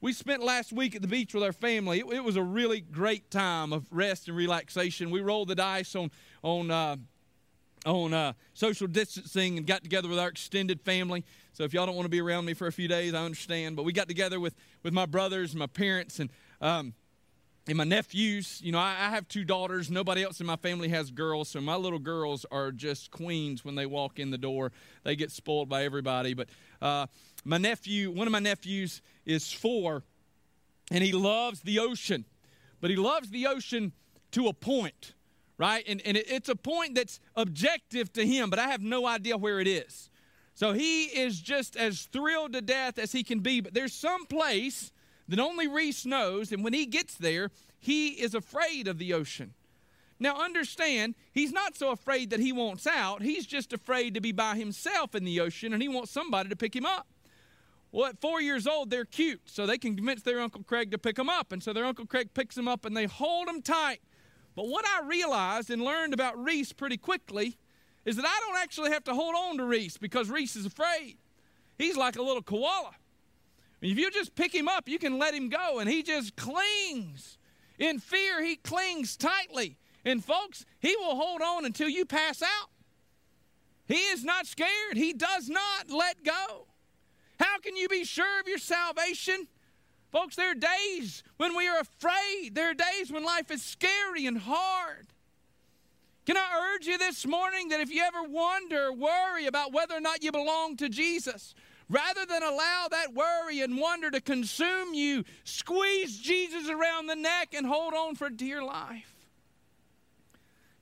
We 0.00 0.12
spent 0.12 0.42
last 0.42 0.72
week 0.72 0.94
at 0.94 1.02
the 1.02 1.08
beach 1.08 1.32
with 1.32 1.42
our 1.42 1.52
family. 1.52 2.00
It, 2.00 2.06
it 2.12 2.24
was 2.24 2.36
a 2.36 2.42
really 2.42 2.80
great 2.80 3.30
time 3.30 3.72
of 3.72 3.86
rest 3.90 4.28
and 4.28 4.36
relaxation. 4.36 5.10
We 5.10 5.20
rolled 5.20 5.48
the 5.48 5.54
dice 5.54 5.96
on 5.96 6.10
on 6.42 6.70
uh, 6.70 6.96
on 7.86 8.12
uh, 8.12 8.32
social 8.52 8.86
distancing 8.86 9.56
and 9.56 9.66
got 9.66 9.82
together 9.82 10.08
with 10.08 10.18
our 10.18 10.28
extended 10.28 10.80
family. 10.80 11.24
So 11.52 11.64
if 11.64 11.72
y'all 11.72 11.86
don't 11.86 11.96
want 11.96 12.06
to 12.06 12.10
be 12.10 12.20
around 12.20 12.44
me 12.44 12.54
for 12.54 12.66
a 12.66 12.72
few 12.72 12.88
days, 12.88 13.14
I 13.14 13.24
understand. 13.24 13.76
But 13.76 13.84
we 13.84 13.92
got 13.92 14.08
together 14.08 14.38
with 14.38 14.54
with 14.82 14.92
my 14.92 15.06
brothers 15.06 15.52
and 15.52 15.58
my 15.58 15.66
parents 15.66 16.20
and. 16.20 16.30
Um, 16.60 16.94
and 17.66 17.78
my 17.78 17.84
nephews, 17.84 18.60
you 18.62 18.72
know, 18.72 18.78
I, 18.78 18.90
I, 18.90 19.10
have 19.10 19.26
two 19.26 19.42
daughters. 19.42 19.90
Nobody 19.90 20.22
else 20.22 20.38
in 20.38 20.46
my 20.46 20.56
family 20.56 20.88
has 20.88 21.10
girls, 21.10 21.48
so 21.48 21.62
my 21.62 21.76
little 21.76 21.98
girls 21.98 22.44
are 22.50 22.70
just 22.70 23.10
queens 23.10 23.64
when 23.64 23.74
they 23.74 23.86
walk 23.86 24.18
in 24.18 24.30
the 24.30 24.36
door. 24.36 24.70
They 25.02 25.16
get 25.16 25.30
spoiled 25.30 25.70
by 25.70 25.84
everybody. 25.84 26.34
But 26.34 26.48
uh, 26.82 27.06
my 27.42 27.56
nephew, 27.56 28.10
one 28.10 28.26
of 28.26 28.32
my 28.32 28.38
nephews 28.38 29.00
is 29.24 29.50
four, 29.50 30.02
and 30.90 31.02
he 31.02 31.12
loves 31.12 31.60
the 31.60 31.78
ocean, 31.78 32.26
but 32.82 32.90
he 32.90 32.96
loves 32.96 33.30
the 33.30 33.46
ocean 33.46 33.92
to 34.32 34.48
a 34.48 34.52
point, 34.52 35.14
right? 35.56 35.84
And, 35.88 36.02
and 36.04 36.18
it, 36.18 36.26
it's 36.28 36.50
a 36.50 36.56
point 36.56 36.94
that's 36.94 37.18
objective 37.34 38.12
to 38.12 38.26
him, 38.26 38.50
but 38.50 38.58
I 38.58 38.68
have 38.68 38.82
no 38.82 39.06
idea 39.06 39.38
where 39.38 39.58
it 39.58 39.68
is. 39.68 40.10
So 40.54 40.74
he 40.74 41.04
is 41.04 41.40
just 41.40 41.76
as 41.76 42.02
thrilled 42.12 42.52
to 42.52 42.60
death 42.60 42.98
as 42.98 43.12
he 43.12 43.24
can 43.24 43.40
be, 43.40 43.62
but 43.62 43.72
there's 43.72 43.94
some 43.94 44.26
place 44.26 44.92
that 45.28 45.38
only 45.38 45.66
Reese 45.66 46.04
knows, 46.04 46.52
and 46.52 46.62
when 46.62 46.72
he 46.72 46.86
gets 46.86 47.14
there, 47.14 47.50
he 47.78 48.08
is 48.08 48.34
afraid 48.34 48.88
of 48.88 48.98
the 48.98 49.12
ocean. 49.12 49.54
Now, 50.18 50.36
understand, 50.36 51.16
he's 51.32 51.52
not 51.52 51.76
so 51.76 51.90
afraid 51.90 52.30
that 52.30 52.40
he 52.40 52.52
wants 52.52 52.86
out. 52.86 53.22
He's 53.22 53.46
just 53.46 53.72
afraid 53.72 54.14
to 54.14 54.20
be 54.20 54.32
by 54.32 54.56
himself 54.56 55.14
in 55.14 55.24
the 55.24 55.40
ocean, 55.40 55.72
and 55.72 55.82
he 55.82 55.88
wants 55.88 56.10
somebody 56.10 56.48
to 56.48 56.56
pick 56.56 56.74
him 56.74 56.86
up. 56.86 57.06
Well, 57.94 58.06
at 58.06 58.20
four 58.20 58.40
years 58.40 58.66
old, 58.66 58.90
they're 58.90 59.04
cute, 59.04 59.42
so 59.44 59.66
they 59.66 59.78
can 59.78 59.94
convince 59.94 60.22
their 60.22 60.40
Uncle 60.40 60.64
Craig 60.64 60.90
to 60.90 60.98
pick 60.98 61.14
them 61.14 61.28
up. 61.28 61.52
And 61.52 61.62
so 61.62 61.72
their 61.72 61.84
Uncle 61.84 62.06
Craig 62.06 62.30
picks 62.34 62.56
them 62.56 62.66
up 62.66 62.84
and 62.84 62.96
they 62.96 63.04
hold 63.04 63.46
them 63.46 63.62
tight. 63.62 64.00
But 64.56 64.66
what 64.66 64.84
I 64.84 65.06
realized 65.06 65.70
and 65.70 65.80
learned 65.80 66.12
about 66.12 66.36
Reese 66.42 66.72
pretty 66.72 66.96
quickly 66.96 67.56
is 68.04 68.16
that 68.16 68.24
I 68.26 68.40
don't 68.40 68.60
actually 68.60 68.90
have 68.90 69.04
to 69.04 69.14
hold 69.14 69.36
on 69.36 69.58
to 69.58 69.64
Reese 69.64 69.96
because 69.96 70.28
Reese 70.28 70.56
is 70.56 70.66
afraid. 70.66 71.18
He's 71.78 71.96
like 71.96 72.16
a 72.16 72.22
little 72.22 72.42
koala. 72.42 72.96
If 73.84 73.98
you 73.98 74.10
just 74.10 74.34
pick 74.34 74.54
him 74.54 74.66
up, 74.66 74.88
you 74.88 74.98
can 74.98 75.18
let 75.18 75.34
him 75.34 75.50
go, 75.50 75.78
and 75.78 75.88
he 75.88 76.02
just 76.02 76.36
clings. 76.36 77.36
In 77.78 77.98
fear, 77.98 78.42
he 78.42 78.56
clings 78.56 79.14
tightly. 79.14 79.76
And 80.06 80.24
folks, 80.24 80.64
he 80.80 80.96
will 80.96 81.16
hold 81.16 81.42
on 81.42 81.66
until 81.66 81.90
you 81.90 82.06
pass 82.06 82.40
out. 82.40 82.70
He 83.86 83.96
is 83.96 84.24
not 84.24 84.46
scared. 84.46 84.96
He 84.96 85.12
does 85.12 85.50
not 85.50 85.90
let 85.90 86.24
go. 86.24 86.66
How 87.38 87.58
can 87.58 87.76
you 87.76 87.88
be 87.88 88.04
sure 88.04 88.40
of 88.40 88.48
your 88.48 88.58
salvation? 88.58 89.48
Folks, 90.10 90.36
there 90.36 90.52
are 90.52 90.54
days 90.54 91.22
when 91.36 91.54
we 91.54 91.68
are 91.68 91.80
afraid. 91.80 92.54
There 92.54 92.70
are 92.70 92.74
days 92.74 93.12
when 93.12 93.22
life 93.22 93.50
is 93.50 93.62
scary 93.62 94.24
and 94.24 94.38
hard. 94.38 95.08
Can 96.24 96.38
I 96.38 96.74
urge 96.74 96.86
you 96.86 96.96
this 96.96 97.26
morning 97.26 97.68
that 97.68 97.80
if 97.80 97.90
you 97.90 98.02
ever 98.02 98.22
wonder, 98.22 98.90
worry 98.90 99.44
about 99.44 99.74
whether 99.74 99.94
or 99.94 100.00
not 100.00 100.22
you 100.22 100.32
belong 100.32 100.78
to 100.78 100.88
Jesus, 100.88 101.54
rather 101.88 102.26
than 102.26 102.42
allow 102.42 102.88
that 102.90 103.14
worry 103.14 103.60
and 103.60 103.78
wonder 103.78 104.10
to 104.10 104.20
consume 104.20 104.94
you, 104.94 105.24
squeeze 105.44 106.18
Jesus 106.18 106.68
around 106.68 107.06
the 107.06 107.16
neck 107.16 107.54
and 107.54 107.66
hold 107.66 107.94
on 107.94 108.14
for 108.14 108.30
dear 108.30 108.62
life. 108.62 109.14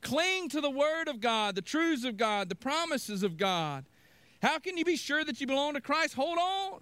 Cling 0.01 0.49
to 0.51 0.61
the 0.61 0.71
Word 0.71 1.09
of 1.09 1.21
God, 1.21 1.55
the 1.55 1.63
truths 1.63 2.05
of 2.05 2.17
God, 2.17 2.49
the 2.49 2.55
promises 2.55 3.23
of 3.23 3.37
God. 3.37 3.85
How 4.43 4.59
can 4.59 4.77
you 4.77 4.85
be 4.85 4.97
sure 4.97 5.25
that 5.25 5.41
you 5.41 5.47
belong 5.47 5.75
to 5.75 5.81
Christ? 5.81 6.15
Hold 6.15 6.39
on. 6.39 6.81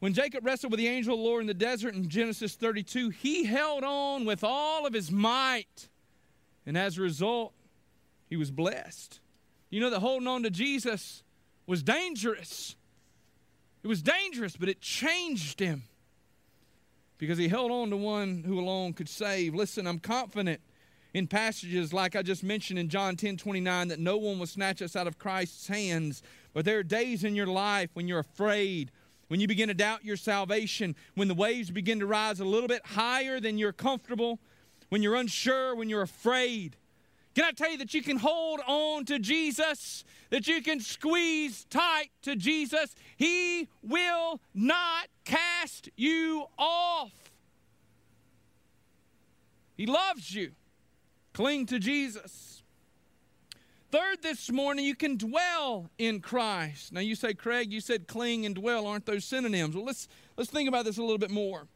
When 0.00 0.12
Jacob 0.12 0.44
wrestled 0.44 0.70
with 0.70 0.78
the 0.78 0.86
angel 0.86 1.14
of 1.14 1.18
the 1.18 1.24
Lord 1.24 1.40
in 1.40 1.46
the 1.46 1.54
desert 1.54 1.94
in 1.94 2.08
Genesis 2.08 2.54
32, 2.54 3.08
he 3.08 3.44
held 3.44 3.82
on 3.82 4.26
with 4.26 4.44
all 4.44 4.86
of 4.86 4.92
his 4.92 5.10
might. 5.10 5.88
And 6.66 6.76
as 6.76 6.98
a 6.98 7.02
result, 7.02 7.52
he 8.28 8.36
was 8.36 8.50
blessed. 8.50 9.20
You 9.70 9.80
know 9.80 9.90
that 9.90 10.00
holding 10.00 10.28
on 10.28 10.42
to 10.44 10.50
Jesus 10.50 11.24
was 11.66 11.82
dangerous. 11.82 12.76
It 13.82 13.86
was 13.86 14.02
dangerous, 14.02 14.56
but 14.56 14.68
it 14.68 14.80
changed 14.80 15.60
him 15.60 15.84
because 17.16 17.38
he 17.38 17.48
held 17.48 17.70
on 17.70 17.90
to 17.90 17.96
one 17.96 18.44
who 18.44 18.58
alone 18.58 18.92
could 18.92 19.08
save. 19.08 19.54
Listen, 19.54 19.86
I'm 19.86 19.98
confident 19.98 20.60
in 21.14 21.26
passages 21.26 21.92
like 21.92 22.14
I 22.16 22.22
just 22.22 22.44
mentioned 22.44 22.78
in 22.78 22.88
John 22.88 23.16
10 23.16 23.36
29 23.36 23.88
that 23.88 23.98
no 23.98 24.16
one 24.16 24.38
will 24.38 24.46
snatch 24.46 24.82
us 24.82 24.96
out 24.96 25.06
of 25.06 25.18
Christ's 25.18 25.68
hands. 25.68 26.22
But 26.52 26.64
there 26.64 26.78
are 26.78 26.82
days 26.82 27.24
in 27.24 27.34
your 27.34 27.46
life 27.46 27.90
when 27.94 28.08
you're 28.08 28.18
afraid, 28.18 28.90
when 29.28 29.40
you 29.40 29.48
begin 29.48 29.68
to 29.68 29.74
doubt 29.74 30.04
your 30.04 30.16
salvation, 30.16 30.94
when 31.14 31.28
the 31.28 31.34
waves 31.34 31.70
begin 31.70 32.00
to 32.00 32.06
rise 32.06 32.40
a 32.40 32.44
little 32.44 32.68
bit 32.68 32.84
higher 32.84 33.40
than 33.40 33.58
you're 33.58 33.72
comfortable, 33.72 34.38
when 34.88 35.02
you're 35.02 35.16
unsure, 35.16 35.74
when 35.74 35.88
you're 35.88 36.02
afraid. 36.02 36.76
Can 37.38 37.44
I 37.44 37.52
tell 37.52 37.70
you 37.70 37.78
that 37.78 37.94
you 37.94 38.02
can 38.02 38.16
hold 38.16 38.58
on 38.66 39.04
to 39.04 39.20
Jesus, 39.20 40.02
that 40.30 40.48
you 40.48 40.60
can 40.60 40.80
squeeze 40.80 41.66
tight 41.70 42.10
to 42.22 42.34
Jesus? 42.34 42.96
He 43.16 43.68
will 43.80 44.40
not 44.54 45.06
cast 45.24 45.88
you 45.94 46.46
off. 46.58 47.12
He 49.76 49.86
loves 49.86 50.34
you. 50.34 50.50
Cling 51.32 51.66
to 51.66 51.78
Jesus. 51.78 52.64
Third, 53.92 54.20
this 54.20 54.50
morning, 54.50 54.84
you 54.84 54.96
can 54.96 55.16
dwell 55.16 55.90
in 55.96 56.18
Christ. 56.18 56.92
Now, 56.92 57.02
you 57.02 57.14
say, 57.14 57.34
Craig, 57.34 57.72
you 57.72 57.80
said 57.80 58.08
cling 58.08 58.46
and 58.46 58.54
dwell. 58.56 58.84
Aren't 58.84 59.06
those 59.06 59.24
synonyms? 59.24 59.76
Well, 59.76 59.84
let's, 59.84 60.08
let's 60.36 60.50
think 60.50 60.68
about 60.68 60.86
this 60.86 60.98
a 60.98 61.02
little 61.02 61.18
bit 61.18 61.30
more. 61.30 61.68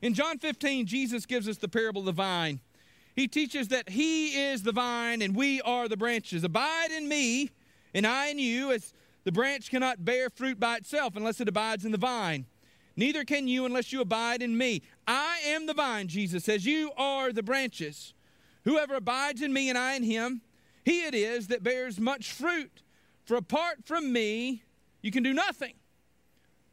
In 0.00 0.14
John 0.14 0.38
15, 0.38 0.86
Jesus 0.86 1.26
gives 1.26 1.48
us 1.48 1.56
the 1.56 1.66
parable 1.66 2.02
of 2.02 2.06
the 2.06 2.12
vine. 2.12 2.60
He 3.14 3.28
teaches 3.28 3.68
that 3.68 3.90
He 3.90 4.50
is 4.50 4.62
the 4.62 4.72
vine 4.72 5.22
and 5.22 5.36
we 5.36 5.60
are 5.62 5.88
the 5.88 5.96
branches. 5.96 6.44
Abide 6.44 6.90
in 6.90 7.08
me, 7.08 7.50
and 7.94 8.06
I 8.06 8.28
in 8.28 8.38
you, 8.38 8.72
as 8.72 8.94
the 9.24 9.32
branch 9.32 9.70
cannot 9.70 10.04
bear 10.04 10.30
fruit 10.30 10.58
by 10.58 10.76
itself 10.76 11.14
unless 11.16 11.40
it 11.40 11.48
abides 11.48 11.84
in 11.84 11.92
the 11.92 11.98
vine. 11.98 12.46
Neither 12.96 13.24
can 13.24 13.48
you 13.48 13.64
unless 13.64 13.92
you 13.92 14.00
abide 14.00 14.42
in 14.42 14.56
me. 14.56 14.82
I 15.06 15.40
am 15.46 15.66
the 15.66 15.74
vine, 15.74 16.08
Jesus 16.08 16.44
says. 16.44 16.66
You 16.66 16.90
are 16.96 17.32
the 17.32 17.42
branches. 17.42 18.14
Whoever 18.64 18.94
abides 18.94 19.42
in 19.42 19.52
me 19.52 19.68
and 19.68 19.78
I 19.78 19.94
in 19.94 20.02
him, 20.02 20.42
he 20.84 21.04
it 21.04 21.14
is 21.14 21.48
that 21.48 21.62
bears 21.62 21.98
much 21.98 22.32
fruit. 22.32 22.82
For 23.24 23.36
apart 23.36 23.78
from 23.84 24.12
me, 24.12 24.62
you 25.00 25.10
can 25.10 25.22
do 25.22 25.32
nothing. 25.32 25.74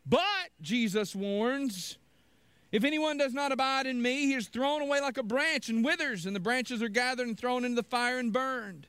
But, 0.05 0.49
Jesus 0.61 1.15
warns, 1.15 1.97
if 2.71 2.83
anyone 2.83 3.17
does 3.17 3.33
not 3.33 3.51
abide 3.51 3.87
in 3.87 4.01
me, 4.01 4.27
he 4.27 4.33
is 4.33 4.47
thrown 4.47 4.81
away 4.81 5.01
like 5.01 5.17
a 5.17 5.23
branch 5.23 5.69
and 5.69 5.83
withers, 5.83 6.25
and 6.25 6.35
the 6.35 6.39
branches 6.39 6.81
are 6.83 6.89
gathered 6.89 7.27
and 7.27 7.37
thrown 7.37 7.65
into 7.65 7.81
the 7.81 7.87
fire 7.87 8.19
and 8.19 8.31
burned. 8.31 8.87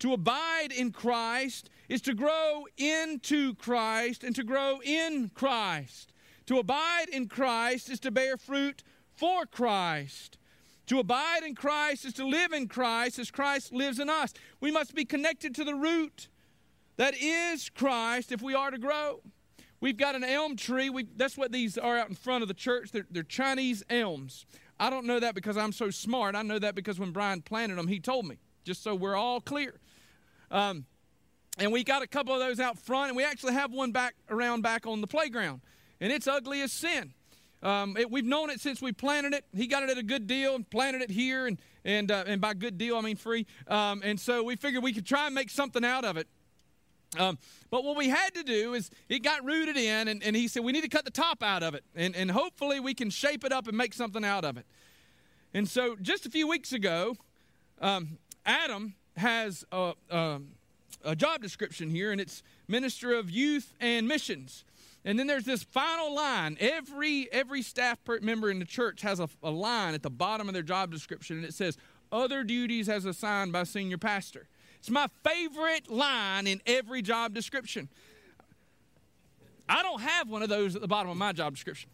To 0.00 0.12
abide 0.12 0.72
in 0.72 0.90
Christ 0.90 1.70
is 1.88 2.00
to 2.02 2.14
grow 2.14 2.66
into 2.76 3.54
Christ 3.54 4.24
and 4.24 4.34
to 4.34 4.42
grow 4.42 4.80
in 4.82 5.30
Christ. 5.32 6.12
To 6.46 6.58
abide 6.58 7.08
in 7.12 7.28
Christ 7.28 7.88
is 7.88 8.00
to 8.00 8.10
bear 8.10 8.36
fruit 8.36 8.82
for 9.14 9.46
Christ. 9.46 10.38
To 10.86 10.98
abide 10.98 11.44
in 11.44 11.54
Christ 11.54 12.04
is 12.04 12.14
to 12.14 12.26
live 12.26 12.52
in 12.52 12.66
Christ 12.66 13.20
as 13.20 13.30
Christ 13.30 13.72
lives 13.72 14.00
in 14.00 14.10
us. 14.10 14.34
We 14.60 14.72
must 14.72 14.94
be 14.94 15.04
connected 15.04 15.54
to 15.54 15.64
the 15.64 15.76
root 15.76 16.28
that 16.96 17.14
is 17.16 17.70
Christ 17.70 18.32
if 18.32 18.42
we 18.42 18.54
are 18.54 18.70
to 18.70 18.78
grow. 18.78 19.20
We've 19.82 19.96
got 19.96 20.14
an 20.14 20.22
elm 20.22 20.54
tree. 20.54 20.90
We, 20.90 21.08
that's 21.16 21.36
what 21.36 21.50
these 21.50 21.76
are 21.76 21.98
out 21.98 22.08
in 22.08 22.14
front 22.14 22.42
of 22.42 22.48
the 22.48 22.54
church. 22.54 22.92
They're, 22.92 23.04
they're 23.10 23.24
Chinese 23.24 23.82
elms. 23.90 24.46
I 24.78 24.90
don't 24.90 25.06
know 25.06 25.18
that 25.18 25.34
because 25.34 25.56
I'm 25.56 25.72
so 25.72 25.90
smart. 25.90 26.36
I 26.36 26.42
know 26.42 26.60
that 26.60 26.76
because 26.76 27.00
when 27.00 27.10
Brian 27.10 27.42
planted 27.42 27.78
them, 27.78 27.88
he 27.88 27.98
told 27.98 28.24
me, 28.24 28.38
just 28.62 28.84
so 28.84 28.94
we're 28.94 29.16
all 29.16 29.40
clear. 29.40 29.80
Um, 30.52 30.86
and 31.58 31.72
we 31.72 31.82
got 31.82 32.00
a 32.00 32.06
couple 32.06 32.32
of 32.32 32.38
those 32.38 32.60
out 32.60 32.78
front, 32.78 33.08
and 33.08 33.16
we 33.16 33.24
actually 33.24 33.54
have 33.54 33.72
one 33.72 33.90
back 33.90 34.14
around 34.30 34.62
back 34.62 34.86
on 34.86 35.00
the 35.00 35.08
playground. 35.08 35.62
And 36.00 36.12
it's 36.12 36.28
ugly 36.28 36.62
as 36.62 36.72
sin. 36.72 37.12
Um, 37.60 37.96
it, 37.96 38.08
we've 38.08 38.24
known 38.24 38.50
it 38.50 38.60
since 38.60 38.80
we 38.80 38.92
planted 38.92 39.34
it. 39.34 39.44
He 39.52 39.66
got 39.66 39.82
it 39.82 39.90
at 39.90 39.98
a 39.98 40.02
good 40.04 40.28
deal 40.28 40.54
and 40.54 40.68
planted 40.70 41.02
it 41.02 41.10
here, 41.10 41.48
and 41.48 41.60
and 41.84 42.08
uh, 42.08 42.22
and 42.24 42.40
by 42.40 42.54
good 42.54 42.78
deal 42.78 42.96
I 42.96 43.00
mean 43.00 43.16
free. 43.16 43.46
Um, 43.66 44.00
and 44.04 44.18
so 44.20 44.44
we 44.44 44.54
figured 44.54 44.84
we 44.84 44.92
could 44.92 45.06
try 45.06 45.26
and 45.26 45.34
make 45.34 45.50
something 45.50 45.84
out 45.84 46.04
of 46.04 46.16
it. 46.16 46.28
Um, 47.18 47.38
but 47.70 47.84
what 47.84 47.96
we 47.96 48.08
had 48.08 48.34
to 48.34 48.42
do 48.42 48.74
is 48.74 48.90
it 49.08 49.22
got 49.22 49.44
rooted 49.44 49.76
in, 49.76 50.08
and, 50.08 50.22
and 50.22 50.34
he 50.34 50.48
said 50.48 50.64
we 50.64 50.72
need 50.72 50.82
to 50.82 50.88
cut 50.88 51.04
the 51.04 51.10
top 51.10 51.42
out 51.42 51.62
of 51.62 51.74
it, 51.74 51.84
and, 51.94 52.16
and 52.16 52.30
hopefully 52.30 52.80
we 52.80 52.94
can 52.94 53.10
shape 53.10 53.44
it 53.44 53.52
up 53.52 53.68
and 53.68 53.76
make 53.76 53.92
something 53.92 54.24
out 54.24 54.44
of 54.44 54.56
it. 54.56 54.66
And 55.52 55.68
so 55.68 55.96
just 56.00 56.24
a 56.24 56.30
few 56.30 56.48
weeks 56.48 56.72
ago, 56.72 57.16
um, 57.80 58.18
Adam 58.46 58.94
has 59.16 59.64
a, 59.70 59.92
a, 60.10 60.40
a 61.04 61.14
job 61.14 61.42
description 61.42 61.90
here, 61.90 62.12
and 62.12 62.20
it's 62.20 62.42
Minister 62.66 63.12
of 63.12 63.30
Youth 63.30 63.74
and 63.78 64.08
Missions. 64.08 64.64
And 65.04 65.18
then 65.18 65.26
there's 65.26 65.44
this 65.44 65.62
final 65.64 66.14
line. 66.14 66.56
Every 66.60 67.30
every 67.32 67.60
staff 67.60 67.98
member 68.20 68.50
in 68.50 68.60
the 68.60 68.64
church 68.64 69.02
has 69.02 69.18
a, 69.18 69.28
a 69.42 69.50
line 69.50 69.94
at 69.94 70.02
the 70.02 70.10
bottom 70.10 70.48
of 70.48 70.54
their 70.54 70.62
job 70.62 70.92
description, 70.92 71.36
and 71.36 71.44
it 71.44 71.54
says, 71.54 71.76
"Other 72.12 72.44
duties 72.44 72.88
as 72.88 73.04
assigned 73.04 73.52
by 73.52 73.64
senior 73.64 73.98
pastor." 73.98 74.46
It's 74.82 74.90
my 74.90 75.06
favorite 75.22 75.88
line 75.88 76.48
in 76.48 76.60
every 76.66 77.02
job 77.02 77.34
description. 77.34 77.88
I 79.68 79.80
don't 79.80 80.00
have 80.00 80.28
one 80.28 80.42
of 80.42 80.48
those 80.48 80.74
at 80.74 80.82
the 80.82 80.88
bottom 80.88 81.08
of 81.08 81.16
my 81.16 81.30
job 81.30 81.54
description. 81.54 81.88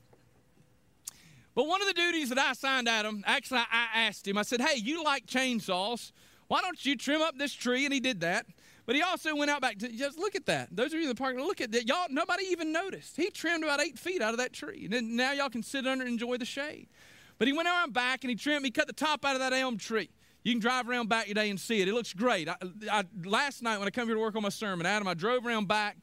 But 1.54 1.66
one 1.66 1.82
of 1.82 1.86
the 1.86 1.92
duties 1.92 2.30
that 2.30 2.38
I 2.38 2.52
assigned 2.52 2.88
Adam, 2.88 3.22
actually, 3.26 3.58
I 3.70 4.06
asked 4.06 4.26
him, 4.26 4.38
I 4.38 4.42
said, 4.42 4.62
Hey, 4.62 4.78
you 4.78 5.04
like 5.04 5.26
chainsaws. 5.26 6.12
Why 6.46 6.62
don't 6.62 6.82
you 6.86 6.96
trim 6.96 7.20
up 7.20 7.36
this 7.36 7.52
tree? 7.52 7.84
And 7.84 7.92
he 7.92 8.00
did 8.00 8.20
that. 8.22 8.46
But 8.86 8.96
he 8.96 9.02
also 9.02 9.36
went 9.36 9.50
out 9.50 9.60
back 9.60 9.76
to 9.80 9.88
just 9.92 10.18
look 10.18 10.34
at 10.34 10.46
that. 10.46 10.74
Those 10.74 10.86
of 10.86 10.94
you 10.94 11.02
in 11.02 11.08
the 11.08 11.14
park, 11.14 11.36
look 11.36 11.60
at 11.60 11.70
that. 11.72 11.86
Y'all, 11.86 12.06
nobody 12.08 12.44
even 12.44 12.72
noticed. 12.72 13.18
He 13.18 13.28
trimmed 13.28 13.64
about 13.64 13.82
eight 13.82 13.98
feet 13.98 14.22
out 14.22 14.32
of 14.32 14.38
that 14.38 14.54
tree. 14.54 14.84
And 14.84 14.94
then 14.94 15.14
now 15.14 15.32
y'all 15.32 15.50
can 15.50 15.62
sit 15.62 15.86
under 15.86 16.06
and 16.06 16.12
enjoy 16.14 16.38
the 16.38 16.46
shade. 16.46 16.88
But 17.36 17.48
he 17.48 17.52
went 17.52 17.68
around 17.68 17.92
back 17.92 18.24
and 18.24 18.30
he 18.30 18.34
trimmed, 18.34 18.64
he 18.64 18.70
cut 18.70 18.86
the 18.86 18.94
top 18.94 19.26
out 19.26 19.34
of 19.34 19.40
that 19.40 19.52
elm 19.52 19.76
tree. 19.76 20.08
You 20.48 20.54
can 20.54 20.60
drive 20.60 20.88
around 20.88 21.10
back 21.10 21.26
today 21.26 21.50
and 21.50 21.60
see 21.60 21.82
it. 21.82 21.88
It 21.88 21.92
looks 21.92 22.14
great. 22.14 22.48
I, 22.48 22.56
I, 22.90 23.04
last 23.22 23.62
night 23.62 23.76
when 23.76 23.86
I 23.86 23.90
come 23.90 24.08
here 24.08 24.14
to 24.14 24.20
work 24.20 24.34
on 24.34 24.40
my 24.40 24.48
sermon, 24.48 24.86
Adam, 24.86 25.06
I 25.06 25.12
drove 25.12 25.44
around 25.44 25.68
back 25.68 25.98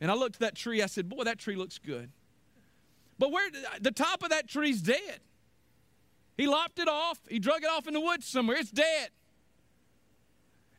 and 0.00 0.10
I 0.10 0.14
looked 0.14 0.34
at 0.34 0.40
that 0.40 0.56
tree. 0.56 0.82
I 0.82 0.86
said, 0.86 1.08
Boy, 1.08 1.22
that 1.22 1.38
tree 1.38 1.54
looks 1.54 1.78
good. 1.78 2.10
But 3.20 3.30
where 3.30 3.48
the 3.80 3.92
top 3.92 4.24
of 4.24 4.30
that 4.30 4.48
tree's 4.48 4.82
dead. 4.82 5.20
He 6.36 6.48
lopped 6.48 6.80
it 6.80 6.88
off. 6.88 7.20
He 7.28 7.38
drug 7.38 7.62
it 7.62 7.70
off 7.70 7.86
in 7.86 7.94
the 7.94 8.00
woods 8.00 8.26
somewhere. 8.26 8.56
It's 8.56 8.72
dead. 8.72 9.10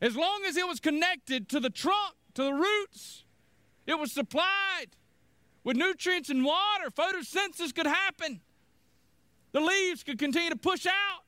As 0.01 0.17
long 0.17 0.41
as 0.45 0.57
it 0.57 0.67
was 0.67 0.81
connected 0.81 1.47
to 1.47 1.61
the 1.61 1.69
trunk, 1.69 2.15
to 2.33 2.43
the 2.43 2.53
roots, 2.53 3.23
it 3.87 3.97
was 3.97 4.11
supplied 4.11 4.87
with 5.63 5.77
nutrients 5.77 6.29
and 6.29 6.43
water. 6.43 6.89
Photosynthesis 6.89 7.73
could 7.73 7.87
happen. 7.87 8.41
The 9.53 9.61
leaves 9.61 10.03
could 10.03 10.19
continue 10.19 10.49
to 10.49 10.57
push 10.57 10.85
out. 10.85 11.24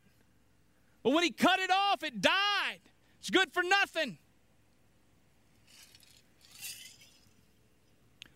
But 1.08 1.14
when 1.14 1.24
he 1.24 1.32
cut 1.32 1.62
it 1.62 1.72
off, 1.72 2.04
it 2.04 2.22
died. 2.22 2.82
It's 3.22 3.30
good 3.30 3.54
for 3.54 3.64
nothing. 3.64 4.18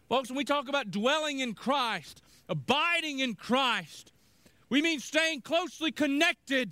Folks, 0.08 0.30
when 0.30 0.38
we 0.38 0.46
talk 0.46 0.70
about 0.70 0.90
dwelling 0.90 1.40
in 1.40 1.54
Christ, 1.54 2.22
abiding 2.48 3.20
in 3.20 3.36
Christ, 3.36 4.14
we 4.70 4.82
mean 4.82 5.02
staying 5.02 5.42
closely 5.42 5.92
connected 5.92 6.72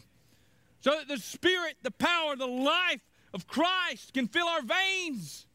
so 0.79 0.91
that 0.91 1.09
the 1.09 1.17
Spirit, 1.17 1.75
the 1.81 1.91
power, 1.91 2.37
the 2.37 2.47
life 2.47 3.01
of 3.33 3.45
Christ 3.45 4.13
can 4.13 4.29
fill 4.29 4.47
our 4.47 4.61
veins 4.61 5.47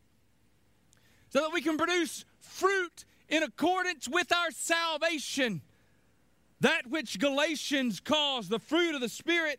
so 1.30 1.40
that 1.40 1.54
we 1.54 1.62
can 1.62 1.78
produce 1.78 2.26
fruit 2.40 3.06
in 3.30 3.42
accordance 3.42 4.10
with 4.10 4.30
our 4.30 4.50
salvation. 4.50 5.62
that 6.60 6.86
which 6.86 7.18
Galatians 7.18 7.98
calls 7.98 8.50
the 8.50 8.58
fruit 8.58 8.94
of 8.94 9.00
the 9.00 9.08
Spirit? 9.08 9.58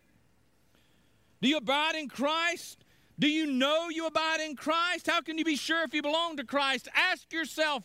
Do 1.46 1.50
you 1.50 1.58
abide 1.58 1.93
in 1.93 2.10
Christ? 2.10 2.84
Do 3.20 3.28
you 3.28 3.46
know 3.46 3.89
you 3.89 4.08
abide 4.08 4.39
in 4.39 4.56
Christ? 4.56 5.06
How 5.06 5.22
can 5.22 5.38
you 5.38 5.46
be 5.46 5.56
sure 5.56 5.84
if 5.84 5.93
you 5.93 6.02
belong 6.02 6.38
to 6.38 6.43
Christ? 6.43 6.88
Ask 6.96 7.32
yourself 7.32 7.84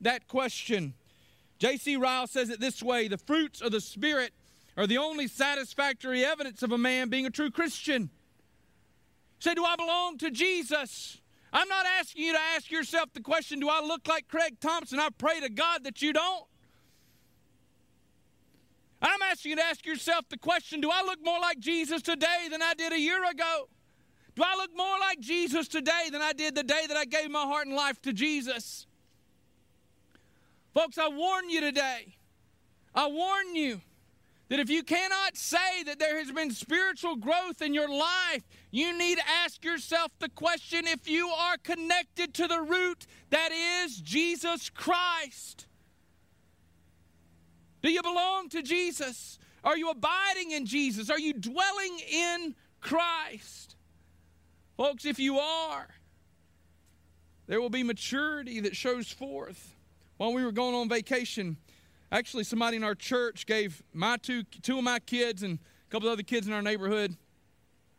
that 0.00 0.26
question. 0.26 0.92
J.C. 1.60 1.94
Ryle 1.94 2.26
says 2.26 2.50
it 2.50 2.58
this 2.58 2.82
way 2.82 3.06
the 3.06 3.16
fruits 3.16 3.60
of 3.60 3.70
the 3.70 3.80
Spirit 3.80 4.32
are 4.76 4.88
the 4.88 4.98
only 4.98 5.28
satisfactory 5.28 6.24
evidence 6.24 6.64
of 6.64 6.72
a 6.72 6.78
man 6.78 7.08
being 7.08 7.26
a 7.26 7.30
true 7.30 7.48
Christian. 7.48 8.10
Say, 9.38 9.54
do 9.54 9.64
I 9.64 9.76
belong 9.76 10.18
to 10.18 10.30
Jesus? 10.32 11.20
I'm 11.52 11.68
not 11.68 11.86
asking 11.86 12.24
you 12.24 12.32
to 12.32 12.40
ask 12.56 12.72
yourself 12.72 13.12
the 13.14 13.20
question, 13.20 13.60
do 13.60 13.68
I 13.68 13.82
look 13.82 14.08
like 14.08 14.26
Craig 14.26 14.58
Thompson? 14.60 14.98
I 14.98 15.10
pray 15.16 15.38
to 15.38 15.48
God 15.48 15.84
that 15.84 16.02
you 16.02 16.12
don't. 16.12 16.44
I'm 19.02 19.22
asking 19.22 19.50
you 19.50 19.56
to 19.56 19.64
ask 19.64 19.84
yourself 19.84 20.24
the 20.28 20.38
question, 20.38 20.80
do 20.80 20.90
I 20.90 21.02
look 21.02 21.18
more 21.24 21.38
like 21.38 21.58
Jesus 21.58 22.02
today 22.02 22.48
than 22.50 22.62
I 22.62 22.74
did 22.74 22.92
a 22.92 22.98
year 22.98 23.22
ago? 23.28 23.68
Do 24.34 24.42
I 24.44 24.54
look 24.56 24.70
more 24.76 24.98
like 24.98 25.20
Jesus 25.20 25.68
today 25.68 26.08
than 26.10 26.20
I 26.22 26.32
did 26.32 26.54
the 26.54 26.62
day 26.62 26.84
that 26.88 26.96
I 26.96 27.04
gave 27.04 27.30
my 27.30 27.42
heart 27.42 27.66
and 27.66 27.76
life 27.76 28.00
to 28.02 28.12
Jesus? 28.12 28.86
Folks, 30.74 30.98
I 30.98 31.08
warn 31.08 31.48
you 31.48 31.60
today. 31.60 32.16
I 32.94 33.06
warn 33.06 33.54
you 33.54 33.80
that 34.48 34.60
if 34.60 34.70
you 34.70 34.82
cannot 34.82 35.36
say 35.36 35.82
that 35.84 35.98
there 35.98 36.18
has 36.18 36.30
been 36.30 36.50
spiritual 36.50 37.16
growth 37.16 37.60
in 37.62 37.74
your 37.74 37.88
life, 37.88 38.42
you 38.70 38.96
need 38.96 39.18
to 39.18 39.28
ask 39.44 39.64
yourself 39.64 40.12
the 40.18 40.28
question 40.28 40.86
if 40.86 41.08
you 41.08 41.28
are 41.28 41.56
connected 41.58 42.34
to 42.34 42.46
the 42.46 42.60
root 42.60 43.06
that 43.30 43.50
is 43.52 43.96
Jesus 43.96 44.70
Christ. 44.70 45.66
Do 47.82 47.90
you 47.90 48.02
belong 48.02 48.48
to 48.50 48.62
Jesus? 48.62 49.38
Are 49.64 49.76
you 49.76 49.90
abiding 49.90 50.52
in 50.52 50.66
Jesus? 50.66 51.10
Are 51.10 51.18
you 51.18 51.32
dwelling 51.32 51.98
in 52.10 52.54
Christ? 52.80 53.76
Folks, 54.76 55.04
if 55.04 55.18
you 55.18 55.38
are, 55.38 55.88
there 57.46 57.60
will 57.60 57.70
be 57.70 57.82
maturity 57.82 58.60
that 58.60 58.76
shows 58.76 59.10
forth. 59.10 59.74
While 60.16 60.32
we 60.32 60.44
were 60.44 60.52
going 60.52 60.74
on 60.74 60.88
vacation, 60.88 61.56
Actually, 62.12 62.44
somebody 62.44 62.76
in 62.76 62.84
our 62.84 62.94
church 62.94 63.46
gave 63.46 63.82
my 63.92 64.16
two 64.16 64.44
two 64.62 64.78
of 64.78 64.84
my 64.84 64.98
kids 65.00 65.42
and 65.42 65.58
a 65.58 65.90
couple 65.90 66.08
of 66.08 66.12
other 66.12 66.22
kids 66.22 66.46
in 66.46 66.52
our 66.52 66.62
neighborhood, 66.62 67.16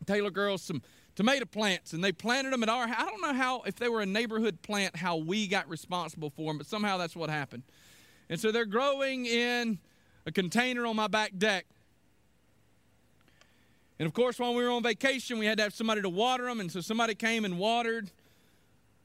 Taylor 0.05 0.31
girls, 0.31 0.61
some 0.61 0.81
tomato 1.15 1.45
plants, 1.45 1.93
and 1.93 2.03
they 2.03 2.11
planted 2.11 2.53
them 2.53 2.63
at 2.63 2.69
our. 2.69 2.83
I 2.85 3.05
don't 3.05 3.21
know 3.21 3.33
how 3.33 3.61
if 3.63 3.75
they 3.75 3.89
were 3.89 4.01
a 4.01 4.05
neighborhood 4.05 4.61
plant, 4.61 4.95
how 4.95 5.17
we 5.17 5.47
got 5.47 5.67
responsible 5.67 6.29
for 6.29 6.49
them, 6.49 6.57
but 6.57 6.67
somehow 6.67 6.97
that's 6.97 7.15
what 7.15 7.29
happened. 7.29 7.63
And 8.29 8.39
so 8.39 8.51
they're 8.51 8.65
growing 8.65 9.25
in 9.25 9.79
a 10.25 10.31
container 10.31 10.85
on 10.85 10.95
my 10.95 11.07
back 11.07 11.31
deck. 11.37 11.65
And 13.99 14.05
of 14.05 14.13
course, 14.13 14.37
while 14.37 14.53
we 14.53 14.63
were 14.63 14.69
on 14.69 14.83
vacation, 14.83 15.39
we 15.39 15.45
had 15.45 15.57
to 15.57 15.63
have 15.63 15.73
somebody 15.73 16.01
to 16.01 16.09
water 16.09 16.45
them, 16.45 16.59
and 16.59 16.71
so 16.71 16.81
somebody 16.81 17.15
came 17.15 17.45
and 17.45 17.57
watered 17.57 18.11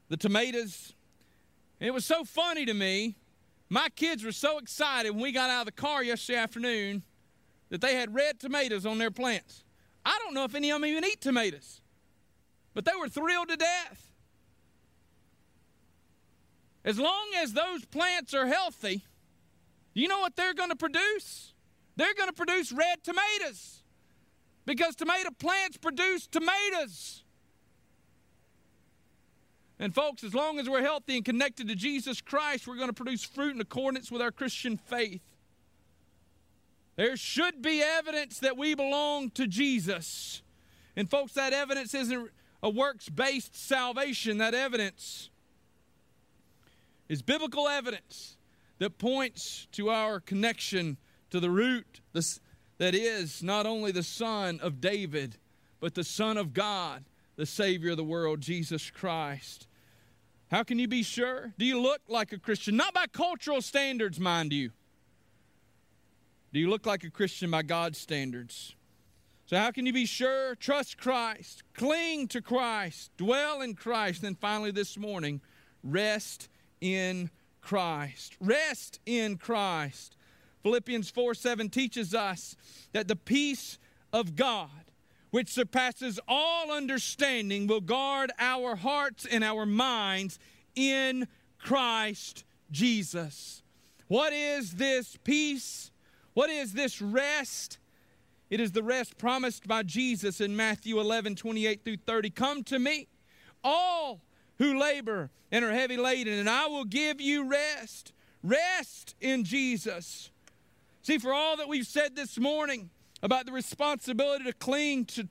the 0.09 0.17
tomatoes. 0.17 0.93
And 1.79 1.87
it 1.87 1.91
was 1.91 2.05
so 2.05 2.23
funny 2.23 2.65
to 2.65 2.73
me 2.73 3.15
my 3.73 3.89
kids 3.89 4.23
were 4.23 4.31
so 4.31 4.59
excited 4.59 5.09
when 5.09 5.21
we 5.23 5.31
got 5.31 5.49
out 5.49 5.61
of 5.61 5.65
the 5.65 5.71
car 5.71 6.03
yesterday 6.03 6.37
afternoon 6.37 7.01
that 7.69 7.81
they 7.81 7.95
had 7.95 8.13
red 8.13 8.39
tomatoes 8.39 8.85
on 8.85 8.99
their 8.99 9.09
plants. 9.09 9.63
I 10.05 10.19
don't 10.23 10.35
know 10.35 10.43
if 10.43 10.53
any 10.53 10.69
of 10.69 10.79
them 10.79 10.87
even 10.87 11.03
eat 11.03 11.21
tomatoes, 11.21 11.81
but 12.75 12.85
they 12.85 12.91
were 12.99 13.09
thrilled 13.09 13.49
to 13.49 13.57
death. 13.57 14.11
As 16.85 16.99
long 16.99 17.31
as 17.37 17.53
those 17.53 17.83
plants 17.85 18.35
are 18.35 18.45
healthy, 18.45 19.05
you 19.93 20.07
know 20.07 20.19
what 20.19 20.35
they're 20.35 20.53
going 20.53 20.69
to 20.69 20.75
produce? 20.75 21.53
They're 21.95 22.13
going 22.13 22.29
to 22.29 22.33
produce 22.33 22.71
red 22.71 23.03
tomatoes 23.03 23.83
because 24.65 24.95
tomato 24.95 25.29
plants 25.37 25.77
produce 25.77 26.27
tomatoes. 26.27 27.23
And, 29.79 29.93
folks, 29.93 30.23
as 30.23 30.33
long 30.33 30.59
as 30.59 30.69
we're 30.69 30.81
healthy 30.81 31.17
and 31.17 31.25
connected 31.25 31.67
to 31.67 31.75
Jesus 31.75 32.21
Christ, 32.21 32.67
we're 32.67 32.77
going 32.77 32.89
to 32.89 32.93
produce 32.93 33.23
fruit 33.23 33.53
in 33.53 33.61
accordance 33.61 34.11
with 34.11 34.21
our 34.21 34.31
Christian 34.31 34.77
faith. 34.77 35.21
There 36.95 37.17
should 37.17 37.61
be 37.61 37.81
evidence 37.81 38.39
that 38.39 38.55
we 38.55 38.75
belong 38.75 39.31
to 39.31 39.47
Jesus. 39.47 40.41
And, 40.95 41.09
folks, 41.09 41.33
that 41.33 41.53
evidence 41.53 41.93
isn't 41.93 42.29
a 42.61 42.69
works 42.69 43.09
based 43.09 43.55
salvation. 43.55 44.37
That 44.37 44.53
evidence 44.53 45.29
is 47.09 47.21
biblical 47.21 47.67
evidence 47.67 48.37
that 48.79 48.97
points 48.97 49.67
to 49.73 49.89
our 49.89 50.19
connection 50.19 50.97
to 51.29 51.39
the 51.39 51.49
root 51.49 52.01
that 52.13 52.95
is 52.95 53.41
not 53.41 53.65
only 53.65 53.91
the 53.91 54.03
Son 54.03 54.59
of 54.61 54.81
David, 54.81 55.37
but 55.79 55.95
the 55.95 56.03
Son 56.03 56.37
of 56.37 56.53
God, 56.53 57.05
the 57.35 57.45
Savior 57.45 57.91
of 57.91 57.97
the 57.97 58.03
world, 58.03 58.41
Jesus 58.41 58.89
Christ. 58.89 59.67
How 60.51 60.63
can 60.63 60.77
you 60.77 60.87
be 60.87 61.01
sure? 61.01 61.53
Do 61.57 61.65
you 61.65 61.81
look 61.81 62.01
like 62.07 62.31
a 62.31 62.37
Christian? 62.37 62.77
Not 62.77 62.93
by 62.93 63.07
cultural 63.07 63.61
standards, 63.61 64.19
mind 64.19 64.53
you. 64.53 64.71
Do 66.53 66.59
you 66.59 66.69
look 66.69 66.85
like 66.85 67.03
a 67.03 67.09
Christian 67.09 67.49
by 67.49 67.63
God's 67.63 67.97
standards? 67.97 68.75
So, 69.47 69.57
how 69.57 69.71
can 69.71 69.85
you 69.85 69.93
be 69.93 70.05
sure? 70.05 70.55
Trust 70.55 70.97
Christ, 70.97 71.63
cling 71.73 72.27
to 72.29 72.41
Christ, 72.41 73.11
dwell 73.17 73.61
in 73.61 73.73
Christ. 73.73 74.21
Then, 74.21 74.35
finally, 74.35 74.71
this 74.71 74.97
morning, 74.97 75.41
rest 75.83 76.47
in 76.79 77.29
Christ. 77.63 78.35
Rest 78.39 78.99
in 79.05 79.37
Christ. 79.37 80.15
Philippians 80.61 81.09
4 81.09 81.33
7 81.33 81.69
teaches 81.69 82.13
us 82.13 82.55
that 82.91 83.07
the 83.07 83.15
peace 83.15 83.79
of 84.11 84.35
God 84.35 84.69
which 85.33 85.49
surpasses 85.51 86.19
all 86.27 86.71
understanding, 86.71 87.65
will 87.65 87.81
guard 87.81 88.31
our 88.37 88.75
hearts 88.75 89.25
and 89.25 89.43
our 89.43 89.65
minds 89.65 90.37
in 90.75 91.27
Christ 91.57 92.43
Jesus. 92.69 93.63
What 94.09 94.31
is 94.31 94.75
this 94.75 95.17
peace? 95.23 95.89
What 96.35 96.51
is 96.51 96.73
this 96.73 97.01
rest? 97.01 97.79
It 98.51 98.59
is 98.59 98.73
the 98.73 98.83
rest 98.83 99.17
promised 99.17 99.67
by 99.67 99.81
Jesus 99.81 100.39
in 100.39 100.55
Matthew 100.55 100.99
11, 100.99 101.33
28 101.33 101.83
through 101.83 101.97
30. 102.05 102.29
Come 102.29 102.63
to 102.65 102.77
me, 102.77 103.07
all 103.63 104.21
who 104.63 104.79
labor 104.79 105.29
and 105.51 105.65
are 105.65 105.73
heavy 105.73 105.97
laden, 105.97 106.39
and 106.39 106.49
I 106.49 106.67
will 106.67 106.85
give 106.85 107.19
you 107.19 107.49
rest. 107.49 108.13
Rest 108.41 109.15
in 109.19 109.43
Jesus. 109.43 110.31
See, 111.01 111.17
for 111.17 111.33
all 111.33 111.57
that 111.57 111.67
we've 111.67 111.85
said 111.85 112.15
this 112.15 112.37
morning, 112.39 112.89
about 113.21 113.45
the 113.45 113.51
responsibility 113.51 114.45
to 114.45 114.53
cling 114.53 115.05
to, 115.05 115.27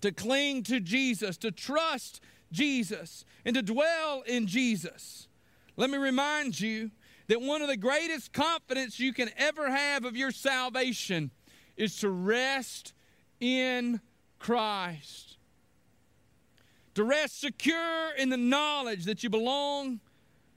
to 0.00 0.12
cling 0.12 0.62
to 0.64 0.80
Jesus, 0.80 1.36
to 1.38 1.50
trust 1.50 2.20
Jesus, 2.52 3.24
and 3.44 3.54
to 3.54 3.62
dwell 3.62 4.22
in 4.26 4.46
Jesus. 4.46 5.28
Let 5.76 5.90
me 5.90 5.98
remind 5.98 6.60
you 6.60 6.90
that 7.28 7.40
one 7.40 7.62
of 7.62 7.68
the 7.68 7.76
greatest 7.76 8.32
confidence 8.32 8.98
you 8.98 9.12
can 9.12 9.30
ever 9.36 9.70
have 9.70 10.04
of 10.04 10.16
your 10.16 10.32
salvation 10.32 11.30
is 11.76 11.96
to 12.00 12.08
rest 12.08 12.94
in 13.40 14.00
Christ. 14.38 15.37
To 16.98 17.04
rest 17.04 17.40
secure 17.40 18.10
in 18.18 18.28
the 18.28 18.36
knowledge 18.36 19.04
that 19.04 19.22
you 19.22 19.30
belong 19.30 20.00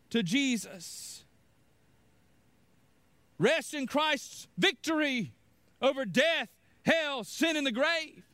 to 0.10 0.24
Jesus. 0.24 1.24
Rest 3.38 3.76
in 3.76 3.86
Christ's 3.86 4.48
victory 4.58 5.34
over 5.84 6.04
death, 6.04 6.50
hell, 6.84 7.24
sin, 7.24 7.56
and 7.58 7.68
the 7.68 7.72
grave. 7.72 8.26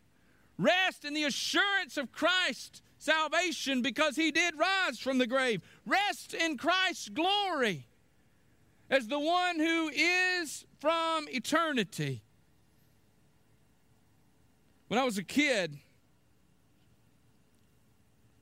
Rest 0.58 1.03
in 1.03 1.16
the 1.16 1.26
assurance 1.26 1.97
of 1.97 2.14
Christ's 2.14 2.82
salvation 2.97 3.82
because 3.82 4.16
he 4.16 4.32
did 4.32 4.58
rise 4.58 4.99
from 4.99 5.18
the 5.18 5.28
grave. 5.28 5.62
Rest 5.86 6.34
in 6.34 6.58
Christ's 6.58 7.10
glory 7.10 7.88
as 8.89 9.10
the 9.10 9.20
one 9.20 9.60
who 9.60 9.89
is 9.89 10.64
from 10.80 11.28
eternity. 11.28 12.22
When 14.88 14.97
I 14.97 15.03
was 15.03 15.18
a 15.18 15.24
kid 15.24 15.80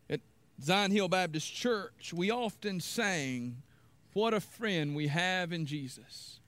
at 0.07 0.21
Zion 0.61 0.91
Hill 0.91 1.09
Baptist 1.09 1.53
Church, 1.53 2.13
we 2.13 2.31
often 2.31 2.79
sang, 2.79 3.61
What 4.13 4.33
a 4.33 4.39
friend 4.39 4.95
we 4.95 5.07
have 5.07 5.51
in 5.51 5.65
Jesus. 5.65 6.39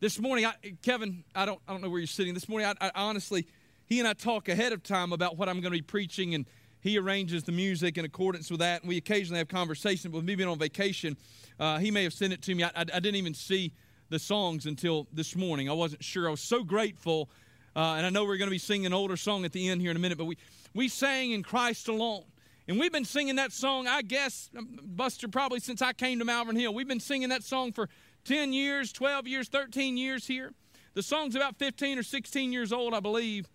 This 0.00 0.18
morning, 0.18 0.44
I, 0.44 0.54
Kevin, 0.82 1.24
I 1.34 1.46
don't, 1.46 1.58
I 1.66 1.72
don't 1.72 1.80
know 1.80 1.88
where 1.88 2.00
you're 2.00 2.06
sitting. 2.06 2.34
This 2.34 2.48
morning, 2.48 2.68
I, 2.68 2.88
I 2.88 2.90
honestly, 2.94 3.46
he 3.86 4.00
and 4.00 4.06
I 4.06 4.12
talk 4.12 4.48
ahead 4.48 4.72
of 4.72 4.82
time 4.82 5.12
about 5.12 5.38
what 5.38 5.48
I'm 5.48 5.60
going 5.60 5.72
to 5.72 5.78
be 5.78 5.82
preaching, 5.82 6.34
and 6.34 6.44
he 6.80 6.98
arranges 6.98 7.44
the 7.44 7.52
music 7.52 7.96
in 7.96 8.04
accordance 8.04 8.50
with 8.50 8.60
that. 8.60 8.82
And 8.82 8.88
we 8.88 8.98
occasionally 8.98 9.38
have 9.38 9.48
conversations. 9.48 10.12
With 10.12 10.24
me 10.24 10.34
being 10.34 10.48
on 10.48 10.58
vacation, 10.58 11.16
uh, 11.58 11.78
he 11.78 11.90
may 11.90 12.02
have 12.02 12.12
sent 12.12 12.34
it 12.34 12.42
to 12.42 12.54
me. 12.54 12.64
I, 12.64 12.68
I, 12.68 12.80
I, 12.80 13.00
didn't 13.00 13.16
even 13.16 13.34
see 13.34 13.72
the 14.10 14.18
songs 14.18 14.66
until 14.66 15.06
this 15.10 15.34
morning. 15.36 15.70
I 15.70 15.72
wasn't 15.72 16.04
sure. 16.04 16.28
I 16.28 16.30
was 16.30 16.42
so 16.42 16.62
grateful. 16.62 17.30
Uh, 17.74 17.94
and 17.96 18.04
I 18.04 18.10
know 18.10 18.24
we're 18.24 18.36
going 18.36 18.50
to 18.50 18.54
be 18.54 18.58
singing 18.58 18.86
an 18.86 18.92
older 18.92 19.16
song 19.16 19.46
at 19.46 19.52
the 19.52 19.68
end 19.70 19.80
here 19.80 19.90
in 19.90 19.96
a 19.96 20.00
minute, 20.00 20.18
but 20.18 20.26
we, 20.26 20.36
we 20.74 20.88
sang 20.88 21.30
in 21.30 21.42
Christ 21.42 21.88
alone. 21.88 22.24
And 22.68 22.78
we've 22.78 22.92
been 22.92 23.04
singing 23.04 23.36
that 23.36 23.52
song, 23.52 23.88
I 23.88 24.02
guess, 24.02 24.48
um, 24.56 24.78
Buster, 24.82 25.26
probably 25.28 25.60
since 25.60 25.82
I 25.82 25.92
came 25.92 26.18
to 26.20 26.24
Malvern 26.24 26.56
Hill. 26.56 26.72
We've 26.72 26.86
been 26.86 27.00
singing 27.00 27.30
that 27.30 27.42
song 27.42 27.72
for 27.72 27.88
10 28.24 28.52
years, 28.52 28.92
12 28.92 29.26
years, 29.26 29.48
13 29.48 29.96
years 29.96 30.26
here. 30.26 30.52
The 30.94 31.02
song's 31.02 31.34
about 31.34 31.56
15 31.56 31.98
or 31.98 32.02
16 32.02 32.52
years 32.52 32.72
old, 32.72 32.94
I 32.94 33.00
believe. 33.00 33.48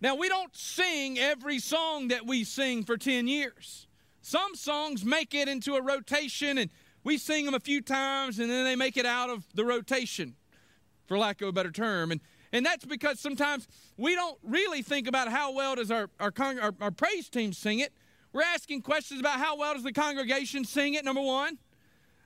Now, 0.00 0.14
we 0.14 0.28
don't 0.28 0.54
sing 0.56 1.18
every 1.18 1.58
song 1.58 2.08
that 2.08 2.26
we 2.26 2.44
sing 2.44 2.84
for 2.84 2.96
10 2.96 3.28
years. 3.28 3.86
Some 4.22 4.54
songs 4.54 5.04
make 5.04 5.34
it 5.34 5.48
into 5.48 5.74
a 5.74 5.82
rotation, 5.82 6.58
and 6.58 6.70
we 7.04 7.18
sing 7.18 7.44
them 7.44 7.54
a 7.54 7.60
few 7.60 7.80
times, 7.80 8.38
and 8.38 8.50
then 8.50 8.64
they 8.64 8.76
make 8.76 8.96
it 8.96 9.06
out 9.06 9.30
of 9.30 9.44
the 9.54 9.64
rotation, 9.64 10.36
for 11.06 11.18
lack 11.18 11.42
of 11.42 11.48
a 11.48 11.52
better 11.52 11.70
term. 11.70 12.12
And, 12.12 12.20
and 12.52 12.64
that's 12.64 12.84
because 12.84 13.20
sometimes 13.20 13.68
we 13.96 14.14
don't 14.14 14.38
really 14.42 14.82
think 14.82 15.08
about 15.08 15.28
how 15.28 15.52
well 15.52 15.76
does 15.76 15.90
our, 15.90 16.08
our, 16.20 16.32
our, 16.38 16.74
our 16.80 16.90
praise 16.90 17.28
team 17.28 17.52
sing 17.52 17.80
it. 17.80 17.92
We're 18.32 18.42
asking 18.42 18.82
questions 18.82 19.20
about 19.20 19.38
how 19.38 19.56
well 19.56 19.74
does 19.74 19.82
the 19.82 19.92
congregation 19.92 20.64
sing 20.64 20.94
it, 20.94 21.04
number 21.04 21.22
one. 21.22 21.58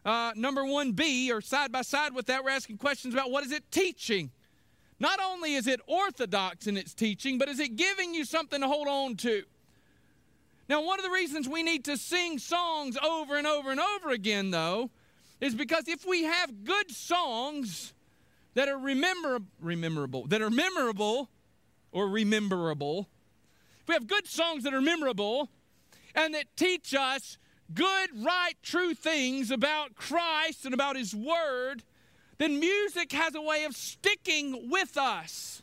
Uh, 0.05 0.33
number 0.35 0.65
one 0.65 0.93
B, 0.93 1.31
or 1.31 1.41
side 1.41 1.71
by 1.71 1.83
side 1.83 2.15
with 2.15 2.27
that, 2.27 2.43
we're 2.43 2.51
asking 2.51 2.79
questions 2.79 3.13
about 3.15 3.31
what 3.31 3.45
is 3.45 3.53
it 3.53 3.71
teaching 3.71 4.31
not 5.01 5.19
only 5.19 5.55
is 5.55 5.67
it 5.67 5.81
orthodox 5.87 6.67
in 6.67 6.77
its 6.77 6.93
teaching, 6.93 7.39
but 7.39 7.49
is 7.49 7.59
it 7.59 7.75
giving 7.75 8.15
you 8.15 8.27
something 8.27 8.61
to 8.61 8.69
hold 8.69 8.87
on 8.87 9.17
to? 9.17 9.43
Now, 10.69 10.85
one 10.85 11.01
of 11.01 11.05
the 11.05 11.11
reasons 11.11 11.49
we 11.49 11.63
need 11.63 11.87
to 11.87 11.97
sing 11.97 12.39
songs 12.39 12.97
over 13.03 13.37
and 13.37 13.47
over 13.47 13.71
and 13.71 13.81
over 13.81 14.11
again, 14.11 14.51
though, 14.51 14.91
is 15.41 15.55
because 15.55 15.89
if 15.89 16.07
we 16.07 16.25
have 16.25 16.65
good 16.65 16.91
songs 16.91 17.95
that 18.55 18.69
are 18.69 18.79
remember, 18.79 19.41
rememberable, 19.61 20.27
that 20.27 20.43
are 20.43 20.51
memorable 20.51 21.29
or 21.93 22.09
rememberable, 22.09 23.09
if 23.81 23.89
we 23.89 23.95
have 23.95 24.07
good 24.07 24.27
songs 24.27 24.65
that 24.65 24.75
are 24.75 24.81
memorable 24.81 25.49
and 26.15 26.35
that 26.35 26.45
teach 26.57 26.95
us 26.95 27.39
good, 27.73 28.11
right, 28.25 28.55
true 28.63 28.95
things 28.95 29.51
about 29.51 29.95
Christ 29.95 30.65
and 30.65 30.75
about 30.75 30.97
His 30.97 31.15
Word, 31.15 31.85
then 32.39 32.59
music 32.59 33.13
has 33.13 33.35
a 33.35 33.41
way 33.41 33.65
of 33.65 33.77
sticking 33.77 34.71
with 34.71 34.97
us. 34.97 35.63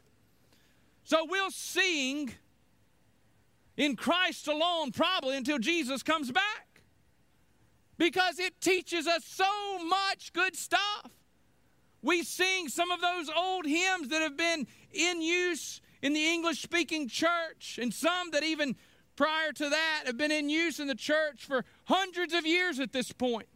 So 1.04 1.26
we'll 1.28 1.52
sing 1.52 2.34
in 3.78 3.96
Christ 3.96 4.48
alone 4.48 4.92
probably 4.92 5.38
until 5.38 5.60
Jesus 5.60 6.04
comes 6.04 6.32
back 6.32 6.84
because 7.98 8.40
it 8.40 8.60
teaches 8.60 9.08
us 9.08 9.24
so 9.26 9.84
much 9.86 10.34
good 10.34 10.56
stuff. 10.56 11.12
We 12.02 12.24
sing 12.24 12.70
some 12.70 12.92
of 12.92 13.02
those 13.02 13.30
old 13.36 13.66
hymns 13.66 14.10
that 14.10 14.22
have 14.22 14.38
been 14.38 14.68
in 14.92 15.22
use 15.22 15.82
in 16.02 16.14
the 16.14 16.28
English 16.28 16.62
speaking 16.62 17.08
church, 17.08 17.80
and 17.82 17.94
some 17.94 18.32
that 18.32 18.44
even 18.44 18.76
prior 19.16 19.52
to 19.52 19.70
that 19.70 20.04
have 20.06 20.18
been 20.18 20.32
in 20.32 20.50
use 20.50 20.80
in 20.80 20.88
the 20.88 20.96
church 20.96 21.46
for 21.46 21.66
hundreds 21.86 22.34
of 22.34 22.46
years 22.46 22.80
at 22.80 22.94
this 22.94 23.12
point. 23.12 23.48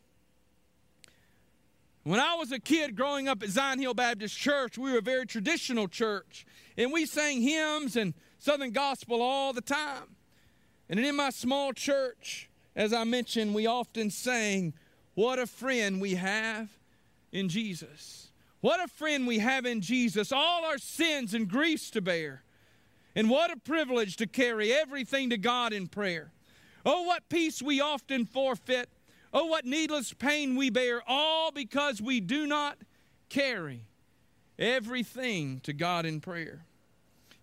When 2.04 2.20
I 2.20 2.34
was 2.34 2.52
a 2.52 2.60
kid 2.60 2.96
growing 2.96 3.28
up 3.28 3.44
at 3.44 3.50
Zion 3.50 3.78
Hill 3.78 3.94
Baptist 3.94 4.36
Church, 4.36 4.76
we 4.76 4.92
were 4.92 4.98
a 4.98 5.04
very 5.04 5.28
traditional 5.28 5.88
church, 5.88 6.48
and 6.76 6.92
we 6.92 7.06
sang 7.06 7.42
hymns 7.42 7.96
and 7.96 8.16
Southern 8.40 8.72
gospel 8.72 9.22
all 9.22 9.54
the 9.54 9.62
time. 9.62 10.16
And 10.90 11.00
in 11.00 11.16
my 11.16 11.30
small 11.30 11.74
church, 11.74 12.50
as 12.76 12.92
I 12.92 13.04
mentioned, 13.04 13.54
we 13.54 13.68
often 13.68 14.10
sang, 14.10 14.74
What 15.14 15.38
a 15.38 15.46
friend 15.46 16.02
we 16.02 16.16
have 16.16 16.70
in 17.32 17.50
Jesus. 17.50 18.31
What 18.62 18.84
a 18.84 18.88
friend 18.88 19.28
we 19.28 19.40
have 19.40 19.66
in 19.66 19.82
Jesus, 19.82 20.32
all 20.32 20.64
our 20.66 20.78
sins 20.78 21.34
and 21.34 21.48
griefs 21.48 21.92
to 21.92 22.02
bear. 22.02 22.44
And 23.16 23.30
what 23.30 23.52
a 23.52 23.58
privilege 23.58 24.16
to 24.18 24.28
carry 24.28 24.72
everything 24.72 25.30
to 25.32 25.38
God 25.38 25.74
in 25.74 25.88
prayer. 25.88 26.32
Oh, 26.86 27.04
what 27.04 27.28
peace 27.30 27.62
we 27.62 27.82
often 27.82 28.26
forfeit 28.26 28.90
Oh, 29.34 29.46
what 29.46 29.66
needless 29.66 30.14
pain 30.14 30.56
we 30.56 30.70
bear, 30.70 31.02
all 31.08 31.52
because 31.52 32.02
we 32.02 32.20
do 32.20 32.46
not 32.46 32.78
carry 33.30 33.86
everything 34.60 35.62
to 35.62 35.74
God 35.74 36.06
in 36.06 36.20
prayer. 36.20 36.66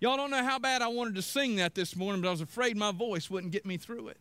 Y'all 0.00 0.16
don't 0.16 0.30
know 0.30 0.44
how 0.44 0.58
bad 0.58 0.82
I 0.82 0.88
wanted 0.88 1.14
to 1.14 1.22
sing 1.22 1.56
that 1.56 1.74
this 1.74 1.96
morning, 1.96 2.20
but 2.20 2.28
I 2.28 2.30
was 2.30 2.40
afraid 2.40 2.76
my 2.76 2.92
voice 2.92 3.30
wouldn't 3.30 3.52
get 3.52 3.64
me 3.64 3.78
through 3.78 4.08
it. 4.08 4.18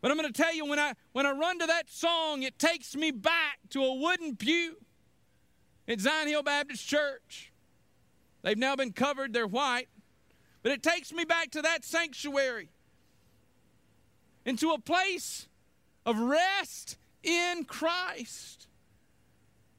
But 0.00 0.10
I'm 0.10 0.16
going 0.16 0.32
to 0.32 0.42
tell 0.42 0.54
you, 0.54 0.64
when 0.64 0.78
I, 0.78 0.94
when 1.12 1.26
I 1.26 1.32
run 1.32 1.58
to 1.58 1.66
that 1.66 1.90
song, 1.90 2.44
it 2.44 2.58
takes 2.58 2.94
me 2.94 3.10
back 3.10 3.58
to 3.70 3.82
a 3.82 3.94
wooden 3.94 4.36
pew 4.36 4.76
at 5.88 6.00
Zion 6.00 6.28
Hill 6.28 6.42
Baptist 6.42 6.86
Church. 6.86 7.52
They've 8.42 8.58
now 8.58 8.76
been 8.76 8.92
covered, 8.92 9.32
they're 9.32 9.46
white. 9.46 9.88
But 10.62 10.72
it 10.72 10.82
takes 10.82 11.12
me 11.12 11.24
back 11.24 11.50
to 11.52 11.62
that 11.62 11.84
sanctuary, 11.84 12.70
into 14.44 14.70
a 14.70 14.80
place 14.80 15.46
of 16.04 16.18
rest 16.18 16.96
in 17.22 17.64
Christ. 17.64 18.66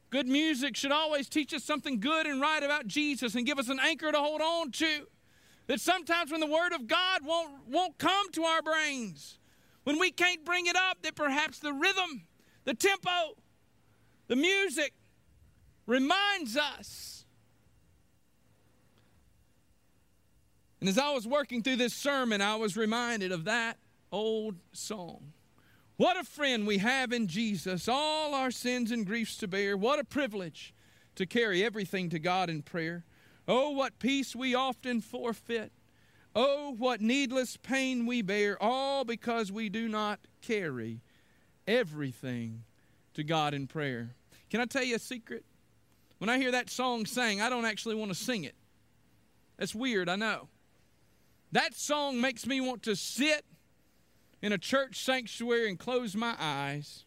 Good 0.10 0.28
music 0.28 0.78
should 0.78 0.94
always 0.94 1.28
teach 1.28 1.54
us 1.54 1.64
something 1.64 2.00
good 2.00 2.26
and 2.26 2.40
right 2.40 2.64
about 2.64 2.88
Jesus 2.88 3.36
and 3.36 3.46
give 3.46 3.60
us 3.60 3.68
an 3.68 3.80
anchor 3.82 4.12
to 4.12 4.18
hold 4.18 4.42
on 4.42 4.72
to. 4.72 5.08
That 5.68 5.82
sometimes 5.82 6.32
when 6.32 6.40
the 6.40 6.48
Word 6.48 6.72
of 6.72 6.88
God 6.88 7.26
won't, 7.26 7.68
won't 7.70 7.98
come 7.98 8.32
to 8.32 8.44
our 8.44 8.62
brains, 8.62 9.38
when 9.84 10.00
we 10.00 10.12
can't 10.12 10.46
bring 10.46 10.68
it 10.68 10.78
up, 10.78 11.02
that 11.02 11.16
perhaps 11.16 11.60
the 11.60 11.74
rhythm, 11.74 12.24
the 12.64 12.74
tempo, 12.74 13.36
the 14.28 14.38
music 14.38 14.94
reminds 15.88 16.56
us. 16.56 17.26
And 20.80 20.88
as 20.88 21.00
I 21.00 21.12
was 21.12 21.28
working 21.28 21.64
through 21.64 21.78
this 21.78 21.94
sermon, 21.94 22.42
I 22.42 22.56
was 22.56 22.78
reminded 22.78 23.32
of 23.32 23.46
that 23.46 23.78
old 24.12 24.56
song. 24.74 25.34
What 25.96 26.20
a 26.20 26.24
friend 26.24 26.68
we 26.68 26.78
have 26.78 27.12
in 27.12 27.26
Jesus, 27.26 27.88
all 27.88 28.36
our 28.36 28.52
sins 28.52 28.92
and 28.92 29.04
griefs 29.04 29.38
to 29.38 29.48
bear. 29.48 29.76
What 29.76 29.98
a 29.98 30.04
privilege 30.04 30.76
to 31.16 31.26
carry 31.26 31.66
everything 31.66 32.12
to 32.12 32.20
God 32.20 32.52
in 32.52 32.62
prayer. 32.62 33.04
Oh, 33.48 33.72
what 33.72 33.98
peace 33.98 34.36
we 34.36 34.54
often 34.54 35.02
forfeit. 35.02 35.72
Oh, 36.36 36.76
what 36.78 37.02
needless 37.02 37.58
pain 37.58 38.06
we 38.06 38.22
bear, 38.22 38.62
all 38.62 39.04
because 39.04 39.52
we 39.52 39.70
do 39.70 39.88
not 39.88 40.20
carry 40.44 41.02
everything 41.66 42.64
to 43.16 43.24
God 43.24 43.56
in 43.56 43.66
prayer. 43.66 44.12
Can 44.52 44.62
I 44.62 44.66
tell 44.66 44.84
you 44.84 44.98
a 44.98 45.00
secret? 45.00 45.44
When 46.18 46.30
I 46.30 46.38
hear 46.38 46.52
that 46.52 46.70
song 46.70 47.06
sang, 47.06 47.42
I 47.42 47.50
don't 47.50 47.66
actually 47.66 47.96
want 47.96 48.12
to 48.12 48.16
sing 48.16 48.44
it. 48.44 48.56
That's 49.58 49.76
weird, 49.76 50.10
I 50.10 50.16
know. 50.16 50.48
That 51.52 51.76
song 51.76 52.20
makes 52.20 52.46
me 52.46 52.60
want 52.60 52.84
to 52.84 52.96
sit 52.96 53.46
in 54.42 54.52
a 54.52 54.58
church 54.58 55.04
sanctuary 55.04 55.70
and 55.70 55.80
close 55.80 56.16
my 56.16 56.36
eyes 56.40 57.06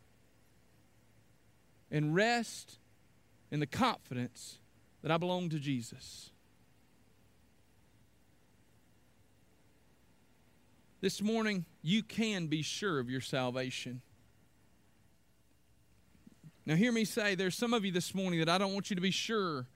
and 1.91 2.15
rest 2.15 2.79
in 3.51 3.61
the 3.61 3.67
confidence 3.67 4.59
that 5.03 5.11
I 5.11 5.17
belong 5.17 5.49
to 5.51 5.59
Jesus. 5.59 6.31
This 11.01 11.23
morning, 11.23 11.65
you 11.83 12.03
can 12.03 12.47
be 12.47 12.63
sure 12.63 12.99
of 12.99 13.09
your 13.09 13.23
salvation. 13.23 14.03
Now, 16.71 16.77
hear 16.77 16.93
me 16.93 17.05
say 17.05 17.35
there's 17.35 17.57
some 17.57 17.75
of 17.75 17.85
you 17.85 17.91
this 17.91 18.15
morning 18.15 18.39
that 18.39 18.49
I 18.49 18.57
don't 18.57 18.73
want 18.73 18.91
you 18.91 18.95
to 18.95 19.03
be 19.03 19.11
sure 19.11 19.67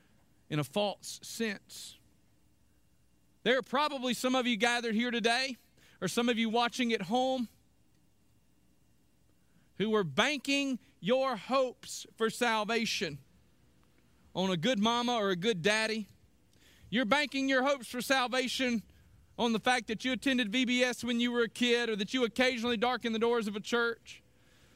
in 0.49 0.61
a 0.61 0.65
false 0.65 1.19
sense. 1.25 1.97
There 3.43 3.59
are 3.59 3.63
probably 3.63 4.15
some 4.15 4.37
of 4.37 4.47
you 4.47 4.57
gathered 4.57 4.95
here 4.95 5.11
today 5.11 5.57
or 6.01 6.07
some 6.07 6.29
of 6.29 6.39
you 6.39 6.49
watching 6.49 6.93
at 6.93 7.03
home 7.03 7.49
who 9.79 9.93
are 9.97 10.05
banking 10.05 10.79
your 11.01 11.35
hopes 11.35 12.07
for 12.15 12.31
salvation 12.31 13.19
on 14.33 14.51
a 14.51 14.57
good 14.57 14.79
mama 14.79 15.17
or 15.17 15.31
a 15.31 15.37
good 15.37 15.63
daddy. 15.63 16.07
You're 16.91 17.07
banking 17.07 17.49
your 17.49 17.65
hopes 17.65 17.89
for 17.89 18.03
salvation 18.03 18.85
on 19.37 19.53
the 19.53 19.59
fact 19.59 19.89
that 19.89 20.05
you 20.05 20.13
attended 20.13 20.53
VBS 20.53 21.03
when 21.03 21.19
you 21.19 21.33
were 21.33 21.43
a 21.43 21.49
kid 21.49 21.91
or 21.91 21.97
that 21.97 22.15
you 22.15 22.23
occasionally 22.23 22.77
darken 22.77 23.13
the 23.13 23.19
doors 23.19 23.49
of 23.49 23.57
a 23.57 23.61
church. 23.61 24.23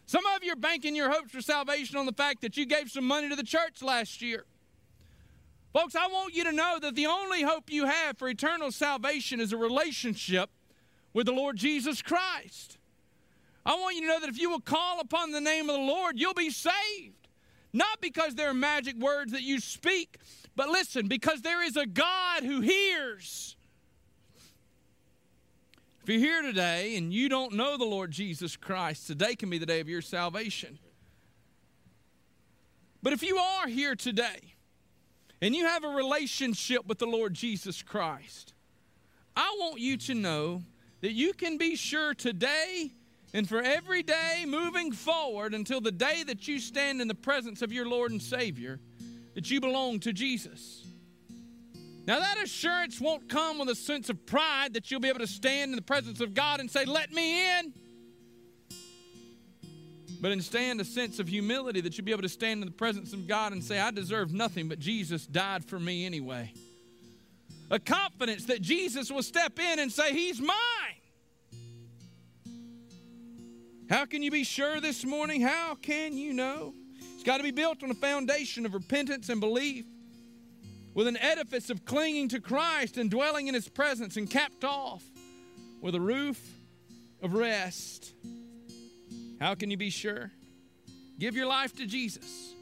Some 0.09 0.25
of 0.25 0.43
you 0.43 0.55
are 0.55 0.57
banking 0.57 0.97
your 0.97 1.11
hopes 1.11 1.33
for 1.33 1.43
salvation 1.43 1.99
on 1.99 2.07
the 2.07 2.15
fact 2.15 2.41
that 2.41 2.57
you 2.57 2.65
gave 2.65 2.91
some 2.91 3.07
money 3.07 3.29
to 3.29 3.37
the 3.37 3.43
church 3.43 3.83
last 3.83 4.23
year. 4.23 4.47
Folks, 5.75 5.95
I 5.95 6.07
want 6.07 6.35
you 6.35 6.45
to 6.45 6.53
know 6.53 6.79
that 6.81 6.95
the 6.95 7.05
only 7.05 7.43
hope 7.43 7.71
you 7.71 7.85
have 7.85 8.17
for 8.17 8.27
eternal 8.27 8.73
salvation 8.73 9.39
is 9.39 9.53
a 9.53 9.59
relationship 9.59 10.49
with 11.13 11.27
the 11.27 11.33
Lord 11.33 11.59
Jesus 11.59 12.01
Christ. 12.01 12.79
I 13.67 13.75
want 13.75 13.97
you 13.97 14.01
to 14.01 14.07
know 14.07 14.21
that 14.21 14.31
if 14.31 14.41
you 14.41 14.49
will 14.49 14.63
call 14.63 14.99
upon 14.99 15.31
the 15.31 15.43
name 15.43 15.69
of 15.69 15.77
the 15.77 15.83
Lord, 15.83 16.19
you'll 16.19 16.33
be 16.33 16.49
saved. 16.49 17.29
Not 17.75 18.01
because 18.01 18.35
there 18.35 18.49
are 18.49 18.55
magic 18.55 18.97
words 18.97 19.33
that 19.33 19.43
you 19.43 19.61
speak, 19.61 20.17
but 20.57 20.71
listen, 20.71 21.07
because 21.07 21.43
there 21.43 21.63
is 21.63 21.77
a 21.77 21.85
God 21.85 22.45
who 22.45 22.63
hears. 22.63 23.58
If 26.09 26.15
you're 26.15 26.33
here 26.33 26.41
today 26.41 26.97
and 26.97 27.13
you 27.13 27.29
don't 27.29 27.53
know 27.53 27.77
the 27.77 27.85
Lord 27.85 28.11
Jesus 28.13 28.57
Christ, 28.57 29.07
today 29.07 29.35
can 29.35 29.51
be 29.51 29.59
the 29.59 29.67
day 29.67 29.81
of 29.81 29.91
your 29.91 30.01
salvation. 30.01 30.79
But 33.03 33.13
if 33.13 33.23
you 33.23 33.37
are 33.37 33.69
here 33.69 33.95
today 33.95 34.55
and 35.43 35.55
you 35.55 35.67
have 35.67 35.85
a 35.85 35.89
relationship 35.89 36.87
with 36.87 36.99
the 36.99 37.07
Lord 37.07 37.35
Jesus 37.35 37.83
Christ, 37.83 38.55
I 39.37 39.55
want 39.61 39.81
you 39.81 39.99
to 39.99 40.15
know 40.15 40.63
that 41.03 41.13
you 41.13 41.35
can 41.35 41.59
be 41.59 41.77
sure 41.77 42.15
today 42.15 42.91
and 43.35 43.47
for 43.47 43.61
every 43.61 44.03
day 44.03 44.47
moving 44.47 44.93
forward 44.93 45.53
until 45.53 45.83
the 45.83 45.93
day 45.93 46.23
that 46.23 46.49
you 46.49 46.59
stand 46.59 47.03
in 47.03 47.09
the 47.09 47.15
presence 47.15 47.61
of 47.61 47.71
your 47.71 47.87
Lord 47.87 48.13
and 48.13 48.23
Savior 48.23 48.81
that 49.35 49.51
you 49.51 49.61
belong 49.61 50.01
to 50.01 50.15
Jesus. 50.15 50.88
Now, 52.09 52.21
that 52.21 52.43
assurance 52.43 53.03
won't 53.03 53.29
come 53.29 53.59
with 53.59 53.69
a 53.69 53.75
sense 53.75 54.09
of 54.09 54.25
pride 54.25 54.73
that 54.73 54.91
you'll 54.91 54.99
be 54.99 55.11
able 55.11 55.19
to 55.19 55.27
stand 55.27 55.73
in 55.73 55.77
the 55.77 55.83
presence 55.83 56.23
of 56.23 56.33
God 56.33 56.59
and 56.59 56.71
say, 56.71 56.87
Let 56.87 57.13
me 57.13 57.59
in. 57.59 57.75
But 60.19 60.33
instead, 60.33 60.81
a 60.81 60.87
sense 60.87 61.19
of 61.19 61.29
humility 61.29 61.83
that 61.83 61.99
you'll 61.99 62.07
be 62.07 62.13
able 62.13 62.23
to 62.23 62.31
stand 62.31 62.63
in 62.63 62.67
the 62.67 62.75
presence 62.75 63.13
of 63.13 63.27
God 63.27 63.53
and 63.53 63.63
say, 63.63 63.79
I 63.79 63.91
deserve 63.91 64.33
nothing, 64.33 64.71
but 64.71 64.79
Jesus 64.79 65.27
died 65.27 65.67
for 65.67 65.79
me 65.79 66.07
anyway. 66.07 66.55
A 67.71 67.79
confidence 67.79 68.47
that 68.47 68.63
Jesus 68.63 69.13
will 69.13 69.23
step 69.23 69.59
in 69.59 69.79
and 69.79 69.93
say, 69.93 70.15
He's 70.15 70.41
mine. 70.41 70.57
How 73.91 74.07
can 74.07 74.23
you 74.23 74.31
be 74.31 74.45
sure 74.45 74.81
this 74.81 75.05
morning? 75.05 75.43
How 75.43 75.75
can 75.75 76.17
you 76.17 76.33
know? 76.33 76.73
It's 77.15 77.23
got 77.23 77.37
to 77.37 77.43
be 77.43 77.51
built 77.51 77.83
on 77.83 77.91
a 77.91 77.95
foundation 77.95 78.65
of 78.65 78.73
repentance 78.73 79.29
and 79.29 79.43
belief, 79.43 79.85
with 80.99 81.07
an 81.07 81.17
edifice 81.19 81.71
of 81.71 81.85
clinging 81.85 82.29
to 82.29 82.41
Christ 82.41 82.99
and 82.99 83.09
dwelling 83.09 83.47
in 83.47 83.55
His 83.55 83.69
presence, 83.69 84.17
and 84.17 84.29
capped 84.29 84.65
off 84.65 85.05
with 85.81 85.95
a 85.95 86.01
roof 86.01 86.41
of 87.23 87.35
rest. 87.35 88.15
How 89.41 89.55
can 89.55 89.71
you 89.71 89.77
be 89.77 89.91
sure? 89.91 90.33
Give 91.17 91.37
your 91.37 91.47
life 91.47 91.73
to 91.77 91.87
Jesus. 91.87 92.53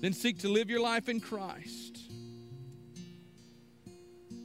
Then 0.00 0.14
seek 0.14 0.38
to 0.38 0.48
live 0.48 0.70
your 0.70 0.80
life 0.80 1.10
in 1.10 1.20
Christ. 1.20 1.98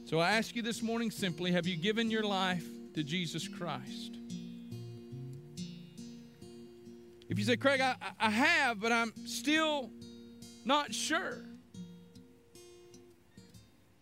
So 0.04 0.18
I 0.18 0.32
ask 0.32 0.54
you 0.54 0.60
this 0.60 0.82
morning 0.82 1.10
simply 1.10 1.52
have 1.52 1.66
you 1.66 1.78
given 1.78 2.10
your 2.10 2.24
life 2.24 2.66
to 2.96 3.02
Jesus 3.02 3.48
Christ? 3.48 4.18
If 7.30 7.38
you 7.38 7.46
say, 7.46 7.56
Craig, 7.56 7.80
I, 7.80 7.94
I 8.20 8.28
have, 8.28 8.78
but 8.78 8.92
I'm 8.92 9.14
still 9.24 9.88
not 10.66 10.92
sure. 10.92 11.38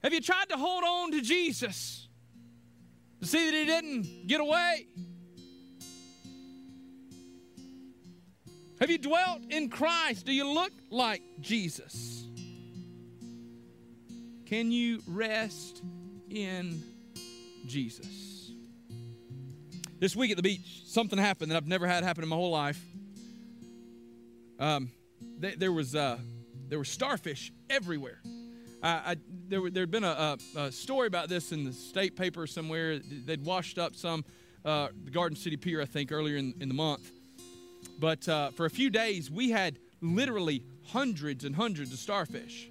Have 0.03 0.13
you 0.13 0.21
tried 0.21 0.49
to 0.49 0.57
hold 0.57 0.83
on 0.83 1.13
to 1.13 1.21
Jesus 1.21 2.09
to 3.21 3.27
see 3.27 3.51
that 3.51 3.57
he 3.57 3.65
didn't 3.65 4.27
get 4.27 4.41
away? 4.41 4.87
Have 8.81 8.91
you 8.91 8.99
dwelt 8.99 9.43
in 9.49 9.69
Christ? 9.69 10.27
Do 10.27 10.33
you 10.33 10.53
look 10.53 10.73
like 10.91 11.23
Jesus? 11.41 12.27
Can 14.47 14.73
you 14.73 15.01
rest 15.07 15.83
in 16.29 16.83
Jesus? 17.65 18.51
This 20.01 20.17
week 20.17 20.33
at 20.33 20.37
the 20.37 20.43
beach, 20.43 20.83
something 20.87 21.17
happened 21.17 21.53
that 21.53 21.57
I've 21.57 21.69
never 21.69 21.87
had 21.87 22.03
happen 22.03 22.25
in 22.25 22.29
my 22.29 22.35
whole 22.35 22.51
life. 22.51 22.85
Um, 24.59 24.91
th- 25.41 25.61
there 25.61 25.71
was 25.71 25.95
uh, 25.95 26.19
there 26.69 26.79
were 26.79 26.85
starfish 26.85 27.53
everywhere. 27.71 28.21
I, 28.83 29.17
there 29.49 29.71
there'd 29.71 29.91
been 29.91 30.05
a, 30.05 30.37
a, 30.57 30.61
a, 30.61 30.73
story 30.73 31.07
about 31.07 31.29
this 31.29 31.53
in 31.53 31.65
the 31.65 31.73
state 31.73 32.17
paper 32.17 32.47
somewhere. 32.47 32.99
They'd 32.99 33.45
washed 33.45 33.79
up 33.79 33.95
some 33.95 34.25
uh, 34.65 34.89
the 35.05 35.11
Garden 35.11 35.37
City 35.37 35.57
Pier, 35.57 35.81
I 35.81 35.85
think, 35.85 36.11
earlier 36.11 36.37
in, 36.37 36.55
in 36.61 36.69
the 36.69 36.75
month. 36.75 37.11
But 37.99 38.29
uh, 38.29 38.51
for 38.51 38.67
a 38.67 38.71
few 38.71 38.91
days, 38.91 39.31
we 39.31 39.51
had 39.51 39.79
literally 40.01 40.65
hundreds 40.89 41.45
and 41.45 41.55
hundreds 41.55 41.93
of 41.93 41.99
starfish. 41.99 42.69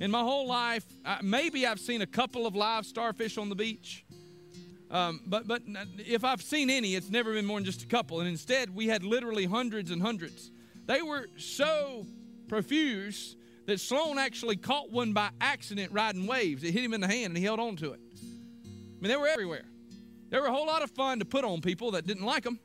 In 0.00 0.10
my 0.10 0.20
whole 0.20 0.46
life, 0.46 0.84
uh, 1.04 1.18
maybe 1.22 1.66
I've 1.66 1.80
seen 1.80 2.02
a 2.02 2.06
couple 2.06 2.46
of 2.46 2.54
live 2.54 2.84
starfish 2.84 3.38
on 3.38 3.48
the 3.48 3.54
beach. 3.54 4.04
Um, 4.90 5.20
but, 5.26 5.48
but 5.48 5.62
if 5.98 6.24
I've 6.24 6.42
seen 6.42 6.68
any, 6.68 6.94
it's 6.94 7.10
never 7.10 7.32
been 7.32 7.46
more 7.46 7.58
than 7.58 7.64
just 7.64 7.82
a 7.82 7.86
couple. 7.86 8.20
And 8.20 8.28
instead, 8.28 8.74
we 8.74 8.86
had 8.86 9.02
literally 9.02 9.46
hundreds 9.46 9.90
and 9.90 10.02
hundreds. 10.02 10.50
They 10.86 11.00
were 11.00 11.28
so 11.36 12.06
profuse 12.48 13.36
that 13.66 13.80
Sloan 13.80 14.18
actually 14.18 14.56
caught 14.56 14.90
one 14.90 15.12
by 15.12 15.30
accident 15.40 15.92
riding 15.92 16.26
waves. 16.26 16.62
It 16.62 16.72
hit 16.72 16.84
him 16.84 16.94
in 16.94 17.00
the 17.00 17.08
hand 17.08 17.26
and 17.26 17.36
he 17.36 17.44
held 17.44 17.60
on 17.60 17.76
to 17.76 17.92
it. 17.92 18.00
I 18.14 19.00
mean, 19.00 19.10
they 19.10 19.16
were 19.16 19.28
everywhere. 19.28 19.64
They 20.30 20.38
were 20.38 20.46
a 20.46 20.52
whole 20.52 20.66
lot 20.66 20.82
of 20.82 20.90
fun 20.90 21.20
to 21.20 21.24
put 21.24 21.44
on 21.44 21.60
people 21.60 21.92
that 21.92 22.06
didn't 22.06 22.24
like 22.24 22.44
them. 22.44 22.58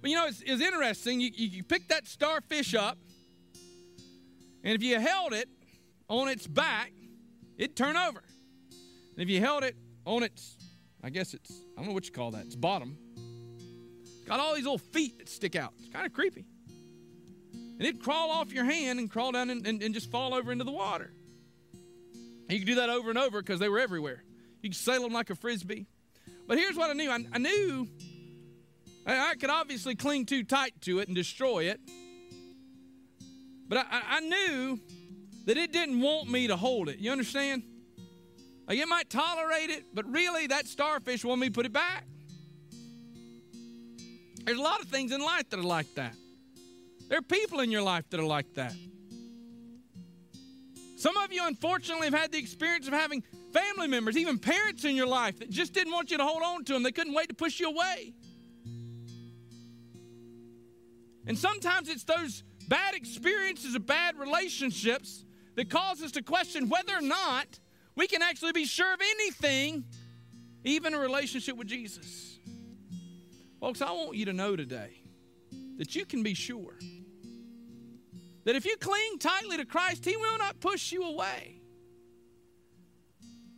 But 0.00 0.10
you 0.10 0.16
know, 0.16 0.26
it's, 0.26 0.42
it's 0.44 0.62
interesting. 0.62 1.20
You, 1.20 1.30
you, 1.34 1.48
you 1.48 1.64
pick 1.64 1.88
that 1.88 2.06
starfish 2.06 2.74
up, 2.74 2.98
and 4.62 4.74
if 4.74 4.82
you 4.82 4.98
held 5.00 5.32
it 5.32 5.48
on 6.08 6.28
its 6.28 6.46
back, 6.46 6.92
it'd 7.56 7.76
turn 7.76 7.96
over. 7.96 8.22
And 9.12 9.22
if 9.22 9.28
you 9.28 9.40
held 9.40 9.64
it 9.64 9.76
on 10.04 10.22
its, 10.22 10.56
I 11.02 11.10
guess 11.10 11.34
it's, 11.34 11.50
I 11.76 11.80
don't 11.80 11.88
know 11.88 11.94
what 11.94 12.06
you 12.06 12.12
call 12.12 12.30
that, 12.32 12.46
its 12.46 12.54
bottom, 12.54 12.96
it's 13.16 14.24
got 14.24 14.38
all 14.38 14.54
these 14.54 14.64
little 14.64 14.78
feet 14.78 15.18
that 15.18 15.28
stick 15.28 15.56
out. 15.56 15.72
It's 15.78 15.88
kind 15.88 16.06
of 16.06 16.12
creepy. 16.12 16.44
And 17.78 17.86
it'd 17.86 18.02
crawl 18.02 18.30
off 18.30 18.52
your 18.52 18.64
hand 18.64 18.98
and 18.98 19.08
crawl 19.08 19.32
down 19.32 19.50
and, 19.50 19.64
and, 19.66 19.80
and 19.82 19.94
just 19.94 20.10
fall 20.10 20.34
over 20.34 20.50
into 20.50 20.64
the 20.64 20.72
water. 20.72 21.12
And 21.72 22.50
you 22.50 22.58
could 22.58 22.66
do 22.66 22.74
that 22.76 22.88
over 22.88 23.08
and 23.10 23.18
over 23.18 23.40
because 23.40 23.60
they 23.60 23.68
were 23.68 23.78
everywhere. 23.78 24.24
You 24.62 24.70
could 24.70 24.76
sail 24.76 25.02
them 25.02 25.12
like 25.12 25.30
a 25.30 25.36
frisbee. 25.36 25.86
But 26.48 26.58
here's 26.58 26.76
what 26.76 26.90
I 26.90 26.94
knew 26.94 27.10
I, 27.10 27.24
I 27.32 27.38
knew 27.38 27.88
I 29.06 29.34
could 29.36 29.50
obviously 29.50 29.94
cling 29.94 30.26
too 30.26 30.42
tight 30.42 30.80
to 30.82 30.98
it 30.98 31.08
and 31.08 31.14
destroy 31.14 31.64
it. 31.64 31.80
But 33.68 33.78
I, 33.78 34.02
I, 34.08 34.20
knew 34.20 34.80
that 35.44 35.56
it 35.56 35.72
didn't 35.72 36.00
want 36.00 36.30
me 36.30 36.46
to 36.46 36.56
hold 36.56 36.88
it. 36.88 36.98
You 36.98 37.12
understand? 37.12 37.62
Like 38.66 38.78
it 38.78 38.88
might 38.88 39.08
tolerate 39.10 39.70
it, 39.70 39.84
but 39.94 40.10
really 40.10 40.46
that 40.48 40.66
starfish 40.66 41.24
wanted 41.24 41.40
me 41.42 41.46
to 41.48 41.52
put 41.52 41.66
it 41.66 41.72
back. 41.72 42.06
There's 44.44 44.58
a 44.58 44.62
lot 44.62 44.80
of 44.80 44.88
things 44.88 45.12
in 45.12 45.20
life 45.20 45.50
that 45.50 45.58
are 45.58 45.62
like 45.62 45.94
that. 45.96 46.14
There 47.08 47.18
are 47.18 47.22
people 47.22 47.60
in 47.60 47.70
your 47.70 47.82
life 47.82 48.08
that 48.10 48.20
are 48.20 48.26
like 48.26 48.54
that. 48.54 48.74
Some 50.96 51.16
of 51.16 51.32
you, 51.32 51.46
unfortunately, 51.46 52.06
have 52.06 52.14
had 52.14 52.32
the 52.32 52.38
experience 52.38 52.86
of 52.86 52.92
having 52.92 53.22
family 53.52 53.86
members, 53.86 54.16
even 54.16 54.38
parents 54.38 54.84
in 54.84 54.96
your 54.96 55.06
life, 55.06 55.38
that 55.38 55.48
just 55.48 55.72
didn't 55.72 55.92
want 55.92 56.10
you 56.10 56.18
to 56.18 56.24
hold 56.24 56.42
on 56.42 56.64
to 56.64 56.72
them. 56.72 56.82
They 56.82 56.92
couldn't 56.92 57.14
wait 57.14 57.28
to 57.28 57.34
push 57.34 57.60
you 57.60 57.68
away. 57.70 58.14
And 61.26 61.38
sometimes 61.38 61.88
it's 61.88 62.04
those 62.04 62.42
bad 62.68 62.94
experiences 62.94 63.74
of 63.74 63.86
bad 63.86 64.18
relationships 64.18 65.24
that 65.54 65.70
cause 65.70 66.02
us 66.02 66.12
to 66.12 66.22
question 66.22 66.68
whether 66.68 66.94
or 66.94 67.00
not 67.00 67.60
we 67.94 68.06
can 68.06 68.22
actually 68.22 68.52
be 68.52 68.64
sure 68.64 68.92
of 68.92 69.00
anything, 69.00 69.84
even 70.64 70.94
a 70.94 70.98
relationship 70.98 71.56
with 71.56 71.68
Jesus. 71.68 72.38
Folks, 73.60 73.82
I 73.82 73.90
want 73.92 74.16
you 74.16 74.26
to 74.26 74.32
know 74.32 74.56
today 74.56 75.00
that 75.78 75.94
you 75.94 76.04
can 76.04 76.22
be 76.22 76.34
sure 76.34 76.78
that 78.48 78.56
if 78.56 78.64
you 78.64 78.78
cling 78.78 79.18
tightly 79.18 79.58
to 79.58 79.66
Christ, 79.66 80.06
He 80.06 80.16
will 80.16 80.38
not 80.38 80.58
push 80.58 80.90
you 80.90 81.04
away. 81.04 81.60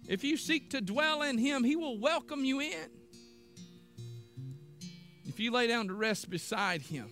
If 0.08 0.24
you 0.24 0.36
seek 0.36 0.70
to 0.70 0.80
dwell 0.80 1.22
in 1.22 1.38
Him, 1.38 1.62
He 1.62 1.76
will 1.76 2.00
welcome 2.00 2.44
you 2.44 2.58
in. 2.58 2.90
If 5.26 5.38
you 5.38 5.52
lay 5.52 5.68
down 5.68 5.86
to 5.86 5.94
rest 5.94 6.28
beside 6.28 6.82
Him, 6.82 7.08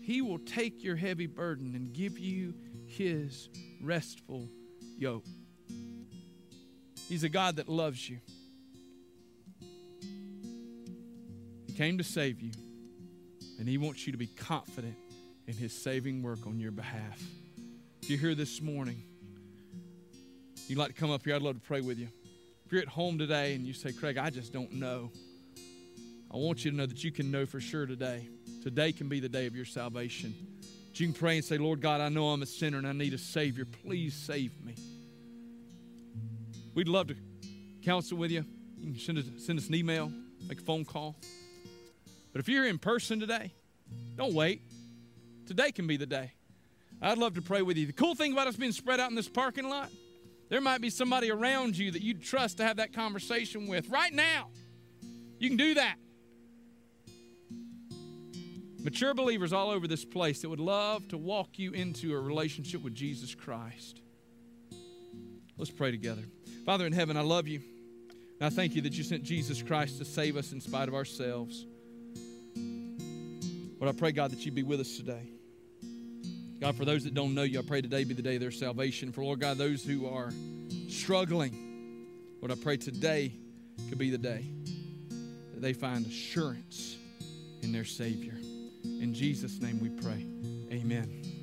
he 0.00 0.22
will 0.22 0.38
take 0.38 0.82
your 0.82 0.96
heavy 0.96 1.26
burden 1.26 1.74
and 1.74 1.92
give 1.92 2.18
you 2.18 2.54
His 2.86 3.50
restful 3.82 4.48
yoke. 4.96 5.26
He's 7.06 7.22
a 7.22 7.28
God 7.28 7.56
that 7.56 7.68
loves 7.68 8.08
you. 8.08 8.20
He 11.66 11.74
came 11.74 11.98
to 11.98 12.04
save 12.04 12.40
you, 12.40 12.52
and 13.58 13.68
He 13.68 13.76
wants 13.76 14.06
you 14.06 14.12
to 14.12 14.18
be 14.18 14.28
confident 14.28 14.96
in 15.48 15.54
His 15.54 15.72
saving 15.72 16.22
work 16.22 16.46
on 16.46 16.60
your 16.60 16.70
behalf. 16.70 17.20
If 18.02 18.10
you're 18.10 18.20
here 18.20 18.36
this 18.36 18.62
morning, 18.62 19.02
you'd 20.68 20.78
like 20.78 20.94
to 20.94 21.00
come 21.00 21.10
up 21.10 21.24
here, 21.24 21.34
I'd 21.34 21.42
love 21.42 21.56
to 21.56 21.66
pray 21.66 21.80
with 21.80 21.98
you. 21.98 22.08
If 22.64 22.72
you're 22.72 22.82
at 22.82 22.88
home 22.88 23.18
today 23.18 23.54
and 23.54 23.66
you 23.66 23.72
say, 23.72 23.90
Craig, 23.90 24.16
I 24.16 24.30
just 24.30 24.52
don't 24.52 24.74
know, 24.74 25.10
I 26.30 26.36
want 26.36 26.64
you 26.64 26.70
to 26.70 26.76
know 26.76 26.86
that 26.86 27.02
you 27.02 27.10
can 27.10 27.32
know 27.32 27.46
for 27.46 27.58
sure 27.58 27.86
today 27.86 28.28
Today 28.62 28.92
can 28.92 29.08
be 29.08 29.20
the 29.20 29.28
day 29.28 29.46
of 29.46 29.54
your 29.54 29.64
salvation. 29.64 30.34
you 30.92 31.06
can 31.06 31.14
pray 31.14 31.36
and 31.36 31.44
say, 31.44 31.58
Lord 31.58 31.80
God, 31.80 32.00
I 32.00 32.08
know 32.08 32.28
I'm 32.28 32.42
a 32.42 32.46
sinner 32.46 32.78
and 32.78 32.88
I 32.88 32.92
need 32.92 33.14
a 33.14 33.18
Savior. 33.18 33.64
Please 33.64 34.14
save 34.14 34.52
me. 34.64 34.74
We'd 36.74 36.88
love 36.88 37.06
to 37.06 37.16
counsel 37.82 38.18
with 38.18 38.30
you. 38.32 38.44
You 38.76 38.92
can 38.92 39.00
send 39.00 39.18
us, 39.18 39.24
send 39.38 39.58
us 39.58 39.68
an 39.68 39.74
email, 39.76 40.12
make 40.48 40.60
a 40.60 40.64
phone 40.64 40.84
call. 40.84 41.16
But 42.32 42.40
if 42.40 42.48
you're 42.48 42.66
in 42.66 42.78
person 42.78 43.20
today, 43.20 43.52
don't 44.16 44.34
wait. 44.34 44.60
Today 45.48 45.72
can 45.72 45.86
be 45.86 45.96
the 45.96 46.04
day. 46.04 46.32
I'd 47.00 47.16
love 47.16 47.34
to 47.36 47.42
pray 47.42 47.62
with 47.62 47.78
you. 47.78 47.86
The 47.86 47.94
cool 47.94 48.14
thing 48.14 48.34
about 48.34 48.48
us 48.48 48.56
being 48.56 48.72
spread 48.72 49.00
out 49.00 49.08
in 49.08 49.16
this 49.16 49.30
parking 49.30 49.66
lot, 49.66 49.88
there 50.50 50.60
might 50.60 50.82
be 50.82 50.90
somebody 50.90 51.30
around 51.30 51.74
you 51.74 51.90
that 51.90 52.02
you'd 52.02 52.22
trust 52.22 52.58
to 52.58 52.64
have 52.64 52.76
that 52.76 52.92
conversation 52.92 53.66
with 53.66 53.88
right 53.88 54.12
now. 54.12 54.48
You 55.38 55.48
can 55.48 55.56
do 55.56 55.72
that. 55.74 55.96
Mature 58.84 59.14
believers 59.14 59.54
all 59.54 59.70
over 59.70 59.88
this 59.88 60.04
place 60.04 60.42
that 60.42 60.50
would 60.50 60.60
love 60.60 61.08
to 61.08 61.16
walk 61.16 61.58
you 61.58 61.72
into 61.72 62.14
a 62.14 62.20
relationship 62.20 62.82
with 62.82 62.94
Jesus 62.94 63.34
Christ. 63.34 64.02
Let's 65.56 65.70
pray 65.70 65.90
together. 65.90 66.24
Father 66.66 66.86
in 66.86 66.92
heaven, 66.92 67.16
I 67.16 67.22
love 67.22 67.48
you. 67.48 67.62
And 68.38 68.46
I 68.46 68.50
thank 68.50 68.74
you 68.74 68.82
that 68.82 68.92
you 68.92 69.02
sent 69.02 69.22
Jesus 69.22 69.62
Christ 69.62 69.96
to 69.96 70.04
save 70.04 70.36
us 70.36 70.52
in 70.52 70.60
spite 70.60 70.88
of 70.88 70.94
ourselves. 70.94 71.64
But 73.80 73.88
I 73.88 73.92
pray, 73.92 74.12
God, 74.12 74.30
that 74.32 74.44
you 74.44 74.52
be 74.52 74.62
with 74.62 74.80
us 74.80 74.96
today. 74.98 75.30
God, 76.60 76.76
for 76.76 76.84
those 76.84 77.04
that 77.04 77.14
don't 77.14 77.34
know 77.34 77.44
you, 77.44 77.60
I 77.60 77.62
pray 77.62 77.80
today 77.80 78.02
be 78.02 78.14
the 78.14 78.22
day 78.22 78.34
of 78.34 78.40
their 78.40 78.50
salvation. 78.50 79.12
For, 79.12 79.22
Lord 79.22 79.38
God, 79.38 79.58
those 79.58 79.84
who 79.84 80.08
are 80.08 80.32
struggling, 80.88 82.06
Lord, 82.40 82.50
I 82.50 82.56
pray 82.56 82.76
today 82.76 83.32
could 83.88 83.98
be 83.98 84.10
the 84.10 84.18
day 84.18 84.44
that 85.54 85.62
they 85.62 85.72
find 85.72 86.04
assurance 86.04 86.96
in 87.62 87.70
their 87.72 87.84
Savior. 87.84 88.34
In 88.84 89.14
Jesus' 89.14 89.60
name 89.60 89.78
we 89.80 89.90
pray. 89.90 90.26
Amen. 90.72 91.37